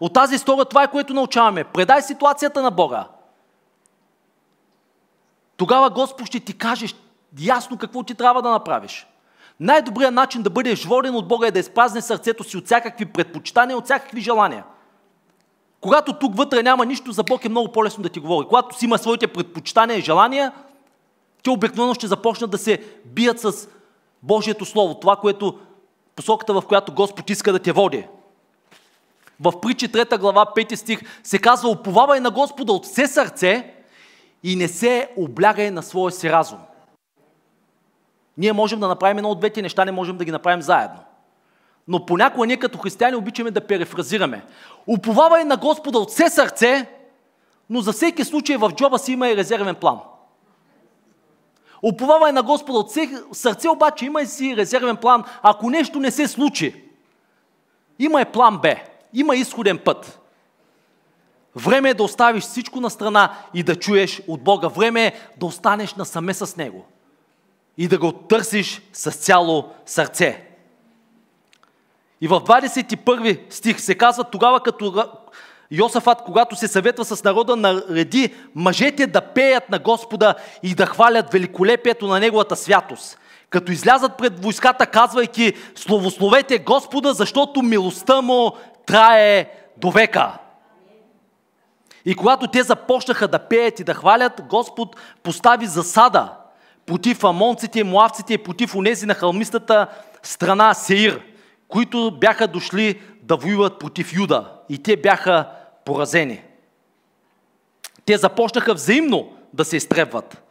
От 0.00 0.12
тази 0.12 0.34
история 0.34 0.64
това 0.64 0.82
е 0.82 0.90
което 0.90 1.14
научаваме. 1.14 1.64
Предай 1.64 2.02
ситуацията 2.02 2.62
на 2.62 2.70
Бога. 2.70 3.08
Тогава 5.56 5.90
Господ 5.90 6.26
ще 6.26 6.40
ти 6.40 6.58
каже 6.58 6.86
ясно 7.40 7.78
какво 7.78 8.02
ти 8.02 8.14
трябва 8.14 8.42
да 8.42 8.50
направиш. 8.50 9.06
Най-добрият 9.60 10.14
начин 10.14 10.42
да 10.42 10.50
бъдеш 10.50 10.84
воден 10.84 11.14
от 11.14 11.28
Бога 11.28 11.46
е 11.46 11.50
да 11.50 11.58
изпразне 11.58 12.00
сърцето 12.00 12.44
си 12.44 12.56
от 12.56 12.64
всякакви 12.64 13.04
предпочитания, 13.04 13.76
от 13.76 13.84
всякакви 13.84 14.20
желания. 14.20 14.64
Когато 15.80 16.12
тук 16.12 16.36
вътре 16.36 16.62
няма 16.62 16.86
нищо, 16.86 17.12
за 17.12 17.22
Бог 17.22 17.44
е 17.44 17.48
много 17.48 17.72
по-лесно 17.72 18.02
да 18.02 18.08
ти 18.08 18.20
говори. 18.20 18.46
Когато 18.46 18.78
си 18.78 18.84
има 18.84 18.98
своите 18.98 19.26
предпочитания 19.26 19.98
и 19.98 20.02
желания, 20.02 20.52
те 21.42 21.50
обикновено 21.50 21.94
ще 21.94 22.06
започнат 22.06 22.50
да 22.50 22.58
се 22.58 22.82
бият 23.04 23.40
с 23.40 23.68
Божието 24.22 24.64
Слово. 24.64 24.94
Това, 24.94 25.16
което 25.16 25.58
посоката, 26.16 26.54
в 26.54 26.62
която 26.66 26.92
Господ 26.92 27.30
иска 27.30 27.52
да 27.52 27.58
те 27.58 27.72
води. 27.72 28.06
В 29.40 29.60
притчи 29.60 29.88
3 29.88 30.18
глава 30.18 30.46
5 30.56 30.74
стих 30.74 31.00
се 31.22 31.38
казва 31.38 31.68
Оповавай 31.68 32.20
на 32.20 32.30
Господа 32.30 32.72
от 32.72 32.84
все 32.84 33.06
сърце 33.06 33.74
и 34.42 34.56
не 34.56 34.68
се 34.68 35.10
облягай 35.16 35.70
на 35.70 35.82
своя 35.82 36.12
си 36.12 36.30
разум. 36.30 36.58
Ние 38.38 38.52
можем 38.52 38.80
да 38.80 38.88
направим 38.88 39.18
едно 39.18 39.30
от 39.30 39.38
двете 39.38 39.62
неща, 39.62 39.84
не 39.84 39.92
можем 39.92 40.16
да 40.16 40.24
ги 40.24 40.30
направим 40.30 40.62
заедно. 40.62 40.98
Но 41.88 42.06
понякога 42.06 42.46
ние 42.46 42.56
като 42.56 42.78
християни 42.78 43.16
обичаме 43.16 43.50
да 43.50 43.66
перефразираме. 43.66 44.44
Уповавай 44.86 45.44
на 45.44 45.56
Господа 45.56 45.98
от 45.98 46.10
все 46.10 46.28
сърце, 46.28 46.86
но 47.70 47.80
за 47.80 47.92
всеки 47.92 48.24
случай 48.24 48.56
в 48.56 48.70
джоба 48.70 48.98
си 48.98 49.12
има 49.12 49.28
и 49.28 49.36
резервен 49.36 49.74
план. 49.74 49.98
Уповавай 51.82 52.32
на 52.32 52.42
Господа 52.42 52.78
от 52.78 52.90
все 52.90 53.22
сърце, 53.32 53.68
обаче 53.68 54.06
има 54.06 54.22
и 54.22 54.26
си 54.26 54.56
резервен 54.56 54.96
план. 54.96 55.24
Ако 55.42 55.70
нещо 55.70 56.00
не 56.00 56.10
се 56.10 56.28
случи, 56.28 56.84
има 57.98 58.20
и 58.20 58.24
план 58.24 58.58
Б. 58.58 58.76
Има 59.12 59.36
изходен 59.36 59.78
път. 59.78 60.20
Време 61.56 61.90
е 61.90 61.94
да 61.94 62.02
оставиш 62.02 62.44
всичко 62.44 62.80
на 62.80 62.90
страна 62.90 63.32
и 63.54 63.62
да 63.62 63.76
чуеш 63.76 64.22
от 64.28 64.42
Бога. 64.42 64.68
Време 64.68 65.06
е 65.06 65.12
да 65.36 65.46
останеш 65.46 65.94
насаме 65.94 66.34
с 66.34 66.56
Него 66.56 66.84
и 67.78 67.88
да 67.88 67.98
го 67.98 68.12
търсиш 68.12 68.82
с 68.92 69.10
цяло 69.10 69.68
сърце. 69.86 70.47
И 72.20 72.28
в 72.28 72.40
21 72.40 73.52
стих 73.52 73.80
се 73.80 73.94
казва 73.94 74.24
тогава, 74.24 74.60
като 74.60 75.04
Йосафат, 75.70 76.22
когато 76.22 76.56
се 76.56 76.68
съветва 76.68 77.04
с 77.04 77.24
народа, 77.24 77.56
нареди 77.56 78.34
мъжете 78.54 79.06
да 79.06 79.20
пеят 79.20 79.70
на 79.70 79.78
Господа 79.78 80.34
и 80.62 80.74
да 80.74 80.86
хвалят 80.86 81.32
великолепието 81.32 82.06
на 82.06 82.20
Неговата 82.20 82.56
святост. 82.56 83.18
Като 83.50 83.72
излязат 83.72 84.16
пред 84.16 84.42
войската, 84.42 84.86
казвайки, 84.86 85.52
словословете 85.74 86.58
Господа, 86.58 87.12
защото 87.12 87.62
милостта 87.62 88.20
му 88.20 88.52
трае 88.86 89.50
до 89.76 89.90
века. 89.90 90.38
И 92.04 92.14
когато 92.14 92.46
те 92.46 92.62
започнаха 92.62 93.28
да 93.28 93.38
пеят 93.38 93.80
и 93.80 93.84
да 93.84 93.94
хвалят, 93.94 94.42
Господ 94.48 94.96
постави 95.22 95.66
засада 95.66 96.32
против 96.86 97.24
амонците, 97.24 97.84
муавците 97.84 98.34
и 98.34 98.38
против 98.38 98.74
унези 98.74 99.06
на 99.06 99.14
халмистата 99.14 99.86
страна 100.22 100.74
Сеир, 100.74 101.20
които 101.68 102.18
бяха 102.20 102.48
дошли 102.48 103.00
да 103.22 103.36
воюват 103.36 103.78
против 103.78 104.12
Юда. 104.12 104.52
И 104.68 104.78
те 104.78 104.96
бяха 104.96 105.48
поразени. 105.84 106.42
Те 108.04 108.16
започнаха 108.16 108.74
взаимно 108.74 109.32
да 109.54 109.64
се 109.64 109.76
изтребват. 109.76 110.42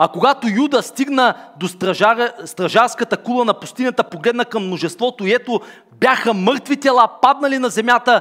А 0.00 0.08
когато 0.08 0.48
Юда 0.48 0.82
стигна 0.82 1.34
до 1.56 1.68
стражар, 1.68 2.32
стражарската 2.44 3.16
кула 3.16 3.44
на 3.44 3.60
пустинята, 3.60 4.04
погледна 4.04 4.44
към 4.44 4.66
множеството 4.66 5.26
и 5.26 5.32
ето 5.32 5.60
бяха 6.00 6.34
мъртви 6.34 6.76
тела, 6.76 7.08
паднали 7.22 7.58
на 7.58 7.68
земята 7.68 8.20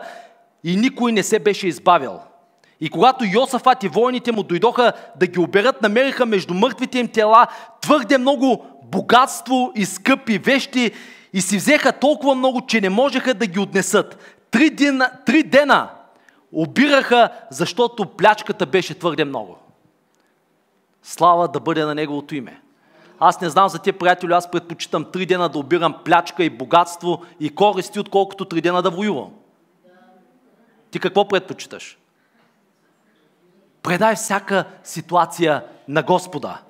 и 0.63 0.75
никой 0.75 1.11
не 1.11 1.23
се 1.23 1.39
беше 1.39 1.67
избавил. 1.67 2.19
И 2.81 2.89
когато 2.89 3.25
Йосафат 3.25 3.83
и 3.83 3.87
воините 3.87 4.31
му 4.31 4.43
дойдоха 4.43 4.93
да 5.19 5.27
ги 5.27 5.39
оберат, 5.39 5.81
намериха 5.81 6.25
между 6.25 6.53
мъртвите 6.53 6.99
им 6.99 7.07
тела 7.07 7.47
твърде 7.81 8.17
много 8.17 8.65
богатство 8.83 9.71
и 9.75 9.85
скъпи 9.85 10.37
вещи 10.37 10.91
и 11.33 11.41
си 11.41 11.57
взеха 11.57 11.93
толкова 11.93 12.35
много, 12.35 12.65
че 12.65 12.81
не 12.81 12.89
можеха 12.89 13.33
да 13.33 13.47
ги 13.47 13.59
отнесат. 13.59 14.37
Три 14.51 14.69
дена, 14.69 15.11
три 15.25 15.43
дена 15.43 15.89
обираха, 16.51 17.29
защото 17.49 18.05
плячката 18.05 18.65
беше 18.65 18.99
твърде 18.99 19.25
много. 19.25 19.57
Слава 21.03 21.47
да 21.47 21.59
бъде 21.59 21.85
на 21.85 21.95
Неговото 21.95 22.35
име. 22.35 22.61
Аз 23.19 23.41
не 23.41 23.49
знам 23.49 23.69
за 23.69 23.79
те, 23.79 23.93
приятели, 23.93 24.33
аз 24.33 24.51
предпочитам 24.51 25.05
три 25.11 25.25
дена 25.25 25.49
да 25.49 25.59
обирам 25.59 25.95
плячка 26.05 26.43
и 26.43 26.49
богатство 26.49 27.25
и 27.39 27.55
користи, 27.55 27.99
отколкото 27.99 28.45
три 28.45 28.61
дена 28.61 28.81
да 28.81 28.89
воювам. 28.89 29.31
Ти 30.91 30.99
какво 30.99 31.27
предпочиташ? 31.27 31.97
Предай 33.83 34.15
всяка 34.15 34.65
ситуация 34.83 35.63
на 35.87 36.03
Господа. 36.03 36.61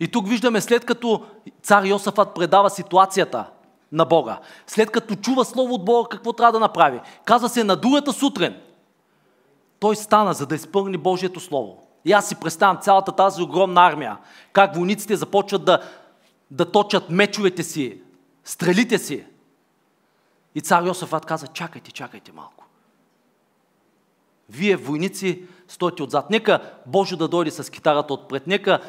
И 0.00 0.08
тук 0.08 0.28
виждаме, 0.28 0.60
след 0.60 0.84
като 0.84 1.26
цар 1.62 1.84
Йосафат 1.84 2.34
предава 2.34 2.70
ситуацията 2.70 3.44
на 3.92 4.04
Бога, 4.04 4.38
след 4.66 4.90
като 4.90 5.14
чува 5.14 5.44
Слово 5.44 5.74
от 5.74 5.84
Бога, 5.84 6.08
какво 6.10 6.32
трябва 6.32 6.52
да 6.52 6.60
направи? 6.60 7.00
Казва 7.24 7.48
се 7.48 7.64
на 7.64 7.76
другата 7.76 8.12
сутрин. 8.12 8.56
Той 9.80 9.96
стана, 9.96 10.34
за 10.34 10.46
да 10.46 10.54
изпълни 10.54 10.96
Божието 10.96 11.40
Слово. 11.40 11.78
И 12.04 12.12
аз 12.12 12.28
си 12.28 12.34
представям 12.34 12.78
цялата 12.80 13.12
тази 13.12 13.42
огромна 13.42 13.86
армия, 13.86 14.16
как 14.52 14.74
войниците 14.74 15.16
започват 15.16 15.64
да, 15.64 15.82
да 16.50 16.70
точат 16.70 17.10
мечовете 17.10 17.62
си, 17.62 18.00
стрелите 18.44 18.98
си. 18.98 19.24
И 20.54 20.60
цар 20.60 20.82
Йосафат 20.82 21.26
каза, 21.26 21.46
чакайте, 21.46 21.92
чакайте 21.92 22.32
малко. 22.32 22.64
Вие, 24.48 24.76
войници, 24.76 25.42
стойте 25.68 26.02
отзад. 26.02 26.30
Нека 26.30 26.72
Божо 26.86 27.16
да 27.16 27.28
дойде 27.28 27.50
с 27.50 27.70
китарата 27.70 28.14
отпред. 28.14 28.46
Нека, 28.46 28.80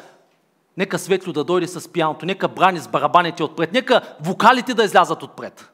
нека 0.76 0.98
Светло 0.98 1.32
да 1.32 1.44
дойде 1.44 1.66
с 1.66 1.92
пианото. 1.92 2.26
Нека 2.26 2.48
Брани 2.48 2.78
с 2.78 2.88
барабаните 2.88 3.42
отпред. 3.42 3.72
Нека 3.72 4.00
вокалите 4.20 4.74
да 4.74 4.84
излязат 4.84 5.22
отпред. 5.22 5.70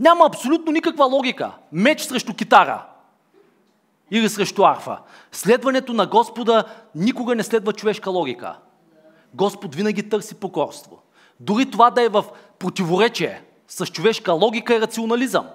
Няма 0.00 0.26
абсолютно 0.26 0.72
никаква 0.72 1.04
логика. 1.04 1.50
Меч 1.72 2.02
срещу 2.02 2.34
китара. 2.34 2.86
Или 4.10 4.28
срещу 4.28 4.64
арфа. 4.64 4.98
Следването 5.32 5.92
на 5.92 6.06
Господа 6.06 6.64
никога 6.94 7.34
не 7.34 7.42
следва 7.42 7.72
човешка 7.72 8.10
логика. 8.10 8.56
Господ 9.34 9.74
винаги 9.74 10.08
търси 10.08 10.34
покорство. 10.34 11.02
Дори 11.40 11.70
това 11.70 11.90
да 11.90 12.02
е 12.02 12.08
в 12.08 12.24
противоречие 12.58 13.42
с 13.68 13.86
човешка 13.86 14.32
логика 14.32 14.74
и 14.74 14.80
рационализъм. 14.80 15.46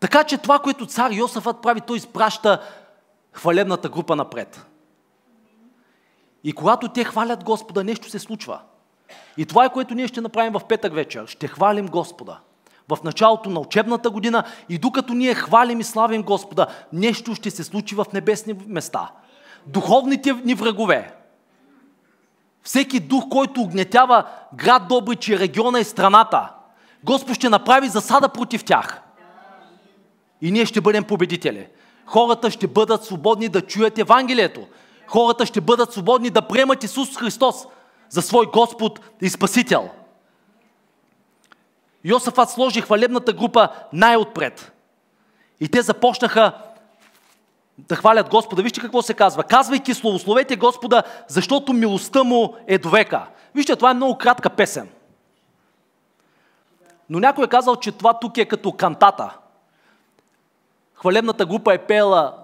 Така 0.00 0.24
че 0.24 0.38
това, 0.38 0.58
което 0.58 0.86
цар 0.86 1.10
Йосафът 1.10 1.62
прави, 1.62 1.80
той 1.80 1.96
изпраща 1.96 2.62
хвалебната 3.32 3.88
група 3.88 4.16
напред. 4.16 4.66
И 6.44 6.52
когато 6.52 6.88
те 6.88 7.04
хвалят 7.04 7.44
Господа, 7.44 7.84
нещо 7.84 8.10
се 8.10 8.18
случва. 8.18 8.60
И 9.36 9.46
това 9.46 9.64
е 9.64 9.72
което 9.72 9.94
ние 9.94 10.08
ще 10.08 10.20
направим 10.20 10.52
в 10.52 10.60
петък 10.68 10.94
вечер. 10.94 11.26
Ще 11.26 11.48
хвалим 11.48 11.86
Господа. 11.86 12.38
В 12.88 12.98
началото 13.04 13.50
на 13.50 13.60
учебната 13.60 14.10
година 14.10 14.44
и 14.68 14.78
докато 14.78 15.14
ние 15.14 15.34
хвалим 15.34 15.80
и 15.80 15.84
славим 15.84 16.22
Господа, 16.22 16.66
нещо 16.92 17.34
ще 17.34 17.50
се 17.50 17.64
случи 17.64 17.94
в 17.94 18.06
небесни 18.12 18.54
места. 18.66 19.10
Духовните 19.66 20.32
ни 20.32 20.54
врагове, 20.54 21.14
всеки 22.62 23.00
дух, 23.00 23.24
който 23.30 23.60
огнетява 23.60 24.24
град 24.54 24.82
Добрич 24.88 25.28
и 25.28 25.38
региона 25.38 25.80
и 25.80 25.84
страната, 25.84 26.48
Господ 27.04 27.34
ще 27.34 27.48
направи 27.48 27.88
засада 27.88 28.28
против 28.28 28.64
тях. 28.64 29.00
И 30.42 30.50
ние 30.50 30.66
ще 30.66 30.80
бъдем 30.80 31.04
победители. 31.04 31.68
хората 32.06 32.50
ще 32.50 32.66
бъдат 32.66 33.04
свободни 33.04 33.48
да 33.48 33.60
чуят 33.60 33.98
Евангелието. 33.98 34.66
Хората 35.08 35.46
ще 35.46 35.60
бъдат 35.60 35.92
свободни 35.92 36.30
да 36.30 36.42
приемат 36.42 36.84
Исус 36.84 37.16
Христос 37.16 37.66
за 38.08 38.22
свой 38.22 38.46
Господ 38.46 39.00
и 39.22 39.30
Спасител. 39.30 39.90
Йосафат 42.04 42.50
сложи 42.50 42.80
хвалебната 42.80 43.32
група 43.32 43.68
най-отпред. 43.92 44.72
И 45.60 45.68
те 45.68 45.82
започнаха 45.82 46.52
да 47.78 47.96
хвалят 47.96 48.28
Господа. 48.28 48.62
Вижте 48.62 48.80
какво 48.80 49.02
се 49.02 49.14
казва. 49.14 49.44
Казвайки 49.44 49.94
словословете 49.94 50.56
Господа, 50.56 51.02
защото 51.28 51.72
милостта 51.72 52.24
му 52.24 52.54
е 52.66 52.78
до 52.78 52.90
века. 52.90 53.26
Вижте, 53.54 53.76
това 53.76 53.90
е 53.90 53.94
много 53.94 54.18
кратка 54.18 54.50
песен. 54.50 54.88
Но 57.10 57.20
някой 57.20 57.44
е 57.44 57.48
казал, 57.48 57.76
че 57.76 57.92
това 57.92 58.18
тук 58.18 58.38
е 58.38 58.44
като 58.44 58.72
кантата. 58.72 59.36
Хвалебната 60.94 61.46
група 61.46 61.74
е 61.74 61.78
пела 61.78 62.34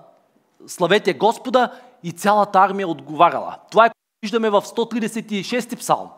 Славете 0.66 1.14
Господа 1.14 1.70
и 2.04 2.12
цялата 2.12 2.58
армия 2.58 2.88
отговаряла. 2.88 3.56
Това 3.70 3.86
е 3.86 3.88
което 3.88 4.22
виждаме 4.22 4.50
в 4.50 4.62
136 4.62 5.78
псалм. 5.78 6.10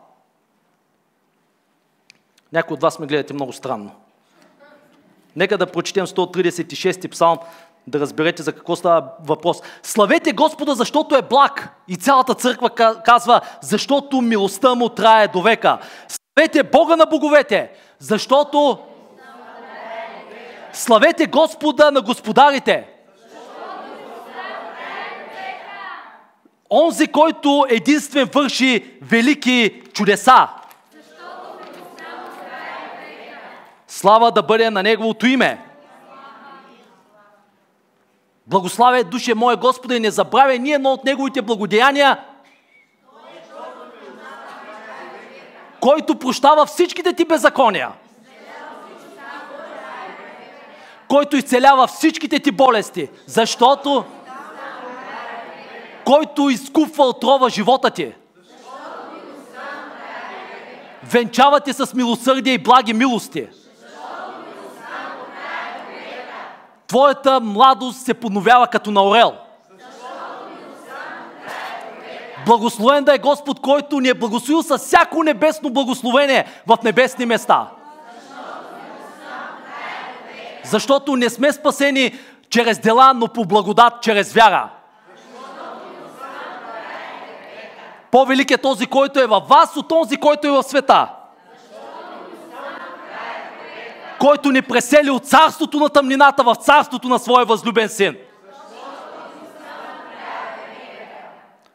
Някои 2.53 2.73
от 2.73 2.81
вас 2.81 2.99
ме 2.99 3.07
гледате 3.07 3.33
много 3.33 3.53
странно. 3.53 3.91
Нека 5.35 5.57
да 5.57 5.71
прочетем 5.71 6.07
136 6.07 7.11
псалм, 7.11 7.37
да 7.87 7.99
разберете 7.99 8.43
за 8.43 8.53
какво 8.53 8.75
става 8.75 9.09
въпрос. 9.25 9.61
Славете 9.83 10.33
Господа, 10.33 10.75
защото 10.75 11.15
е 11.15 11.21
благ. 11.21 11.69
И 11.87 11.95
цялата 11.95 12.33
църква 12.33 12.69
казва, 13.05 13.41
защото 13.61 14.21
милостта 14.21 14.75
му 14.75 14.89
трае 14.89 15.27
до 15.27 15.41
века. 15.41 15.79
Славете 16.07 16.63
Бога 16.63 16.95
на 16.95 17.05
боговете, 17.05 17.71
защото... 17.99 18.79
Славете 20.73 21.25
Господа 21.25 21.91
на 21.91 22.01
господарите. 22.01 22.96
Онзи, 26.69 27.07
който 27.07 27.65
единствен 27.69 28.29
върши 28.33 28.93
велики 29.01 29.81
чудеса. 29.93 30.47
Слава 33.87 34.31
да 34.31 34.43
бъде 34.43 34.69
на 34.69 34.83
Неговото 34.83 35.27
име. 35.27 35.63
Благославя 38.47 39.03
душе 39.03 39.33
мое 39.33 39.55
Господа 39.55 39.95
и 39.95 39.99
не 39.99 40.11
забравя 40.11 40.57
ни 40.59 40.71
едно 40.71 40.93
от 40.93 41.03
Неговите 41.03 41.41
благодеяния, 41.41 42.19
който 45.79 46.19
прощава 46.19 46.65
всичките 46.65 47.13
ти 47.13 47.25
беззакония, 47.25 47.89
който 51.07 51.37
изцелява 51.37 51.87
всичките 51.87 52.39
ти 52.39 52.51
болести, 52.51 53.09
защото 53.25 54.05
който 56.07 56.49
изкупва 56.49 57.05
отрова 57.05 57.49
живота 57.49 57.89
ти. 57.89 58.13
Венчава 61.03 61.59
ти 61.59 61.73
с 61.73 61.93
милосърдие 61.93 62.53
и 62.53 62.63
благи 62.63 62.93
милости. 62.93 63.47
Твоята 66.87 67.39
младост 67.39 68.01
се 68.01 68.13
подновява 68.13 68.67
като 68.67 68.91
на 68.91 69.03
орел. 69.03 69.33
Благословен 72.45 73.03
да 73.03 73.15
е 73.15 73.19
Господ, 73.19 73.61
който 73.61 73.99
ни 73.99 74.09
е 74.09 74.13
благословил 74.13 74.63
с 74.63 74.77
всяко 74.77 75.23
небесно 75.23 75.69
благословение 75.69 76.45
в 76.67 76.77
небесни 76.83 77.25
места. 77.25 77.67
Защото 80.63 81.15
не 81.15 81.29
сме 81.29 81.51
спасени 81.51 82.19
чрез 82.49 82.79
дела, 82.79 83.13
но 83.15 83.27
по 83.27 83.45
благодат, 83.45 83.93
чрез 84.01 84.33
вяра. 84.33 84.76
По-велик 88.11 88.51
е 88.51 88.57
този, 88.57 88.85
който 88.85 89.19
е 89.19 89.27
във 89.27 89.47
вас, 89.47 89.77
от 89.77 89.87
този, 89.87 90.17
който 90.17 90.47
е 90.47 90.51
в 90.51 90.63
света. 90.63 91.07
Който 94.19 94.51
ни 94.51 94.61
пресели 94.61 95.09
от 95.09 95.25
царството 95.25 95.79
на 95.79 95.89
тъмнината 95.89 96.43
в 96.43 96.55
царството 96.55 97.07
на 97.07 97.19
своя 97.19 97.45
възлюбен 97.45 97.89
син. 97.89 98.17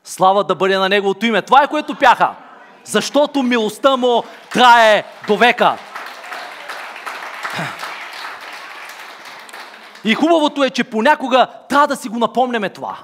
Слава 0.04 0.44
да 0.44 0.54
бъде 0.54 0.78
на 0.78 0.88
Неговото 0.88 1.26
име. 1.26 1.42
Това 1.42 1.62
е 1.62 1.68
което 1.68 1.94
пяха. 1.94 2.30
Защото 2.84 3.42
милостта 3.42 3.96
му 3.96 4.22
трае 4.52 5.04
до 5.26 5.36
века. 5.36 5.76
И 10.04 10.14
хубавото 10.14 10.64
е, 10.64 10.70
че 10.70 10.84
понякога 10.84 11.46
трябва 11.68 11.86
да 11.86 11.96
си 11.96 12.08
го 12.08 12.18
напомняме 12.18 12.68
това. 12.68 12.96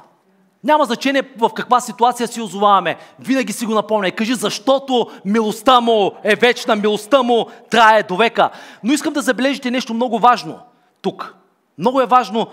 Няма 0.65 0.85
значение 0.85 1.23
в 1.39 1.51
каква 1.55 1.81
ситуация 1.81 2.29
си 2.29 2.41
озоваваме. 2.41 2.97
Винаги 3.21 3.53
си 3.53 3.67
го 3.67 3.75
напомня. 3.75 4.11
Кажи, 4.11 4.35
защото 4.35 5.11
милостта 5.25 5.81
му 5.81 6.13
е 6.25 6.37
вечна, 6.37 6.77
милостта 6.77 7.23
му 7.23 7.47
трае 7.71 8.03
до 8.03 8.17
века. 8.17 8.51
Но 8.85 8.93
искам 8.93 9.13
да 9.13 9.23
забележите 9.23 9.71
нещо 9.71 9.95
много 9.95 10.19
важно 10.19 10.59
тук. 11.03 11.35
Много 11.79 12.01
е 12.01 12.07
важно 12.07 12.47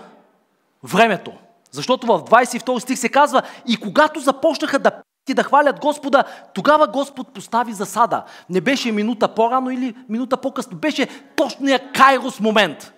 времето. 0.82 1.32
Защото 1.70 2.06
в 2.06 2.20
22 2.20 2.78
стих 2.78 2.98
се 2.98 3.08
казва, 3.08 3.42
и 3.66 3.76
когато 3.76 4.20
започнаха 4.20 4.78
да 4.78 4.90
и 5.28 5.34
да 5.34 5.42
хвалят 5.42 5.80
Господа, 5.80 6.24
тогава 6.54 6.86
Господ 6.86 7.34
постави 7.34 7.72
засада. 7.72 8.22
Не 8.50 8.60
беше 8.60 8.92
минута 8.92 9.28
по-рано 9.28 9.70
или 9.70 9.94
минута 10.08 10.36
по-късно. 10.36 10.76
Беше 10.76 11.08
точния 11.36 11.92
кайрос 11.92 12.40
момент. 12.40 12.92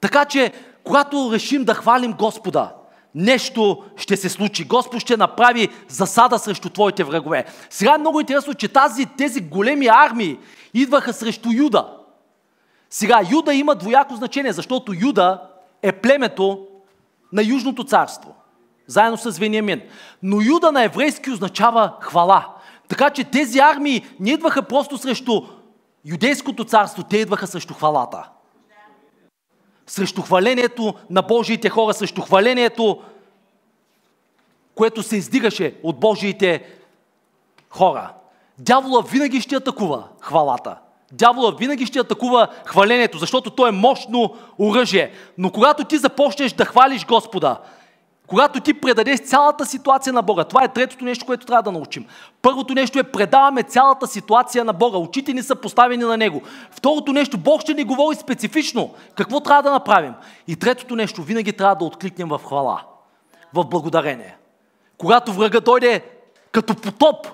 Така 0.00 0.24
че, 0.24 0.52
когато 0.84 1.30
решим 1.32 1.64
да 1.64 1.74
хвалим 1.74 2.12
Господа, 2.12 2.72
нещо 3.14 3.82
ще 3.96 4.16
се 4.16 4.28
случи. 4.28 4.64
Господ 4.64 5.00
ще 5.00 5.16
направи 5.16 5.68
засада 5.88 6.38
срещу 6.38 6.70
твоите 6.70 7.04
врагове. 7.04 7.44
Сега 7.70 7.94
е 7.94 7.98
много 7.98 8.20
интересно, 8.20 8.54
че 8.54 8.68
тази, 8.68 9.06
тези 9.06 9.40
големи 9.40 9.86
армии 9.86 10.38
идваха 10.74 11.12
срещу 11.12 11.48
Юда. 11.52 11.96
Сега, 12.90 13.20
Юда 13.30 13.54
има 13.54 13.74
двояко 13.74 14.16
значение, 14.16 14.52
защото 14.52 14.94
Юда 15.00 15.42
е 15.82 15.92
племето 15.92 16.66
на 17.32 17.42
Южното 17.42 17.84
царство, 17.84 18.34
заедно 18.86 19.18
с 19.18 19.38
Вениамин. 19.38 19.80
Но 20.22 20.42
Юда 20.42 20.72
на 20.72 20.84
еврейски 20.84 21.30
означава 21.30 21.92
хвала. 22.00 22.46
Така 22.88 23.10
че 23.10 23.24
тези 23.24 23.58
армии 23.58 24.06
не 24.20 24.30
идваха 24.30 24.62
просто 24.62 24.98
срещу 24.98 25.42
юдейското 26.04 26.64
царство, 26.64 27.02
те 27.02 27.16
идваха 27.16 27.46
срещу 27.46 27.74
хвалата 27.74 28.28
срещу 29.86 30.22
хвалението 30.22 30.94
на 31.10 31.22
Божиите 31.22 31.70
хора, 31.70 31.94
срещу 31.94 32.22
хвалението, 32.22 33.02
което 34.74 35.02
се 35.02 35.16
издигаше 35.16 35.74
от 35.82 36.00
Божиите 36.00 36.64
хора. 37.70 38.12
Дявола 38.58 39.02
винаги 39.02 39.40
ще 39.40 39.56
атакува 39.56 40.04
хвалата. 40.20 40.76
Дявола 41.12 41.52
винаги 41.52 41.86
ще 41.86 41.98
атакува 41.98 42.48
хвалението, 42.64 43.18
защото 43.18 43.50
то 43.50 43.66
е 43.66 43.70
мощно 43.70 44.36
оръжие. 44.58 45.12
Но 45.38 45.50
когато 45.50 45.84
ти 45.84 45.98
започнеш 45.98 46.52
да 46.52 46.64
хвалиш 46.64 47.06
Господа, 47.06 47.56
когато 48.26 48.60
ти 48.60 48.74
предадеш 48.74 49.20
цялата 49.20 49.66
ситуация 49.66 50.12
на 50.12 50.22
Бога, 50.22 50.44
това 50.44 50.64
е 50.64 50.72
третото 50.72 51.04
нещо, 51.04 51.26
което 51.26 51.46
трябва 51.46 51.62
да 51.62 51.72
научим. 51.72 52.06
Първото 52.42 52.74
нещо 52.74 52.98
е 52.98 53.02
предаваме 53.02 53.62
цялата 53.62 54.06
ситуация 54.06 54.64
на 54.64 54.72
Бога. 54.72 54.98
Очите 54.98 55.32
ни 55.32 55.42
са 55.42 55.56
поставени 55.56 56.04
на 56.04 56.16
Него. 56.16 56.42
Второто 56.70 57.12
нещо, 57.12 57.38
Бог 57.38 57.60
ще 57.60 57.74
ни 57.74 57.84
говори 57.84 58.16
специфично 58.16 58.94
какво 59.16 59.40
трябва 59.40 59.62
да 59.62 59.70
направим. 59.70 60.14
И 60.48 60.56
третото 60.56 60.96
нещо, 60.96 61.22
винаги 61.22 61.52
трябва 61.52 61.74
да 61.74 61.84
откликнем 61.84 62.28
в 62.28 62.40
хвала, 62.44 62.82
в 63.54 63.64
благодарение. 63.64 64.36
Когато 64.98 65.32
врага 65.32 65.60
дойде 65.60 66.04
като 66.52 66.74
потоп, 66.74 67.26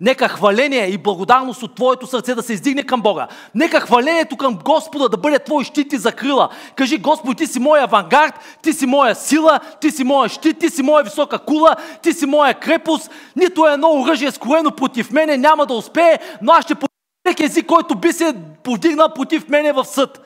Нека 0.00 0.28
хваление 0.28 0.86
и 0.86 0.98
благодарност 0.98 1.62
от 1.62 1.74
твоето 1.74 2.06
сърце 2.06 2.34
да 2.34 2.42
се 2.42 2.52
издигне 2.52 2.82
към 2.82 3.02
Бога. 3.02 3.28
Нека 3.54 3.80
хвалението 3.80 4.36
към 4.36 4.58
Господа 4.64 5.08
да 5.08 5.16
бъде 5.16 5.38
твой 5.38 5.64
щит 5.64 5.92
и 5.92 5.98
закрила. 5.98 6.48
Кажи, 6.76 6.98
Господи, 6.98 7.36
ти 7.36 7.52
си 7.52 7.58
моя 7.58 7.84
авангард, 7.84 8.34
ти 8.62 8.72
си 8.72 8.86
моя 8.86 9.14
сила, 9.14 9.60
ти 9.80 9.90
си 9.90 10.04
моя 10.04 10.28
щит, 10.28 10.58
ти 10.58 10.70
си 10.70 10.82
моя 10.82 11.04
висока 11.04 11.38
кула, 11.38 11.76
ти 12.02 12.12
си 12.12 12.26
моя 12.26 12.54
крепост. 12.54 13.10
Нито 13.36 13.66
едно 13.66 13.92
оръжие 13.92 14.30
скорено 14.30 14.70
против 14.70 15.10
мене 15.10 15.36
няма 15.36 15.66
да 15.66 15.74
успее, 15.74 16.18
но 16.42 16.52
аз 16.52 16.64
ще 16.64 16.74
всеки 17.26 17.44
език, 17.44 17.66
който 17.66 17.94
би 17.94 18.12
се 18.12 18.34
повдигнал 18.62 19.08
против 19.14 19.48
мене 19.48 19.72
в 19.72 19.84
съд. 19.84 20.20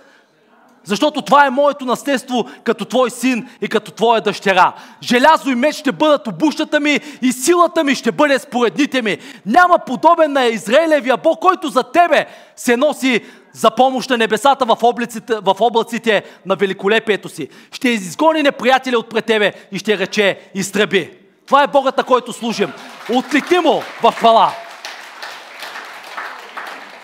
Защото 0.88 1.22
това 1.22 1.46
е 1.46 1.50
моето 1.50 1.84
наследство 1.84 2.48
като 2.64 2.84
твой 2.84 3.10
син 3.10 3.48
и 3.60 3.68
като 3.68 3.90
твоя 3.90 4.20
дъщеря. 4.20 4.72
Желязо 5.02 5.50
и 5.50 5.54
меч 5.54 5.76
ще 5.76 5.92
бъдат 5.92 6.26
обущата 6.26 6.80
ми 6.80 7.00
и 7.22 7.32
силата 7.32 7.84
ми 7.84 7.94
ще 7.94 8.12
бъде 8.12 8.38
споредните 8.38 9.02
ми. 9.02 9.18
Няма 9.46 9.78
подобен 9.86 10.32
на 10.32 10.46
Израилевия 10.46 11.16
Бог, 11.16 11.38
който 11.38 11.68
за 11.68 11.82
тебе 11.82 12.26
се 12.56 12.76
носи 12.76 13.20
за 13.52 13.70
помощ 13.70 14.10
на 14.10 14.18
небесата 14.18 14.64
в 14.64 14.76
облаците, 14.82 15.34
в 15.34 15.56
облаците 15.60 16.22
на 16.46 16.56
великолепието 16.56 17.28
си. 17.28 17.48
Ще 17.72 17.88
изгони 17.88 18.42
неприятеля 18.42 18.98
от 18.98 19.08
пред 19.10 19.24
тебе 19.24 19.52
и 19.72 19.78
ще 19.78 19.98
рече 19.98 20.38
изтреби. 20.54 21.10
Това 21.46 21.62
е 21.62 21.66
Богът, 21.66 21.96
на 21.96 22.04
който 22.04 22.32
служим. 22.32 22.72
Откликни 23.14 23.58
му 23.58 23.82
в 24.02 24.12
хвала. 24.12 24.67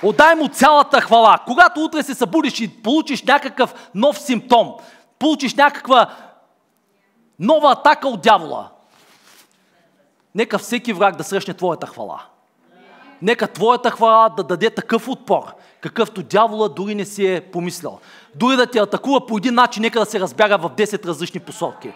Отдай 0.05 0.35
му 0.35 0.49
цялата 0.49 1.01
хвала. 1.01 1.39
Когато 1.47 1.81
утре 1.81 2.03
се 2.03 2.15
събудиш 2.15 2.61
и 2.61 2.83
получиш 2.83 3.23
някакъв 3.23 3.91
нов 3.95 4.19
симптом, 4.19 4.75
получиш 5.19 5.55
някаква 5.55 6.07
Нова 7.39 7.73
атака 7.73 8.09
от 8.09 8.23
дявола. 8.23 8.69
Нека 10.35 10.59
всеки 10.59 10.93
враг 10.93 11.17
да 11.17 11.25
срещне 11.25 11.55
твоята 11.55 11.87
хвала. 11.87 12.23
Нека 13.23 13.47
твоята 13.47 13.91
хвала 13.91 14.29
да 14.29 14.43
даде 14.43 14.71
такъв 14.71 15.09
отпор, 15.09 15.55
какъвто 15.81 16.23
дявола 16.23 16.69
дори 16.69 16.95
не 16.95 17.05
си 17.05 17.27
е 17.27 17.41
помислял. 17.41 18.01
Дори 18.35 18.57
да 18.57 18.67
те 18.67 18.79
атакува 18.79 19.27
по 19.27 19.37
един 19.37 19.55
начин, 19.55 19.81
нека 19.81 19.99
да 20.01 20.07
се 20.07 20.21
разбяга 20.21 20.59
в 20.59 20.71
10 20.71 21.07
различни 21.07 21.41
посоки. 21.41 21.93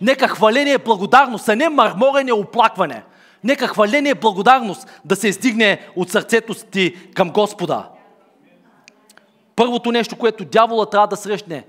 Нека 0.00 0.28
хваление 0.28 0.78
благодарност, 0.78 1.48
а 1.48 1.56
не 1.56 1.68
марморене 1.68 2.32
оплакване. 2.32 3.04
Нека 3.44 3.68
хваление 3.68 4.10
е 4.10 4.14
благодарност 4.14 5.00
да 5.04 5.16
се 5.16 5.28
издигне 5.28 5.88
от 5.96 6.10
сърцето 6.10 6.54
ти 6.54 7.12
към 7.14 7.30
Господа. 7.30 7.88
Първото 9.56 9.92
нещо, 9.92 10.18
което 10.18 10.44
дявола 10.44 10.90
трябва 10.90 11.06
да 11.06 11.16
срещне 11.16 11.64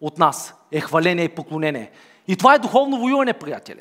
от 0.00 0.18
нас 0.18 0.54
е 0.72 0.80
хваление 0.80 1.24
и 1.24 1.28
поклонение. 1.28 1.90
И 2.28 2.36
това 2.36 2.54
е 2.54 2.58
духовно 2.58 2.98
воюване, 2.98 3.32
приятели. 3.32 3.80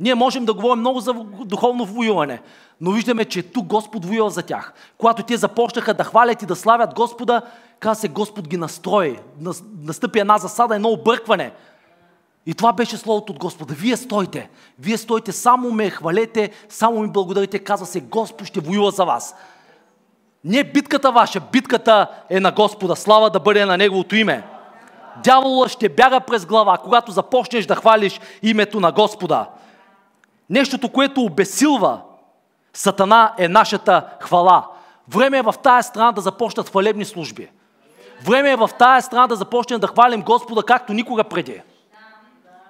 Ние 0.00 0.14
можем 0.14 0.44
да 0.44 0.54
говорим 0.54 0.80
много 0.80 1.00
за 1.00 1.14
духовно 1.44 1.84
воюване, 1.84 2.40
но 2.80 2.90
виждаме, 2.90 3.24
че 3.24 3.42
тук 3.42 3.66
Господ 3.66 4.04
воюва 4.04 4.30
за 4.30 4.42
тях. 4.42 4.72
Когато 4.98 5.22
те 5.22 5.36
започнаха 5.36 5.94
да 5.94 6.04
хвалят 6.04 6.42
и 6.42 6.46
да 6.46 6.56
славят 6.56 6.94
Господа, 6.94 7.42
каза 7.80 8.00
се 8.00 8.08
Господ 8.08 8.48
ги 8.48 8.56
настрои. 8.56 9.18
Настъпи 9.82 10.18
една 10.18 10.38
засада, 10.38 10.74
едно 10.74 10.88
объркване. 10.88 11.52
И 12.46 12.54
това 12.54 12.72
беше 12.72 12.96
словото 12.96 13.32
от 13.32 13.38
Господа. 13.38 13.74
Вие 13.74 13.96
стойте. 13.96 14.50
Вие 14.78 14.98
стойте, 14.98 15.32
само 15.32 15.70
ме 15.70 15.90
хвалете, 15.90 16.50
само 16.68 17.00
ми 17.00 17.08
благодарите. 17.08 17.58
Казва 17.58 17.86
се, 17.86 18.00
Господ 18.00 18.46
ще 18.46 18.60
воюва 18.60 18.90
за 18.90 19.04
вас. 19.04 19.34
Не 20.44 20.64
битката 20.64 21.12
ваша, 21.12 21.40
битката 21.40 22.06
е 22.30 22.40
на 22.40 22.52
Господа. 22.52 22.96
Слава 22.96 23.30
да 23.30 23.40
бъде 23.40 23.64
на 23.64 23.76
Неговото 23.76 24.16
име. 24.16 24.42
Дявола 25.24 25.68
ще 25.68 25.88
бяга 25.88 26.20
през 26.20 26.46
глава, 26.46 26.78
когато 26.78 27.12
започнеш 27.12 27.66
да 27.66 27.74
хвалиш 27.74 28.20
името 28.42 28.80
на 28.80 28.92
Господа. 28.92 29.46
Нещото, 30.50 30.88
което 30.88 31.20
обесилва 31.20 32.00
Сатана 32.74 33.34
е 33.38 33.48
нашата 33.48 34.08
хвала. 34.20 34.66
Време 35.08 35.38
е 35.38 35.42
в 35.42 35.54
тая 35.62 35.82
страна 35.82 36.12
да 36.12 36.20
започнат 36.20 36.68
хвалебни 36.68 37.04
служби. 37.04 37.50
Време 38.24 38.50
е 38.50 38.56
в 38.56 38.70
тая 38.78 39.02
страна 39.02 39.26
да 39.26 39.36
започнем 39.36 39.80
да 39.80 39.86
хвалим 39.86 40.22
Господа 40.22 40.62
както 40.62 40.92
никога 40.92 41.24
преди. 41.24 41.62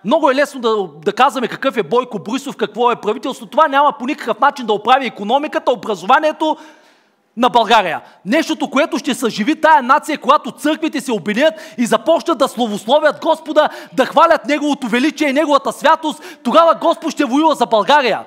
Много 0.05 0.31
е 0.31 0.35
лесно 0.35 0.61
да, 0.61 0.89
да 1.05 1.13
казваме 1.13 1.49
какъв 1.49 1.77
е 1.77 1.83
Бойко 1.83 2.19
Борисов, 2.19 2.57
какво 2.57 2.91
е 2.91 2.97
правителство. 2.97 3.47
Това 3.47 3.69
няма 3.69 3.93
по 3.99 4.07
никакъв 4.07 4.41
начин 4.41 4.67
да 4.67 4.73
оправи 4.73 5.07
економиката, 5.07 5.73
образованието 5.73 6.57
на 7.37 7.49
България. 7.49 8.01
Нещото, 8.25 8.71
което 8.71 8.99
ще 8.99 9.15
съживи 9.15 9.61
тая 9.61 9.83
нация, 9.83 10.19
когато 10.19 10.51
църквите 10.51 11.01
се 11.01 11.13
обединят 11.13 11.55
и 11.79 11.87
започнат 11.87 12.39
да 12.39 12.49
славословят 12.49 13.21
Господа, 13.23 13.69
да 13.93 14.07
хвалят 14.07 14.47
Неговото 14.47 14.89
величие 14.89 15.29
и 15.29 15.33
Неговата 15.33 15.73
святост, 15.73 16.23
тогава 16.43 16.75
Господ 16.75 17.13
ще 17.13 17.25
воюва 17.25 17.55
за 17.55 17.67
България. 17.67 18.21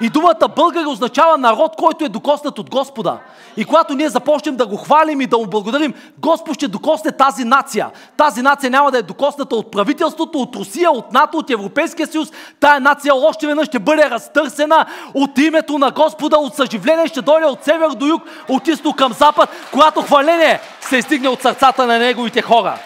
И 0.00 0.08
думата 0.08 0.48
българи 0.56 0.86
означава 0.86 1.38
народ, 1.38 1.76
който 1.76 2.04
е 2.04 2.08
докоснат 2.08 2.58
от 2.58 2.70
Господа. 2.70 3.18
И 3.56 3.64
когато 3.64 3.94
ние 3.94 4.08
започнем 4.08 4.56
да 4.56 4.66
го 4.66 4.76
хвалим 4.76 5.20
и 5.20 5.26
да 5.26 5.38
му 5.38 5.46
благодарим, 5.46 5.94
Господ 6.18 6.54
ще 6.54 6.68
докосне 6.68 7.12
тази 7.12 7.44
нация. 7.44 7.90
Тази 8.16 8.42
нация 8.42 8.70
няма 8.70 8.90
да 8.90 8.98
е 8.98 9.02
докосната 9.02 9.56
от 9.56 9.70
правителството, 9.70 10.38
от 10.38 10.56
Русия, 10.56 10.90
от 10.90 11.12
НАТО, 11.12 11.38
от 11.38 11.50
Европейския 11.50 12.06
съюз. 12.06 12.28
Тая 12.60 12.80
нация 12.80 13.14
още 13.14 13.46
веднъж 13.46 13.66
ще 13.66 13.78
бъде 13.78 14.10
разтърсена 14.10 14.86
от 15.14 15.38
името 15.38 15.78
на 15.78 15.90
Господа, 15.90 16.36
от 16.36 16.54
съживление 16.54 17.06
ще 17.06 17.22
дойде 17.22 17.46
от 17.46 17.64
север 17.64 17.90
до 17.90 18.06
юг, 18.06 18.22
от 18.48 18.68
изток 18.68 18.96
към 18.96 19.12
запад, 19.12 19.50
когато 19.72 20.02
хваление 20.02 20.60
се 20.80 20.96
изтигне 20.96 21.28
от 21.28 21.42
сърцата 21.42 21.86
на 21.86 21.98
неговите 21.98 22.42
хора. 22.42 22.78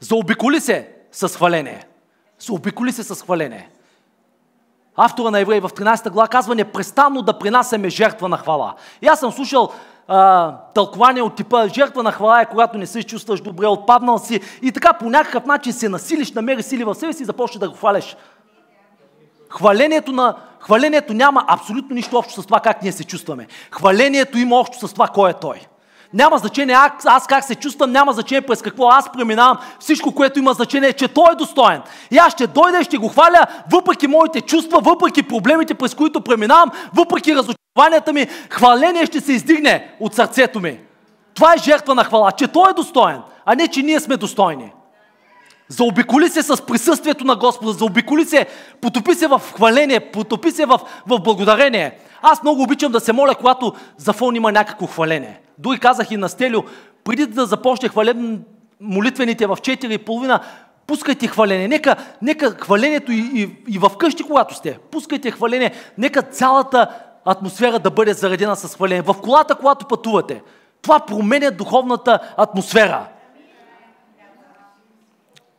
Заобиколи 0.00 0.60
се 0.60 0.88
с 1.12 1.28
хваление 1.28 1.89
се 2.40 2.52
обиколи 2.52 2.92
се 2.92 3.02
с 3.02 3.22
хвалене. 3.22 3.68
Автора 4.96 5.30
на 5.30 5.40
Евреи 5.40 5.60
в 5.60 5.68
13 5.68 6.10
глава 6.10 6.28
казва 6.28 6.54
непрестанно 6.54 7.22
да 7.22 7.38
принасяме 7.38 7.88
жертва 7.88 8.28
на 8.28 8.38
хвала. 8.38 8.74
И 9.02 9.06
аз 9.06 9.20
съм 9.20 9.32
слушал 9.32 9.72
тълкование 10.74 11.22
от 11.22 11.36
типа 11.36 11.68
жертва 11.68 12.02
на 12.02 12.12
хвала 12.12 12.40
е 12.40 12.46
когато 12.46 12.78
не 12.78 12.86
се 12.86 13.02
чувстваш 13.02 13.40
добре, 13.40 13.66
отпаднал 13.66 14.18
си 14.18 14.40
и 14.62 14.72
така 14.72 14.92
по 14.92 15.10
някакъв 15.10 15.46
начин 15.46 15.72
се 15.72 15.88
насилиш, 15.88 16.32
намери 16.32 16.62
сили 16.62 16.84
в 16.84 16.94
себе 16.94 17.12
си 17.12 17.22
и 17.22 17.26
започнеш 17.26 17.58
да 17.58 17.68
го 17.68 17.76
хваляш. 17.76 18.16
Хвалението, 19.48 20.12
на, 20.12 20.36
хвалението 20.60 21.14
няма 21.14 21.44
абсолютно 21.48 21.94
нищо 21.94 22.18
общо 22.18 22.42
с 22.42 22.46
това 22.46 22.60
как 22.60 22.82
ние 22.82 22.92
се 22.92 23.04
чувстваме. 23.04 23.46
Хвалението 23.70 24.38
има 24.38 24.56
общо 24.56 24.88
с 24.88 24.92
това 24.92 25.08
кой 25.08 25.30
е 25.30 25.34
той. 25.34 25.66
Няма 26.12 26.38
значение 26.38 26.76
аз, 27.04 27.26
как 27.26 27.44
се 27.44 27.54
чувствам, 27.54 27.92
няма 27.92 28.12
значение 28.12 28.40
през 28.40 28.62
какво 28.62 28.88
аз 28.88 29.12
преминавам. 29.12 29.58
Всичко, 29.80 30.14
което 30.14 30.38
има 30.38 30.52
значение 30.52 30.88
е, 30.88 30.92
че 30.92 31.08
Той 31.08 31.32
е 31.32 31.34
достоен. 31.34 31.82
И 32.10 32.18
аз 32.18 32.32
ще 32.32 32.46
дойда 32.46 32.78
и 32.80 32.84
ще 32.84 32.96
го 32.96 33.08
хваля, 33.08 33.46
въпреки 33.72 34.06
моите 34.06 34.40
чувства, 34.40 34.80
въпреки 34.80 35.22
проблемите, 35.22 35.74
през 35.74 35.94
които 35.94 36.20
преминавам, 36.20 36.70
въпреки 36.94 37.34
разочарованията 37.34 38.12
ми, 38.12 38.26
хваление 38.50 39.06
ще 39.06 39.20
се 39.20 39.32
издигне 39.32 39.94
от 40.00 40.14
сърцето 40.14 40.60
ми. 40.60 40.78
Това 41.34 41.54
е 41.54 41.58
жертва 41.58 41.94
на 41.94 42.04
хвала, 42.04 42.32
че 42.32 42.48
Той 42.48 42.70
е 42.70 42.74
достоен, 42.74 43.20
а 43.46 43.54
не, 43.54 43.68
че 43.68 43.82
ние 43.82 44.00
сме 44.00 44.16
достойни. 44.16 44.72
Заобиколи 45.68 46.28
се 46.28 46.42
с 46.42 46.66
присъствието 46.66 47.24
на 47.24 47.36
Господа, 47.36 47.72
заобиколи 47.72 48.24
се, 48.24 48.46
потопи 48.80 49.14
се 49.14 49.26
в 49.26 49.42
хваление, 49.54 50.00
потопи 50.00 50.50
се 50.50 50.66
в, 50.66 50.80
в 51.06 51.20
благодарение. 51.20 51.98
Аз 52.22 52.42
много 52.42 52.62
обичам 52.62 52.92
да 52.92 53.00
се 53.00 53.12
моля, 53.12 53.34
когато 53.34 53.72
за 53.96 54.12
фон 54.12 54.36
има 54.36 54.52
някакво 54.52 54.86
хваление. 54.86 55.40
Дори 55.58 55.78
казах 55.78 56.10
и 56.10 56.16
на 56.16 56.28
Стелю, 56.28 56.62
преди 57.04 57.26
да 57.26 57.46
започне 57.46 57.88
хвален 57.88 58.44
молитвените 58.80 59.46
в 59.46 59.56
4.30, 59.56 60.40
пускайте 60.86 61.26
хваление. 61.26 61.68
Нека, 61.68 61.96
нека 62.22 62.50
хвалението 62.50 63.12
и, 63.12 63.30
и, 63.34 63.56
и 63.68 63.78
в 63.78 63.90
къщи, 63.98 64.22
когато 64.22 64.54
сте, 64.54 64.78
пускайте 64.90 65.30
хваление. 65.30 65.72
Нека 65.98 66.22
цялата 66.22 66.88
атмосфера 67.24 67.78
да 67.78 67.90
бъде 67.90 68.12
заредена 68.12 68.56
с 68.56 68.74
хваление. 68.74 69.02
В 69.02 69.16
колата, 69.22 69.54
когато 69.54 69.86
пътувате. 69.86 70.42
Това 70.82 71.00
променя 71.00 71.50
духовната 71.50 72.18
атмосфера. 72.36 73.06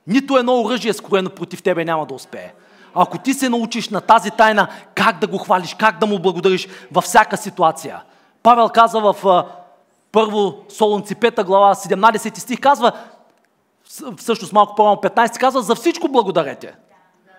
Нито 0.07 0.37
едно 0.37 0.61
оръжие, 0.61 0.93
скроено 0.93 1.29
против 1.29 1.63
тебе, 1.63 1.85
няма 1.85 2.05
да 2.05 2.13
успее. 2.13 2.53
Ако 2.95 3.17
ти 3.17 3.33
се 3.33 3.49
научиш 3.49 3.89
на 3.89 4.01
тази 4.01 4.31
тайна, 4.31 4.67
как 4.95 5.19
да 5.19 5.27
го 5.27 5.37
хвалиш, 5.37 5.75
как 5.79 5.99
да 5.99 6.05
му 6.05 6.19
благодариш 6.19 6.67
във 6.91 7.03
всяка 7.03 7.37
ситуация. 7.37 8.01
Павел 8.43 8.69
каза 8.69 8.99
в 8.99 9.43
първо 10.11 10.53
Солунци 10.69 11.15
5 11.15 11.43
глава 11.43 11.75
17 11.75 12.37
стих 12.37 12.59
казва, 12.59 12.91
всъщност 14.17 14.53
малко 14.53 14.75
по-малко 14.75 15.03
15 15.03 15.39
казва, 15.39 15.61
за 15.61 15.75
всичко 15.75 16.07
благодарете. 16.07 16.75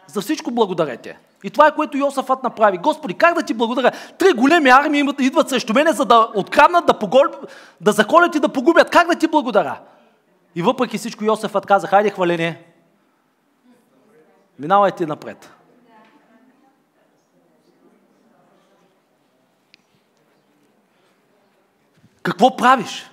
За 0.07 0.21
всичко 0.21 0.51
благодарете. 0.51 1.19
И 1.45 1.51
това 1.51 1.67
е 1.67 1.75
което 1.75 1.97
Йосафът 1.97 2.43
направи. 2.43 2.79
Господи, 2.79 3.15
как 3.15 3.35
да 3.35 3.43
ти 3.43 3.55
благодаря? 3.55 3.93
Три 4.19 4.33
големи 4.33 4.71
армии 4.71 5.05
идват 5.21 5.49
срещу 5.49 5.73
мене, 5.73 5.93
за 5.93 6.05
да 6.05 6.29
откраднат, 6.35 6.87
да, 6.87 6.99
погол... 6.99 7.23
да 7.81 7.93
заколят 7.93 8.35
и 8.35 8.41
да 8.41 8.49
погубят. 8.49 8.91
Как 8.91 9.09
да 9.09 9.15
ти 9.15 9.27
благодаря? 9.27 9.79
И 10.55 10.63
въпреки 10.63 10.99
всичко 10.99 11.25
Йосафът 11.25 11.67
каза, 11.67 11.87
хайде 11.87 12.11
хваление. 12.11 12.72
Минавайте 14.59 15.07
напред. 15.07 15.53
Какво 22.23 22.57
правиш, 22.57 23.11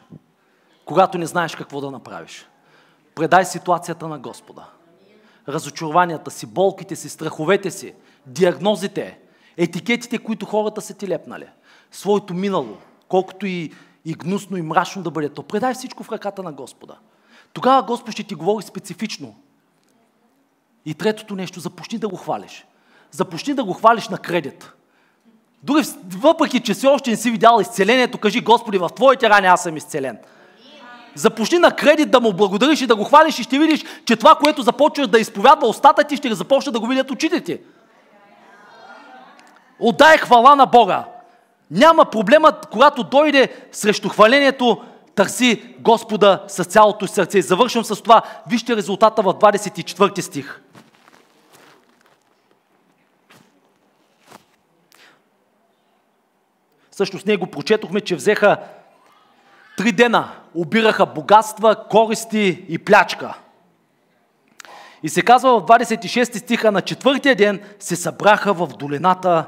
когато 0.85 1.17
не 1.17 1.25
знаеш 1.25 1.55
какво 1.55 1.81
да 1.81 1.91
направиш? 1.91 2.47
Предай 3.15 3.45
ситуацията 3.45 4.07
на 4.07 4.19
Господа. 4.19 4.65
Разочарованията 5.47 6.31
си, 6.31 6.45
болките 6.45 6.95
си, 6.95 7.09
страховете 7.09 7.71
си, 7.71 7.93
диагнозите, 8.25 9.19
етикетите, 9.57 10.17
които 10.17 10.45
хората 10.45 10.81
са 10.81 10.93
ти 10.93 11.07
лепнали, 11.07 11.47
своето 11.91 12.33
минало, 12.33 12.77
колкото 13.07 13.45
и, 13.45 13.73
и 14.05 14.13
гнусно 14.13 14.57
и 14.57 14.61
мрачно 14.61 15.03
да 15.03 15.11
бъде 15.11 15.29
то. 15.29 15.43
Предай 15.43 15.73
всичко 15.73 16.03
в 16.03 16.11
ръката 16.11 16.43
на 16.43 16.51
Господа. 16.51 16.97
Тогава 17.53 17.83
Господ 17.83 18.11
ще 18.11 18.23
ти 18.23 18.35
говори 18.35 18.63
специфично. 18.63 19.35
И 20.85 20.93
третото 20.93 21.35
нещо, 21.35 21.59
започни 21.59 21.97
да 21.97 22.07
го 22.07 22.15
хвалиш. 22.15 22.65
Започни 23.11 23.53
да 23.53 23.63
го 23.63 23.73
хвалиш 23.73 24.09
на 24.09 24.17
кредит. 24.17 24.71
Дори 25.63 25.83
въпреки, 26.17 26.59
че 26.59 26.73
си 26.73 26.87
още 26.87 27.09
не 27.09 27.17
си 27.17 27.31
видял 27.31 27.59
изцелението, 27.61 28.17
кажи, 28.17 28.41
Господи, 28.41 28.77
в 28.77 28.89
Твоите 28.95 29.29
рани 29.29 29.47
аз 29.47 29.63
съм 29.63 29.77
изцелен. 29.77 30.17
Започни 31.15 31.57
на 31.57 31.75
кредит 31.75 32.11
да 32.11 32.19
му 32.19 32.33
благодариш 32.33 32.81
и 32.81 32.87
да 32.87 32.95
го 32.95 33.03
хвалиш 33.03 33.39
и 33.39 33.43
ще 33.43 33.59
видиш, 33.59 33.85
че 34.05 34.15
това, 34.15 34.35
което 34.35 34.61
започваш 34.61 35.07
да 35.07 35.19
изповядва 35.19 35.67
устата 35.67 36.03
ти, 36.03 36.17
ще 36.17 36.35
започне 36.35 36.71
да 36.71 36.79
го 36.79 36.87
видят 36.87 37.11
очите 37.11 37.41
ти. 37.41 37.59
Отдай 39.79 40.17
хвала 40.17 40.55
на 40.55 40.65
Бога. 40.65 41.05
Няма 41.71 42.05
проблемът, 42.05 42.65
когато 42.65 43.03
дойде 43.03 43.49
срещу 43.71 44.09
хвалението, 44.09 44.81
търси 45.15 45.75
Господа 45.79 46.43
с 46.47 46.63
цялото 46.63 47.07
сърце. 47.07 47.37
И 47.37 47.41
завършвам 47.41 47.83
с 47.83 48.01
това. 48.01 48.21
Вижте 48.47 48.75
резултата 48.75 49.21
в 49.21 49.33
24 49.33 50.19
стих. 50.19 50.61
Всъщност 56.99 57.25
ние 57.25 57.37
го 57.37 57.47
прочетохме, 57.47 58.01
че 58.01 58.15
взеха 58.15 58.57
Три 59.77 59.91
дена 59.91 60.31
обираха 60.55 61.05
богатства, 61.05 61.87
користи 61.89 62.65
и 62.69 62.77
плячка. 62.77 63.37
И 65.03 65.09
се 65.09 65.21
казва 65.21 65.59
в 65.59 65.63
26 65.63 66.37
стиха, 66.37 66.71
на 66.71 66.81
четвъртия 66.81 67.35
ден 67.35 67.61
се 67.79 67.95
събраха 67.95 68.53
в 68.53 68.67
долината 68.67 69.45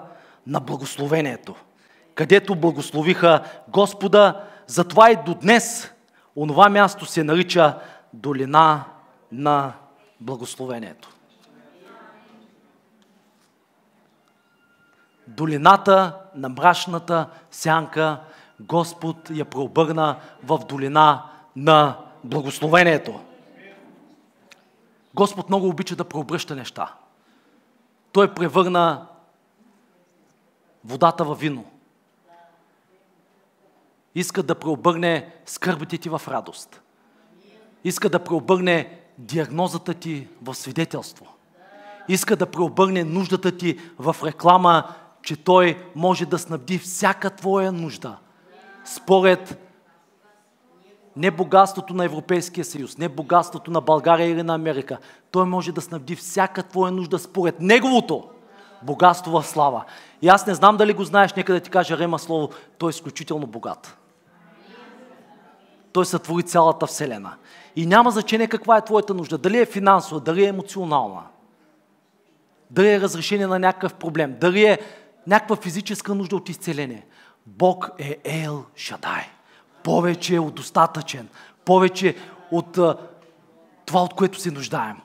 на 0.47 0.59
благословението, 0.59 1.55
където 2.15 2.55
благословиха 2.55 3.43
Господа. 3.67 4.43
Затова 4.67 5.11
и 5.11 5.17
до 5.25 5.33
днес 5.33 5.91
онова 6.35 6.69
място 6.69 7.05
се 7.05 7.23
нарича 7.23 7.79
долина 8.13 8.83
на 9.31 9.73
благословението. 10.19 11.09
Долината 15.27 16.20
на 16.35 16.49
мрачната 16.49 17.29
сянка 17.51 18.19
Господ 18.59 19.29
я 19.29 19.45
преобърна 19.45 20.19
в 20.43 20.59
долина 20.69 21.23
на 21.55 21.97
благословението. 22.23 23.19
Господ 25.13 25.49
много 25.49 25.67
обича 25.67 25.95
да 25.95 26.03
преобръща 26.03 26.55
неща. 26.55 26.93
Той 28.11 28.33
превърна 28.33 29.07
водата 30.85 31.23
във 31.23 31.39
вино. 31.39 31.65
Иска 34.15 34.43
да 34.43 34.55
преобърне 34.55 35.35
скърбите 35.45 35.97
ти 35.97 36.09
в 36.09 36.21
радост. 36.27 36.81
Иска 37.83 38.09
да 38.09 38.23
преобърне 38.23 38.99
диагнозата 39.17 39.93
ти 39.93 40.27
в 40.41 40.55
свидетелство. 40.55 41.35
Иска 42.07 42.35
да 42.35 42.45
преобърне 42.45 43.03
нуждата 43.03 43.57
ти 43.57 43.79
в 43.99 44.15
реклама, 44.23 44.83
че 45.21 45.35
Той 45.35 45.83
може 45.95 46.25
да 46.25 46.39
снабди 46.39 46.77
всяка 46.77 47.29
твоя 47.29 47.71
нужда. 47.71 48.17
Според 48.85 49.59
не 51.15 51.31
богатството 51.31 51.93
на 51.93 52.05
Европейския 52.05 52.65
съюз, 52.65 52.97
не 52.97 53.09
богатството 53.09 53.71
на 53.71 53.81
България 53.81 54.29
или 54.29 54.43
на 54.43 54.55
Америка. 54.55 54.97
Той 55.31 55.45
може 55.45 55.71
да 55.71 55.81
снабди 55.81 56.15
всяка 56.15 56.63
твоя 56.63 56.91
нужда 56.91 57.19
според 57.19 57.59
Неговото 57.59 58.29
богатство 58.83 59.31
в 59.31 59.43
слава. 59.47 59.83
И 60.21 60.27
аз 60.27 60.47
не 60.47 60.53
знам 60.53 60.77
дали 60.77 60.93
го 60.93 61.03
знаеш, 61.03 61.33
нека 61.33 61.53
да 61.53 61.59
ти 61.59 61.69
кажа 61.69 61.97
Рема 61.97 62.19
Слово, 62.19 62.49
той 62.77 62.89
е 62.89 62.95
изключително 62.95 63.47
богат. 63.47 63.97
Той 65.93 66.05
сътвори 66.05 66.43
цялата 66.43 66.87
Вселена. 66.87 67.33
И 67.75 67.85
няма 67.85 68.11
значение 68.11 68.47
каква 68.47 68.77
е 68.77 68.85
твоята 68.85 69.13
нужда. 69.13 69.37
Дали 69.37 69.59
е 69.59 69.65
финансова, 69.65 70.19
дали 70.19 70.43
е 70.43 70.47
емоционална, 70.47 71.21
дали 72.71 72.93
е 72.93 73.01
разрешение 73.01 73.47
на 73.47 73.59
някакъв 73.59 73.93
проблем, 73.93 74.35
дали 74.39 74.65
е 74.65 74.79
някаква 75.27 75.55
физическа 75.55 76.15
нужда 76.15 76.35
от 76.35 76.49
изцеление. 76.49 77.05
Бог 77.45 77.89
е 77.97 78.17
Ел 78.23 78.65
Шадай. 78.75 79.23
Повече 79.83 80.39
от 80.39 80.55
достатъчен. 80.55 81.27
Повече 81.65 82.15
от 82.51 82.77
а, 82.77 82.97
това, 83.85 84.03
от 84.03 84.13
което 84.13 84.39
се 84.39 84.51
нуждаем. 84.51 84.97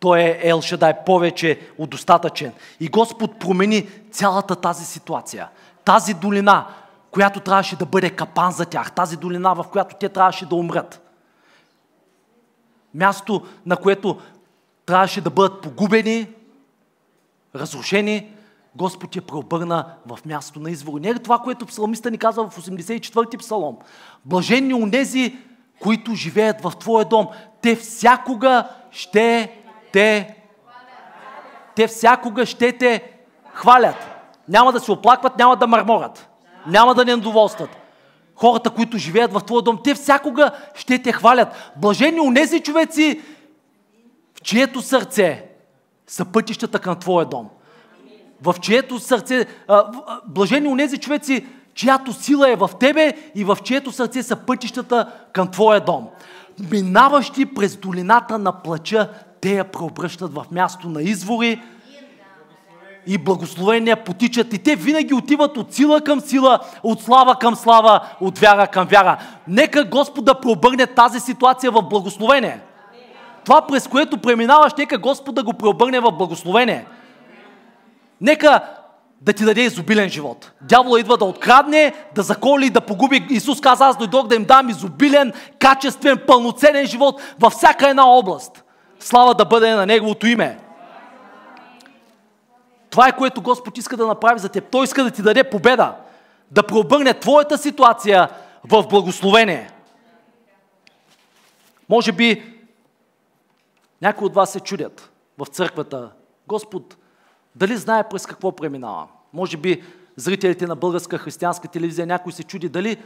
Той 0.00 0.20
е 0.20 0.40
Ел 0.42 0.62
Шадай, 0.62 0.94
повече 1.06 1.60
от 1.78 1.90
достатъчен. 1.90 2.52
И 2.80 2.88
Господ 2.88 3.38
промени 3.38 3.88
цялата 4.10 4.56
тази 4.56 4.84
ситуация. 4.84 5.48
Тази 5.84 6.14
долина, 6.14 6.66
която 7.10 7.40
трябваше 7.40 7.76
да 7.76 7.86
бъде 7.86 8.10
капан 8.10 8.52
за 8.52 8.66
тях. 8.66 8.92
Тази 8.92 9.16
долина, 9.16 9.54
в 9.54 9.64
която 9.72 9.96
те 10.00 10.08
трябваше 10.08 10.46
да 10.46 10.54
умрат. 10.54 11.06
Място, 12.94 13.46
на 13.66 13.76
което 13.76 14.20
трябваше 14.86 15.20
да 15.20 15.30
бъдат 15.30 15.62
погубени, 15.62 16.28
разрушени, 17.54 18.34
Господ 18.76 19.16
я 19.16 19.22
преобърна 19.22 19.86
в 20.06 20.18
място 20.26 20.60
на 20.60 20.70
извор. 20.70 21.00
Не 21.00 21.08
е 21.08 21.14
това, 21.14 21.38
което 21.38 21.66
псалмиста 21.66 22.10
ни 22.10 22.18
казва 22.18 22.50
в 22.50 22.56
84-ти 22.56 23.36
псалом. 23.36 23.78
Блаженни 24.24 24.74
унези, 24.74 25.38
които 25.80 26.14
живеят 26.14 26.60
в 26.62 26.72
Твоя 26.78 27.04
дом. 27.04 27.28
Те 27.62 27.76
всякога 27.76 28.68
ще 28.90 29.56
те 29.92 30.36
те 31.76 31.86
всякога 31.86 32.46
ще 32.46 32.78
те 32.78 33.12
хвалят. 33.52 33.96
Няма 34.48 34.72
да 34.72 34.80
се 34.80 34.92
оплакват, 34.92 35.38
няма 35.38 35.56
да 35.56 35.66
мърморят. 35.66 36.28
Няма 36.66 36.94
да 36.94 37.04
не 37.04 37.16
недоволстват. 37.16 37.70
Хората, 38.36 38.70
които 38.70 38.98
живеят 38.98 39.32
в 39.32 39.40
Твоя 39.40 39.62
дом, 39.62 39.78
те 39.84 39.94
всякога 39.94 40.50
ще 40.74 41.02
те 41.02 41.12
хвалят. 41.12 41.72
Блажени 41.76 42.20
унези 42.20 42.60
човеци, 42.60 43.20
в 44.34 44.40
чието 44.40 44.82
сърце 44.82 45.44
са 46.06 46.24
пътищата 46.24 46.78
към 46.78 46.96
Твоя 46.96 47.26
дом 47.26 47.48
в 48.42 48.54
чието 48.60 48.98
сърце, 48.98 49.46
блажени 50.26 50.68
у 50.68 50.74
нези 50.74 50.98
човеци, 50.98 51.46
чиято 51.74 52.12
сила 52.12 52.50
е 52.50 52.56
в 52.56 52.70
тебе 52.80 53.12
и 53.34 53.44
в 53.44 53.58
чието 53.64 53.92
сърце 53.92 54.22
са 54.22 54.36
пътищата 54.36 55.12
към 55.32 55.48
твоя 55.50 55.80
дом. 55.80 56.08
Минаващи 56.70 57.54
през 57.54 57.76
долината 57.76 58.38
на 58.38 58.52
плача, 58.52 59.08
те 59.40 59.54
я 59.54 59.64
преобръщат 59.64 60.34
в 60.34 60.44
място 60.50 60.88
на 60.88 61.02
извори 61.02 61.62
и 63.06 63.18
благословения 63.18 64.04
потичат. 64.04 64.52
И 64.52 64.58
те 64.58 64.76
винаги 64.76 65.14
отиват 65.14 65.56
от 65.56 65.74
сила 65.74 66.00
към 66.00 66.20
сила, 66.20 66.60
от 66.82 67.02
слава 67.02 67.36
към 67.36 67.56
слава, 67.56 68.00
от 68.20 68.38
вяра 68.38 68.66
към 68.66 68.86
вяра. 68.86 69.16
Нека 69.48 69.84
Господ 69.84 70.24
да 70.24 70.40
преобърне 70.40 70.86
тази 70.86 71.20
ситуация 71.20 71.70
в 71.70 71.82
благословение. 71.82 72.60
Това, 73.44 73.66
през 73.66 73.88
което 73.88 74.18
преминаваш, 74.18 74.72
нека 74.78 74.98
Господ 74.98 75.34
да 75.34 75.42
го 75.42 75.52
преобърне 75.52 76.00
в 76.00 76.12
благословение. 76.12 76.86
Нека 78.20 78.64
да 79.20 79.32
ти 79.32 79.44
даде 79.44 79.60
изобилен 79.60 80.08
живот. 80.08 80.52
Дявола 80.60 81.00
идва 81.00 81.16
да 81.16 81.24
открадне, 81.24 81.94
да 82.14 82.22
заколи, 82.22 82.70
да 82.70 82.80
погуби. 82.80 83.26
Исус 83.30 83.60
каза, 83.60 83.86
аз 83.86 83.96
дойдох 83.96 84.26
да 84.26 84.34
им 84.34 84.44
дам 84.44 84.68
изобилен, 84.68 85.32
качествен, 85.58 86.20
пълноценен 86.26 86.86
живот 86.86 87.20
във 87.40 87.52
всяка 87.52 87.88
една 87.88 88.06
област. 88.06 88.64
Слава 89.00 89.34
да 89.34 89.44
бъде 89.44 89.70
на 89.70 89.86
Неговото 89.86 90.26
име. 90.26 90.58
Това 92.90 93.08
е 93.08 93.16
което 93.16 93.42
Господ 93.42 93.78
иска 93.78 93.96
да 93.96 94.06
направи 94.06 94.40
за 94.40 94.48
теб. 94.48 94.64
Той 94.70 94.84
иска 94.84 95.04
да 95.04 95.10
ти 95.10 95.22
даде 95.22 95.44
победа. 95.44 95.94
Да 96.50 96.62
преобърне 96.62 97.14
твоята 97.14 97.58
ситуация 97.58 98.28
в 98.70 98.84
благословение. 98.88 99.70
Може 101.88 102.12
би 102.12 102.54
някои 104.02 104.26
от 104.26 104.34
вас 104.34 104.52
се 104.52 104.60
чудят 104.60 105.10
в 105.38 105.46
църквата. 105.46 106.10
Господ, 106.46 106.96
дали 107.60 107.76
знае 107.76 108.08
през 108.08 108.26
какво 108.26 108.52
преминава? 108.52 109.08
Може 109.32 109.56
би 109.56 109.82
зрителите 110.16 110.66
на 110.66 110.76
българска 110.76 111.18
християнска 111.18 111.68
телевизия 111.68 112.06
някой 112.06 112.32
се 112.32 112.42
чуди 112.42 112.68
дали 112.68 113.02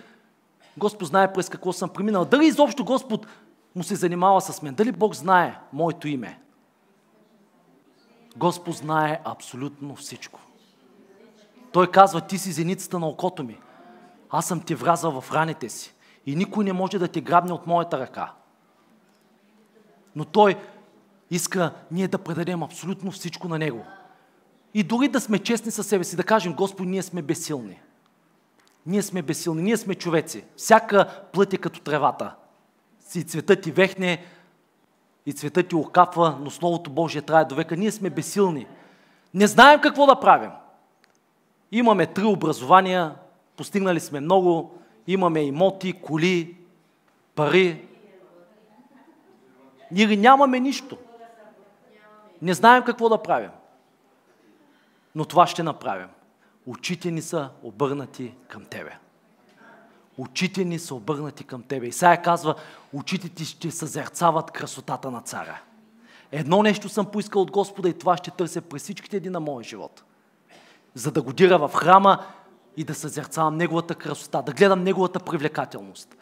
Господ 0.76 1.08
знае 1.08 1.32
през 1.32 1.48
какво 1.48 1.72
съм 1.72 1.88
преминал. 1.88 2.24
Дали 2.24 2.46
изобщо 2.46 2.84
Господ 2.84 3.26
му 3.74 3.84
се 3.84 3.94
занимава 3.94 4.40
с 4.40 4.62
мен. 4.62 4.74
Дали 4.74 4.92
Бог 4.92 5.14
знае 5.14 5.58
моето 5.72 6.08
име. 6.08 6.40
Господ 8.36 8.74
знае 8.74 9.20
абсолютно 9.24 9.96
всичко. 9.96 10.40
Той 11.72 11.90
казва, 11.90 12.20
ти 12.20 12.38
си 12.38 12.52
зеницата 12.52 12.98
на 12.98 13.08
окото 13.08 13.44
ми. 13.44 13.58
Аз 14.30 14.46
съм 14.46 14.60
ти 14.60 14.74
вразал 14.74 15.20
в 15.20 15.32
раните 15.32 15.68
си. 15.68 15.94
И 16.26 16.36
никой 16.36 16.64
не 16.64 16.72
може 16.72 16.98
да 16.98 17.08
те 17.08 17.20
грабне 17.20 17.52
от 17.52 17.66
моята 17.66 17.98
ръка. 17.98 18.32
Но 20.16 20.24
Той 20.24 20.56
иска 21.30 21.72
ние 21.90 22.08
да 22.08 22.18
предадем 22.18 22.62
абсолютно 22.62 23.10
всичко 23.10 23.48
на 23.48 23.58
Него. 23.58 23.84
И 24.74 24.82
дори 24.82 25.08
да 25.08 25.20
сме 25.20 25.38
честни 25.38 25.70
със 25.70 25.86
себе 25.86 26.04
си, 26.04 26.16
да 26.16 26.24
кажем, 26.24 26.54
Господи, 26.54 26.88
ние 26.88 27.02
сме 27.02 27.22
безсилни. 27.22 27.80
Ние 28.86 29.02
сме 29.02 29.22
безсилни, 29.22 29.62
ние 29.62 29.76
сме 29.76 29.94
човеци. 29.94 30.44
Всяка 30.56 31.22
плът 31.32 31.52
е 31.52 31.58
като 31.58 31.80
тревата. 31.80 32.34
И 33.14 33.22
цветът 33.22 33.62
ти 33.62 33.70
вехне, 33.70 34.24
и 35.26 35.32
цветът 35.32 35.68
ти 35.68 35.74
окапва, 35.74 36.38
но 36.40 36.50
Словото 36.50 36.90
Божие 36.90 37.22
трае 37.22 37.44
до 37.44 37.54
века. 37.54 37.76
Ние 37.76 37.92
сме 37.92 38.10
безсилни. 38.10 38.66
Не 39.34 39.46
знаем 39.46 39.80
какво 39.80 40.06
да 40.06 40.20
правим. 40.20 40.50
Имаме 41.72 42.06
три 42.06 42.24
образования, 42.24 43.14
постигнали 43.56 44.00
сме 44.00 44.20
много, 44.20 44.78
имаме 45.06 45.40
имоти, 45.40 45.92
коли, 45.92 46.56
пари. 47.34 47.88
Или 49.94 50.16
нямаме 50.16 50.60
нищо. 50.60 50.98
Не 52.42 52.54
знаем 52.54 52.82
какво 52.84 53.08
да 53.08 53.22
правим 53.22 53.50
но 55.14 55.24
това 55.24 55.46
ще 55.46 55.62
направим. 55.62 56.08
Очите 56.66 57.10
ни 57.10 57.22
са 57.22 57.50
обърнати 57.62 58.34
към 58.48 58.64
Тебе. 58.64 58.98
Очите 60.18 60.64
ни 60.64 60.78
са 60.78 60.94
обърнати 60.94 61.44
към 61.44 61.62
Тебе. 61.62 61.86
Исаия 61.86 62.22
казва, 62.22 62.54
очите 62.92 63.28
ти 63.28 63.44
ще 63.44 63.70
съзерцават 63.70 64.50
красотата 64.50 65.10
на 65.10 65.20
царя. 65.20 65.60
Едно 66.32 66.62
нещо 66.62 66.88
съм 66.88 67.06
поискал 67.06 67.42
от 67.42 67.50
Господа 67.50 67.88
и 67.88 67.98
това 67.98 68.16
ще 68.16 68.30
търся 68.30 68.60
през 68.60 68.82
всичките 68.82 69.20
дни 69.20 69.30
на 69.30 69.40
моя 69.40 69.64
живот. 69.64 70.04
За 70.94 71.12
да 71.12 71.22
годира 71.22 71.58
в 71.58 71.74
храма 71.74 72.26
и 72.76 72.84
да 72.84 72.94
съзерцавам 72.94 73.56
Неговата 73.56 73.94
красота, 73.94 74.42
да 74.42 74.52
гледам 74.52 74.82
Неговата 74.82 75.20
привлекателност. 75.20 76.16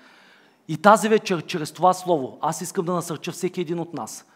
И 0.69 0.77
тази 0.77 1.09
вечер, 1.09 1.47
чрез 1.47 1.73
това 1.73 1.93
слово, 1.95 2.39
аз 2.41 2.61
искам 2.61 2.85
да 2.85 2.93
насърча 2.93 3.33
всеки 3.33 3.61
един 3.61 3.79
от 3.79 3.95
нас 3.95 4.27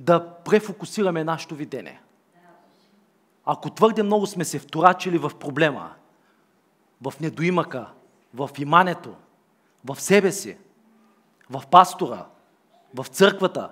да 0.00 0.34
префокусираме 0.34 1.24
нашето 1.24 1.54
видение– 1.54 2.00
ако 3.46 3.70
твърде 3.70 4.02
много 4.02 4.26
сме 4.26 4.44
се 4.44 4.58
вторачили 4.58 5.18
в 5.18 5.30
проблема, 5.40 5.92
в 7.02 7.12
недоимъка, 7.20 7.86
в 8.34 8.50
имането, 8.58 9.14
в 9.84 10.00
себе 10.00 10.32
си, 10.32 10.56
в 11.50 11.62
пастора, 11.70 12.26
в 12.94 13.06
църквата. 13.08 13.70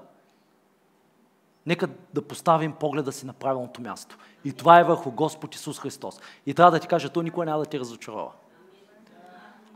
Нека 1.67 1.89
да 2.15 2.23
поставим 2.23 2.73
погледа 2.73 3.13
си 3.13 3.27
на 3.27 3.33
правилното 3.33 3.83
място. 3.83 4.19
И 4.45 4.53
това 4.53 4.81
е 4.81 4.85
върху 4.85 5.11
Господ 5.11 5.55
Исус 5.55 5.81
Христос. 5.81 6.21
И 6.47 6.55
трябва 6.55 6.71
да 6.71 6.79
ти 6.79 6.89
кажа, 6.89 7.09
той 7.09 7.25
никой 7.25 7.47
няма 7.47 7.59
да 7.59 7.67
ти 7.67 7.81
разочарова. 7.81 8.31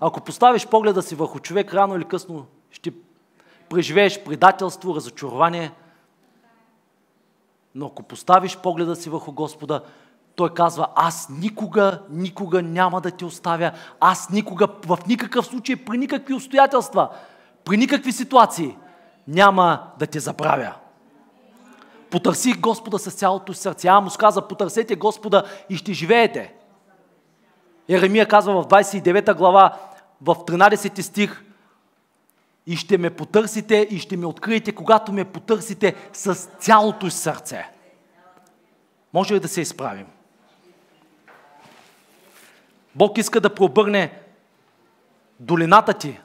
Ако 0.01 0.21
поставиш 0.21 0.67
погледа 0.67 1.03
си 1.03 1.15
върху 1.15 1.39
човек, 1.39 1.75
рано 1.75 1.97
или 1.97 2.05
късно 2.05 2.47
ще 2.71 2.93
преживееш 3.69 4.25
предателство, 4.25 4.95
разочарование. 4.95 5.73
Но 7.77 7.87
ако 7.87 8.03
поставиш 8.03 8.57
погледа 8.57 8.97
си 8.97 9.11
върху 9.11 9.33
Господа, 9.33 9.81
той 10.37 10.55
казва, 10.55 10.89
аз 10.95 11.29
никога, 11.29 12.03
никога 12.11 12.63
няма 12.63 13.01
да 13.01 13.11
те 13.11 13.25
оставя. 13.25 13.73
Аз 14.01 14.31
никога, 14.31 14.69
в 14.87 14.99
никакъв 15.09 15.47
случай, 15.47 15.77
при 15.77 15.99
никакви 15.99 16.35
обстоятелства, 16.35 17.09
при 17.65 17.77
никакви 17.77 18.13
ситуации, 18.13 18.77
няма 19.29 19.83
да 19.99 20.07
те 20.07 20.21
забравя. 20.21 20.75
Потърси 22.11 22.53
Господа 22.53 22.99
с 22.99 23.11
цялото 23.11 23.55
сърце. 23.55 23.89
А 23.89 24.01
му 24.01 24.11
каза, 24.19 24.43
потърсете 24.43 24.97
Господа 24.97 25.45
и 25.71 25.77
ще 25.77 25.93
живеете. 25.93 26.55
Еремия 27.89 28.29
казва 28.29 28.63
в 28.63 28.67
29 28.67 29.35
глава, 29.35 29.79
в 30.23 30.35
13 30.35 31.01
стих, 31.01 31.45
и 32.67 32.77
ще 32.77 32.99
ме 32.99 33.11
потърсите 33.11 33.89
и 33.91 33.99
ще 33.99 34.17
ме 34.17 34.27
откриете, 34.27 34.73
когато 34.73 35.13
ме 35.13 35.25
потърсите 35.25 35.95
с 36.13 36.35
цялото 36.35 37.11
сърце. 37.11 37.71
Може 39.13 39.35
ли 39.35 39.41
да 39.41 39.49
се 39.49 39.61
изправим? 39.61 40.07
Бог 42.95 43.19
иска 43.19 43.41
да 43.41 43.55
пробърне 43.55 44.23
долината 45.41 45.95
ти 45.95 46.21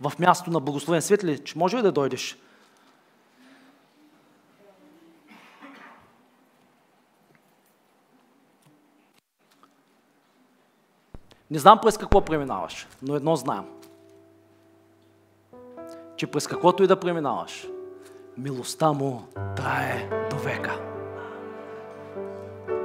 в 0.00 0.12
място 0.18 0.50
на 0.50 0.60
благословен 0.60 1.02
свет 1.02 1.24
ли? 1.24 1.44
Че 1.44 1.58
може 1.58 1.76
ли 1.76 1.82
да 1.82 1.92
дойдеш? 1.92 2.38
Не 11.50 11.58
знам 11.58 11.78
през 11.82 11.98
какво 11.98 12.24
преминаваш, 12.24 12.86
но 13.02 13.14
едно 13.14 13.36
знам. 13.36 13.79
Че 16.20 16.26
през 16.26 16.46
каквото 16.46 16.82
и 16.82 16.86
да 16.86 17.00
преминаваш, 17.00 17.68
милостта 18.38 18.92
му 18.92 19.22
трае 19.56 20.08
до 20.30 20.36
века. 20.36 20.80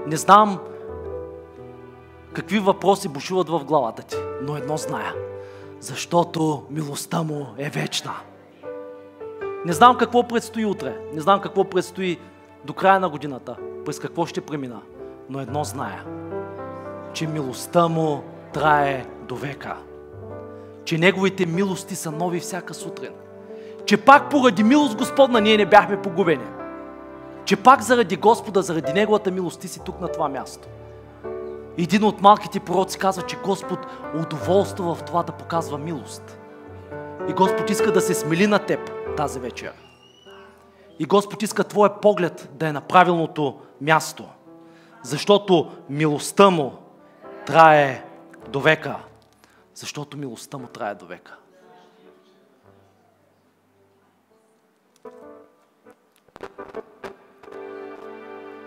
Не 0.08 0.18
знам 0.18 0.60
какви 2.34 2.60
въпроси 2.60 3.10
бушуват 3.10 3.50
в 3.50 3.66
главата 3.66 4.04
ти, 4.04 4.16
но 4.42 4.58
едно 4.58 4.78
зная. 4.78 5.14
Защото 5.80 6.64
милостта 6.70 7.24
му 7.24 7.48
е 7.58 7.70
вечна. 7.70 8.14
Не 9.66 9.74
знам 9.74 9.98
какво 9.98 10.28
предстои 10.28 10.66
утре, 10.66 10.98
не 11.14 11.22
знам 11.22 11.42
какво 11.42 11.64
предстои 11.64 12.20
до 12.66 12.74
края 12.74 13.00
на 13.00 13.10
годината, 13.10 13.56
през 13.86 14.00
какво 14.00 14.26
ще 14.26 14.42
премина, 14.42 14.82
но 15.30 15.40
едно 15.40 15.64
зная, 15.64 16.04
че 17.14 17.28
милостта 17.28 17.88
му 17.88 18.24
трае 18.54 19.06
до 19.28 19.36
века. 19.36 19.78
Че 20.86 20.98
Неговите 20.98 21.46
милости 21.46 21.96
са 21.96 22.12
нови 22.12 22.40
всяка 22.40 22.74
сутрин. 22.74 23.12
Че 23.86 23.98
пак 23.98 24.30
поради 24.30 24.64
милост 24.64 24.98
Господна 24.98 25.42
ние 25.42 25.58
не 25.58 25.66
бяхме 25.66 26.02
погубени. 26.02 26.46
Че 27.46 27.56
пак 27.56 27.82
заради 27.82 28.16
Господа, 28.16 28.62
заради 28.62 28.94
Неговата 28.94 29.32
милост 29.32 29.60
ти 29.60 29.68
си 29.68 29.82
тук 29.86 30.02
на 30.02 30.08
това 30.08 30.30
място. 30.30 30.68
Един 31.78 32.04
от 32.04 32.22
малките 32.22 32.60
пророци 32.60 33.00
казва, 33.00 33.24
че 33.24 33.38
Господ 33.38 33.80
удоволства 34.16 34.96
в 34.96 35.04
това 35.04 35.24
да 35.24 35.32
показва 35.32 35.78
милост. 35.78 36.40
И 37.30 37.34
Господ 37.34 37.70
иска 37.70 37.92
да 37.92 38.02
се 38.02 38.14
смели 38.14 38.48
на 38.48 38.60
теб 38.60 38.92
тази 39.18 39.40
вечер. 39.40 39.74
И 41.00 41.06
Господ 41.06 41.44
иска 41.44 41.64
твоя 41.64 42.02
поглед 42.02 42.50
да 42.54 42.68
е 42.68 42.72
на 42.72 42.82
правилното 42.82 43.60
място. 43.82 44.26
Защото 45.04 45.72
милостта 45.90 46.50
му 46.50 46.74
трае 47.46 48.04
до 48.50 48.60
века. 48.60 48.96
Защото 49.74 50.18
милостта 50.18 50.58
му 50.58 50.68
трае 50.68 50.96
до 50.96 51.06
века. 51.06 51.36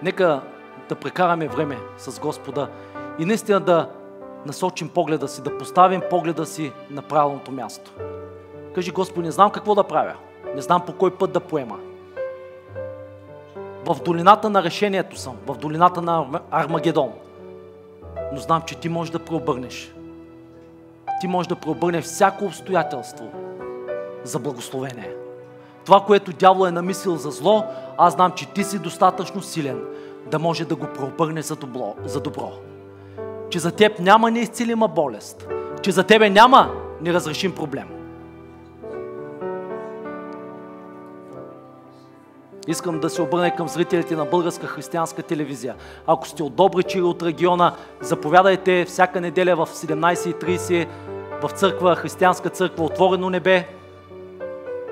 Нека 0.03 0.41
да 0.89 0.95
прекараме 0.95 1.49
време 1.49 1.79
с 1.99 2.21
Господа 2.21 2.69
и 3.19 3.25
наистина 3.25 3.61
да 3.61 3.91
насочим 4.47 4.89
погледа 4.89 5.29
си, 5.29 5.43
да 5.43 5.59
поставим 5.59 6.03
погледа 6.11 6.47
си 6.47 6.73
на 6.91 7.03
правилното 7.03 7.53
място. 7.53 7.91
Кажи, 8.75 8.91
Господи, 8.91 9.27
не 9.27 9.33
знам 9.33 9.51
какво 9.51 9.75
да 9.75 9.85
правя. 9.85 10.15
Не 10.55 10.63
знам 10.63 10.87
по 10.87 10.93
кой 10.93 11.11
път 11.11 11.33
да 11.33 11.41
поема. 11.41 11.79
В 13.85 14.03
долината 14.05 14.51
на 14.51 14.63
решението 14.63 15.17
съм, 15.17 15.37
в 15.47 15.55
долината 15.55 16.03
на 16.03 16.41
Армагедон 16.51 17.13
но 18.33 18.39
знам, 18.39 18.63
че 18.63 18.75
ти 18.75 18.89
можеш 18.89 19.13
да 19.13 19.19
преобърнеш. 19.19 19.95
Ти 21.21 21.27
можеш 21.27 21.49
да 21.49 21.57
преобърнеш 21.57 22.05
всяко 22.05 22.45
обстоятелство 22.45 23.31
за 24.25 24.39
благословение. 24.39 25.15
Това, 25.89 26.01
което 26.01 26.33
дявол 26.33 26.67
е 26.67 26.71
намислил 26.71 27.17
за 27.17 27.31
зло, 27.31 27.65
аз 27.99 28.15
знам, 28.15 28.33
че 28.33 28.49
ти 28.49 28.65
си 28.65 28.79
достатъчно 28.79 29.43
силен 29.43 29.85
да 30.31 30.39
може 30.39 30.65
да 30.65 30.77
го 30.77 30.87
преобърне 30.87 31.43
за 31.43 31.57
добро. 31.57 31.95
За 32.05 32.21
добро. 32.21 32.53
Че 33.51 33.59
за 33.59 33.71
теб 33.71 33.99
няма 33.99 34.31
неизцелима 34.31 34.89
болест. 34.89 35.49
Че 35.83 35.91
за 35.91 36.05
тебе 36.05 36.31
няма 36.31 36.73
неразрешим 37.01 37.55
проблем. 37.55 37.89
Искам 42.67 43.01
да 43.01 43.11
се 43.11 43.23
обърна 43.23 43.57
към 43.57 43.69
зрителите 43.69 44.17
на 44.17 44.25
Българска 44.25 44.67
християнска 44.67 45.23
телевизия. 45.23 45.75
Ако 46.07 46.29
сте 46.29 46.43
от 46.43 46.55
Добрич 46.55 46.95
или 46.95 47.03
от 47.03 47.23
региона, 47.23 47.75
заповядайте 48.01 48.85
всяка 48.85 49.21
неделя 49.21 49.57
в 49.57 49.67
17.30 49.67 50.89
в 51.43 51.51
църква, 51.51 51.97
християнска 51.97 52.51
църква 52.51 52.85
Отворено 52.85 53.31
небе, 53.31 53.78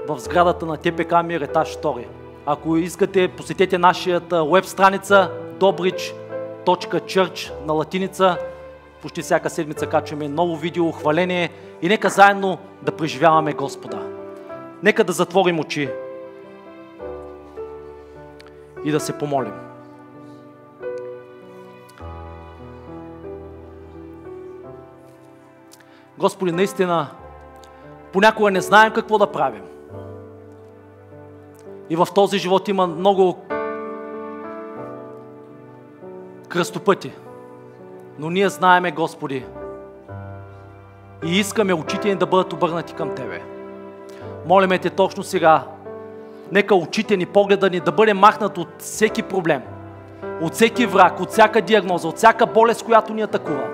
в 0.08 0.18
сградата 0.18 0.66
на 0.66 0.76
ТПК 0.76 1.14
Мир, 1.24 1.40
етаж 1.40 1.76
2. 1.76 2.06
Ако 2.46 2.76
искате, 2.76 3.28
посетете 3.28 3.78
нашата 3.78 4.44
веб 4.44 4.64
страница 4.64 5.30
dobrich.church 5.58 7.66
на 7.66 7.72
латиница. 7.72 8.38
Почти 9.02 9.22
всяка 9.22 9.50
седмица 9.50 9.86
качваме 9.86 10.28
ново 10.28 10.56
видео, 10.56 10.92
хваление 10.92 11.50
и 11.82 11.88
нека 11.88 12.08
заедно 12.08 12.58
да 12.82 12.92
преживяваме 12.92 13.52
Господа. 13.52 13.98
Нека 14.82 15.04
да 15.04 15.12
затворим 15.12 15.60
очи 15.60 15.88
и 18.84 18.90
да 18.90 19.00
се 19.00 19.18
помолим. 19.18 19.54
Господи, 26.18 26.52
наистина, 26.52 27.06
понякога 28.12 28.50
не 28.50 28.60
знаем 28.60 28.92
какво 28.92 29.18
да 29.18 29.32
правим. 29.32 29.62
И 31.90 31.96
в 31.96 32.08
този 32.14 32.38
живот 32.38 32.68
има 32.68 32.86
много 32.86 33.38
кръстопъти. 36.48 37.12
Но 38.18 38.30
ние 38.30 38.48
знаеме, 38.48 38.90
Господи, 38.90 39.44
и 41.24 41.38
искаме 41.38 41.74
очите 41.74 42.08
ни 42.08 42.14
да 42.14 42.26
бъдат 42.26 42.52
обърнати 42.52 42.94
към 42.94 43.14
Тебе. 43.14 43.42
Молиме 44.46 44.78
Те 44.78 44.90
точно 44.90 45.22
сега 45.22 45.64
Нека 46.52 46.74
очите 46.74 47.16
ни, 47.16 47.26
погледа 47.26 47.70
ни 47.70 47.80
да 47.80 47.92
бъде 47.92 48.14
махнат 48.14 48.58
от 48.58 48.68
всеки 48.78 49.22
проблем, 49.22 49.62
от 50.42 50.54
всеки 50.54 50.86
враг, 50.86 51.20
от 51.20 51.30
всяка 51.30 51.60
диагноза, 51.60 52.08
от 52.08 52.16
всяка 52.16 52.46
болест, 52.46 52.84
която 52.84 53.14
ни 53.14 53.22
атакува. 53.22 53.68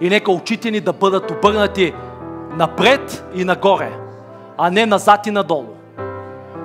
И 0.00 0.10
нека 0.10 0.32
очите 0.32 0.70
ни 0.70 0.80
да 0.80 0.92
бъдат 0.92 1.30
обърнати 1.30 1.94
напред 2.56 3.24
и 3.34 3.44
нагоре, 3.44 3.92
а 4.58 4.70
не 4.70 4.86
назад 4.86 5.26
и 5.26 5.30
надолу. 5.30 5.77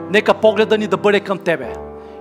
Нека 0.09 0.33
погледа 0.33 0.77
ни 0.77 0.87
да 0.87 0.97
бъде 0.97 1.19
към 1.19 1.37
Тебе. 1.37 1.73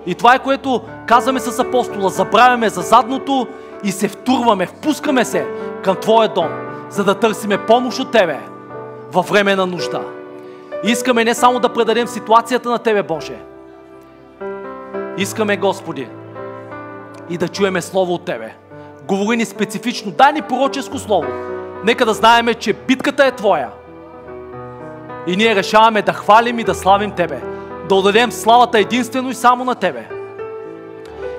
И 0.06 0.14
това 0.14 0.34
е 0.34 0.38
което 0.38 0.82
казваме 1.06 1.40
с 1.40 1.58
апостола. 1.58 2.10
Забравяме 2.10 2.68
за 2.68 2.80
задното 2.80 3.46
и 3.84 3.92
се 3.92 4.08
втурваме, 4.08 4.66
впускаме 4.66 5.24
се 5.24 5.46
към 5.84 5.96
Твоя 5.96 6.28
дом, 6.28 6.48
за 6.90 7.04
да 7.04 7.14
търсиме 7.14 7.66
помощ 7.66 7.98
от 7.98 8.10
Тебе 8.10 8.38
във 9.12 9.28
време 9.28 9.56
на 9.56 9.66
нужда. 9.66 10.00
Искаме 10.84 11.24
не 11.24 11.34
само 11.34 11.60
да 11.60 11.72
предадем 11.72 12.06
ситуацията 12.06 12.70
на 12.70 12.78
Тебе, 12.78 13.02
Боже. 13.02 13.36
Искаме, 15.18 15.56
Господи, 15.56 16.08
и 17.30 17.38
да 17.38 17.48
чуеме 17.48 17.82
Слово 17.82 18.14
от 18.14 18.24
Тебе. 18.24 18.54
Говори 19.08 19.36
ни 19.36 19.44
специфично, 19.44 20.10
дай 20.10 20.32
ни 20.32 20.42
пророческо 20.42 20.98
Слово. 20.98 21.28
Нека 21.84 22.04
да 22.04 22.14
знаеме, 22.14 22.54
че 22.54 22.72
битката 22.72 23.26
е 23.26 23.32
Твоя. 23.32 23.68
И 25.26 25.36
ние 25.36 25.54
решаваме 25.54 26.02
да 26.02 26.12
хвалим 26.12 26.58
и 26.58 26.64
да 26.64 26.74
славим 26.74 27.10
Тебе. 27.10 27.51
Да 27.88 27.94
отдадем 27.94 28.32
славата 28.32 28.78
единствено 28.78 29.30
и 29.30 29.34
само 29.34 29.64
на 29.64 29.74
Тебе. 29.74 30.08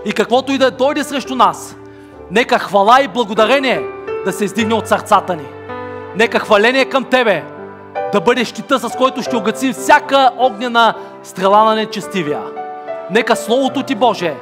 И 0.05 0.13
каквото 0.13 0.51
и 0.51 0.57
да 0.57 0.71
дойде 0.71 1.03
срещу 1.03 1.35
нас, 1.35 1.75
нека 2.31 2.59
хвала 2.59 3.01
и 3.01 3.07
благодарение 3.07 3.81
да 4.25 4.31
се 4.31 4.45
издигне 4.45 4.73
от 4.73 4.87
сърцата 4.87 5.35
ни. 5.35 5.45
Нека 6.15 6.39
хваление 6.39 6.85
към 6.85 7.03
Тебе 7.03 7.43
да 8.13 8.21
бъде 8.21 8.45
щита, 8.45 8.79
с 8.79 8.95
който 8.97 9.21
ще 9.21 9.35
огъцим 9.35 9.73
всяка 9.73 10.31
огнена 10.37 10.93
стрела 11.23 11.63
на 11.63 11.75
нечестивия. 11.75 12.41
Нека 13.11 13.35
Словото 13.35 13.83
Ти, 13.83 13.95
Боже, 13.95 14.33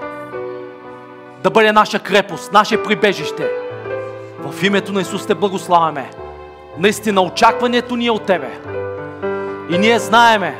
да 1.44 1.50
бъде 1.50 1.72
наша 1.72 2.00
крепост, 2.00 2.54
наше 2.54 2.84
прибежище. 2.84 3.50
В 4.40 4.64
името 4.64 4.94
на 4.94 5.02
Исус 5.02 5.26
те 5.26 5.36
благославяме. 5.36 6.10
Наистина 6.78 7.22
очакването 7.22 7.96
ни 7.96 8.08
е 8.08 8.12
от 8.12 8.26
Тебе. 8.26 8.60
И 9.70 9.78
ние 9.78 10.00
знаеме, 10.00 10.56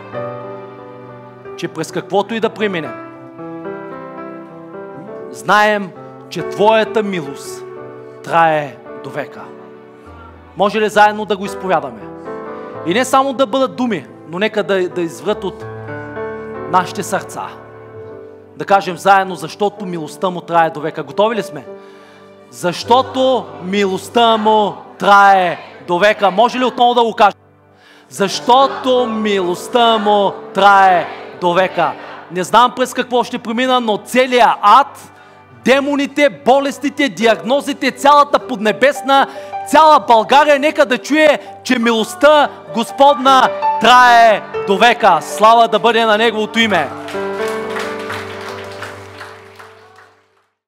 че 1.62 1.68
през 1.68 1.92
каквото 1.92 2.34
и 2.34 2.40
да 2.40 2.50
преминем, 2.50 2.94
знаем, 5.32 5.92
че 6.30 6.50
Твоята 6.50 7.04
милост 7.04 7.64
трае 8.24 8.76
до 9.04 9.10
века. 9.10 9.42
Може 10.58 10.82
ли 10.82 10.90
заедно 10.90 11.26
да 11.26 11.38
го 11.38 11.46
изповядаме? 11.46 12.02
И 12.86 12.94
не 12.94 13.06
само 13.06 13.34
да 13.34 13.48
бъдат 13.48 13.76
думи, 13.76 14.08
но 14.30 14.40
нека 14.40 14.64
да, 14.64 14.90
да 14.90 15.02
изврат 15.02 15.44
от 15.44 15.66
нашите 16.72 17.04
сърца. 17.04 17.48
Да 18.56 18.66
кажем 18.66 18.98
заедно, 18.98 19.36
защото 19.36 19.86
милостта 19.86 20.30
му 20.30 20.42
трае 20.42 20.70
до 20.70 20.80
века. 20.80 21.04
Готови 21.04 21.36
ли 21.36 21.44
сме? 21.44 21.66
Защото 22.50 23.46
милостта 23.64 24.38
му 24.38 24.74
трае 24.98 25.58
до 25.88 26.00
века. 26.00 26.32
Може 26.32 26.60
ли 26.60 26.66
отново 26.66 26.94
да 26.94 27.04
го 27.04 27.14
кажем? 27.14 27.40
Защото 28.10 29.06
милостта 29.06 29.98
му 29.98 30.32
трае 30.54 31.08
до 31.42 31.54
века. 31.54 31.92
Не 32.32 32.44
знам 32.44 32.74
през 32.76 32.94
какво 32.94 33.24
ще 33.24 33.38
премина, 33.38 33.80
но 33.80 33.98
целият 33.98 34.50
ад, 34.62 35.12
демоните, 35.66 36.30
болестите, 36.46 37.10
диагнозите, 37.10 37.92
цялата 37.92 38.40
поднебесна, 38.40 39.28
цяла 39.68 40.00
България, 40.08 40.60
нека 40.60 40.86
да 40.86 40.98
чуе, 40.98 41.40
че 41.64 41.80
милостта 41.80 42.50
Господна 42.74 43.50
трае 43.82 44.42
до 44.68 44.78
века. 44.78 45.20
Слава 45.22 45.68
да 45.68 45.80
бъде 45.80 46.06
на 46.06 46.18
Неговото 46.18 46.60
име. 46.60 46.90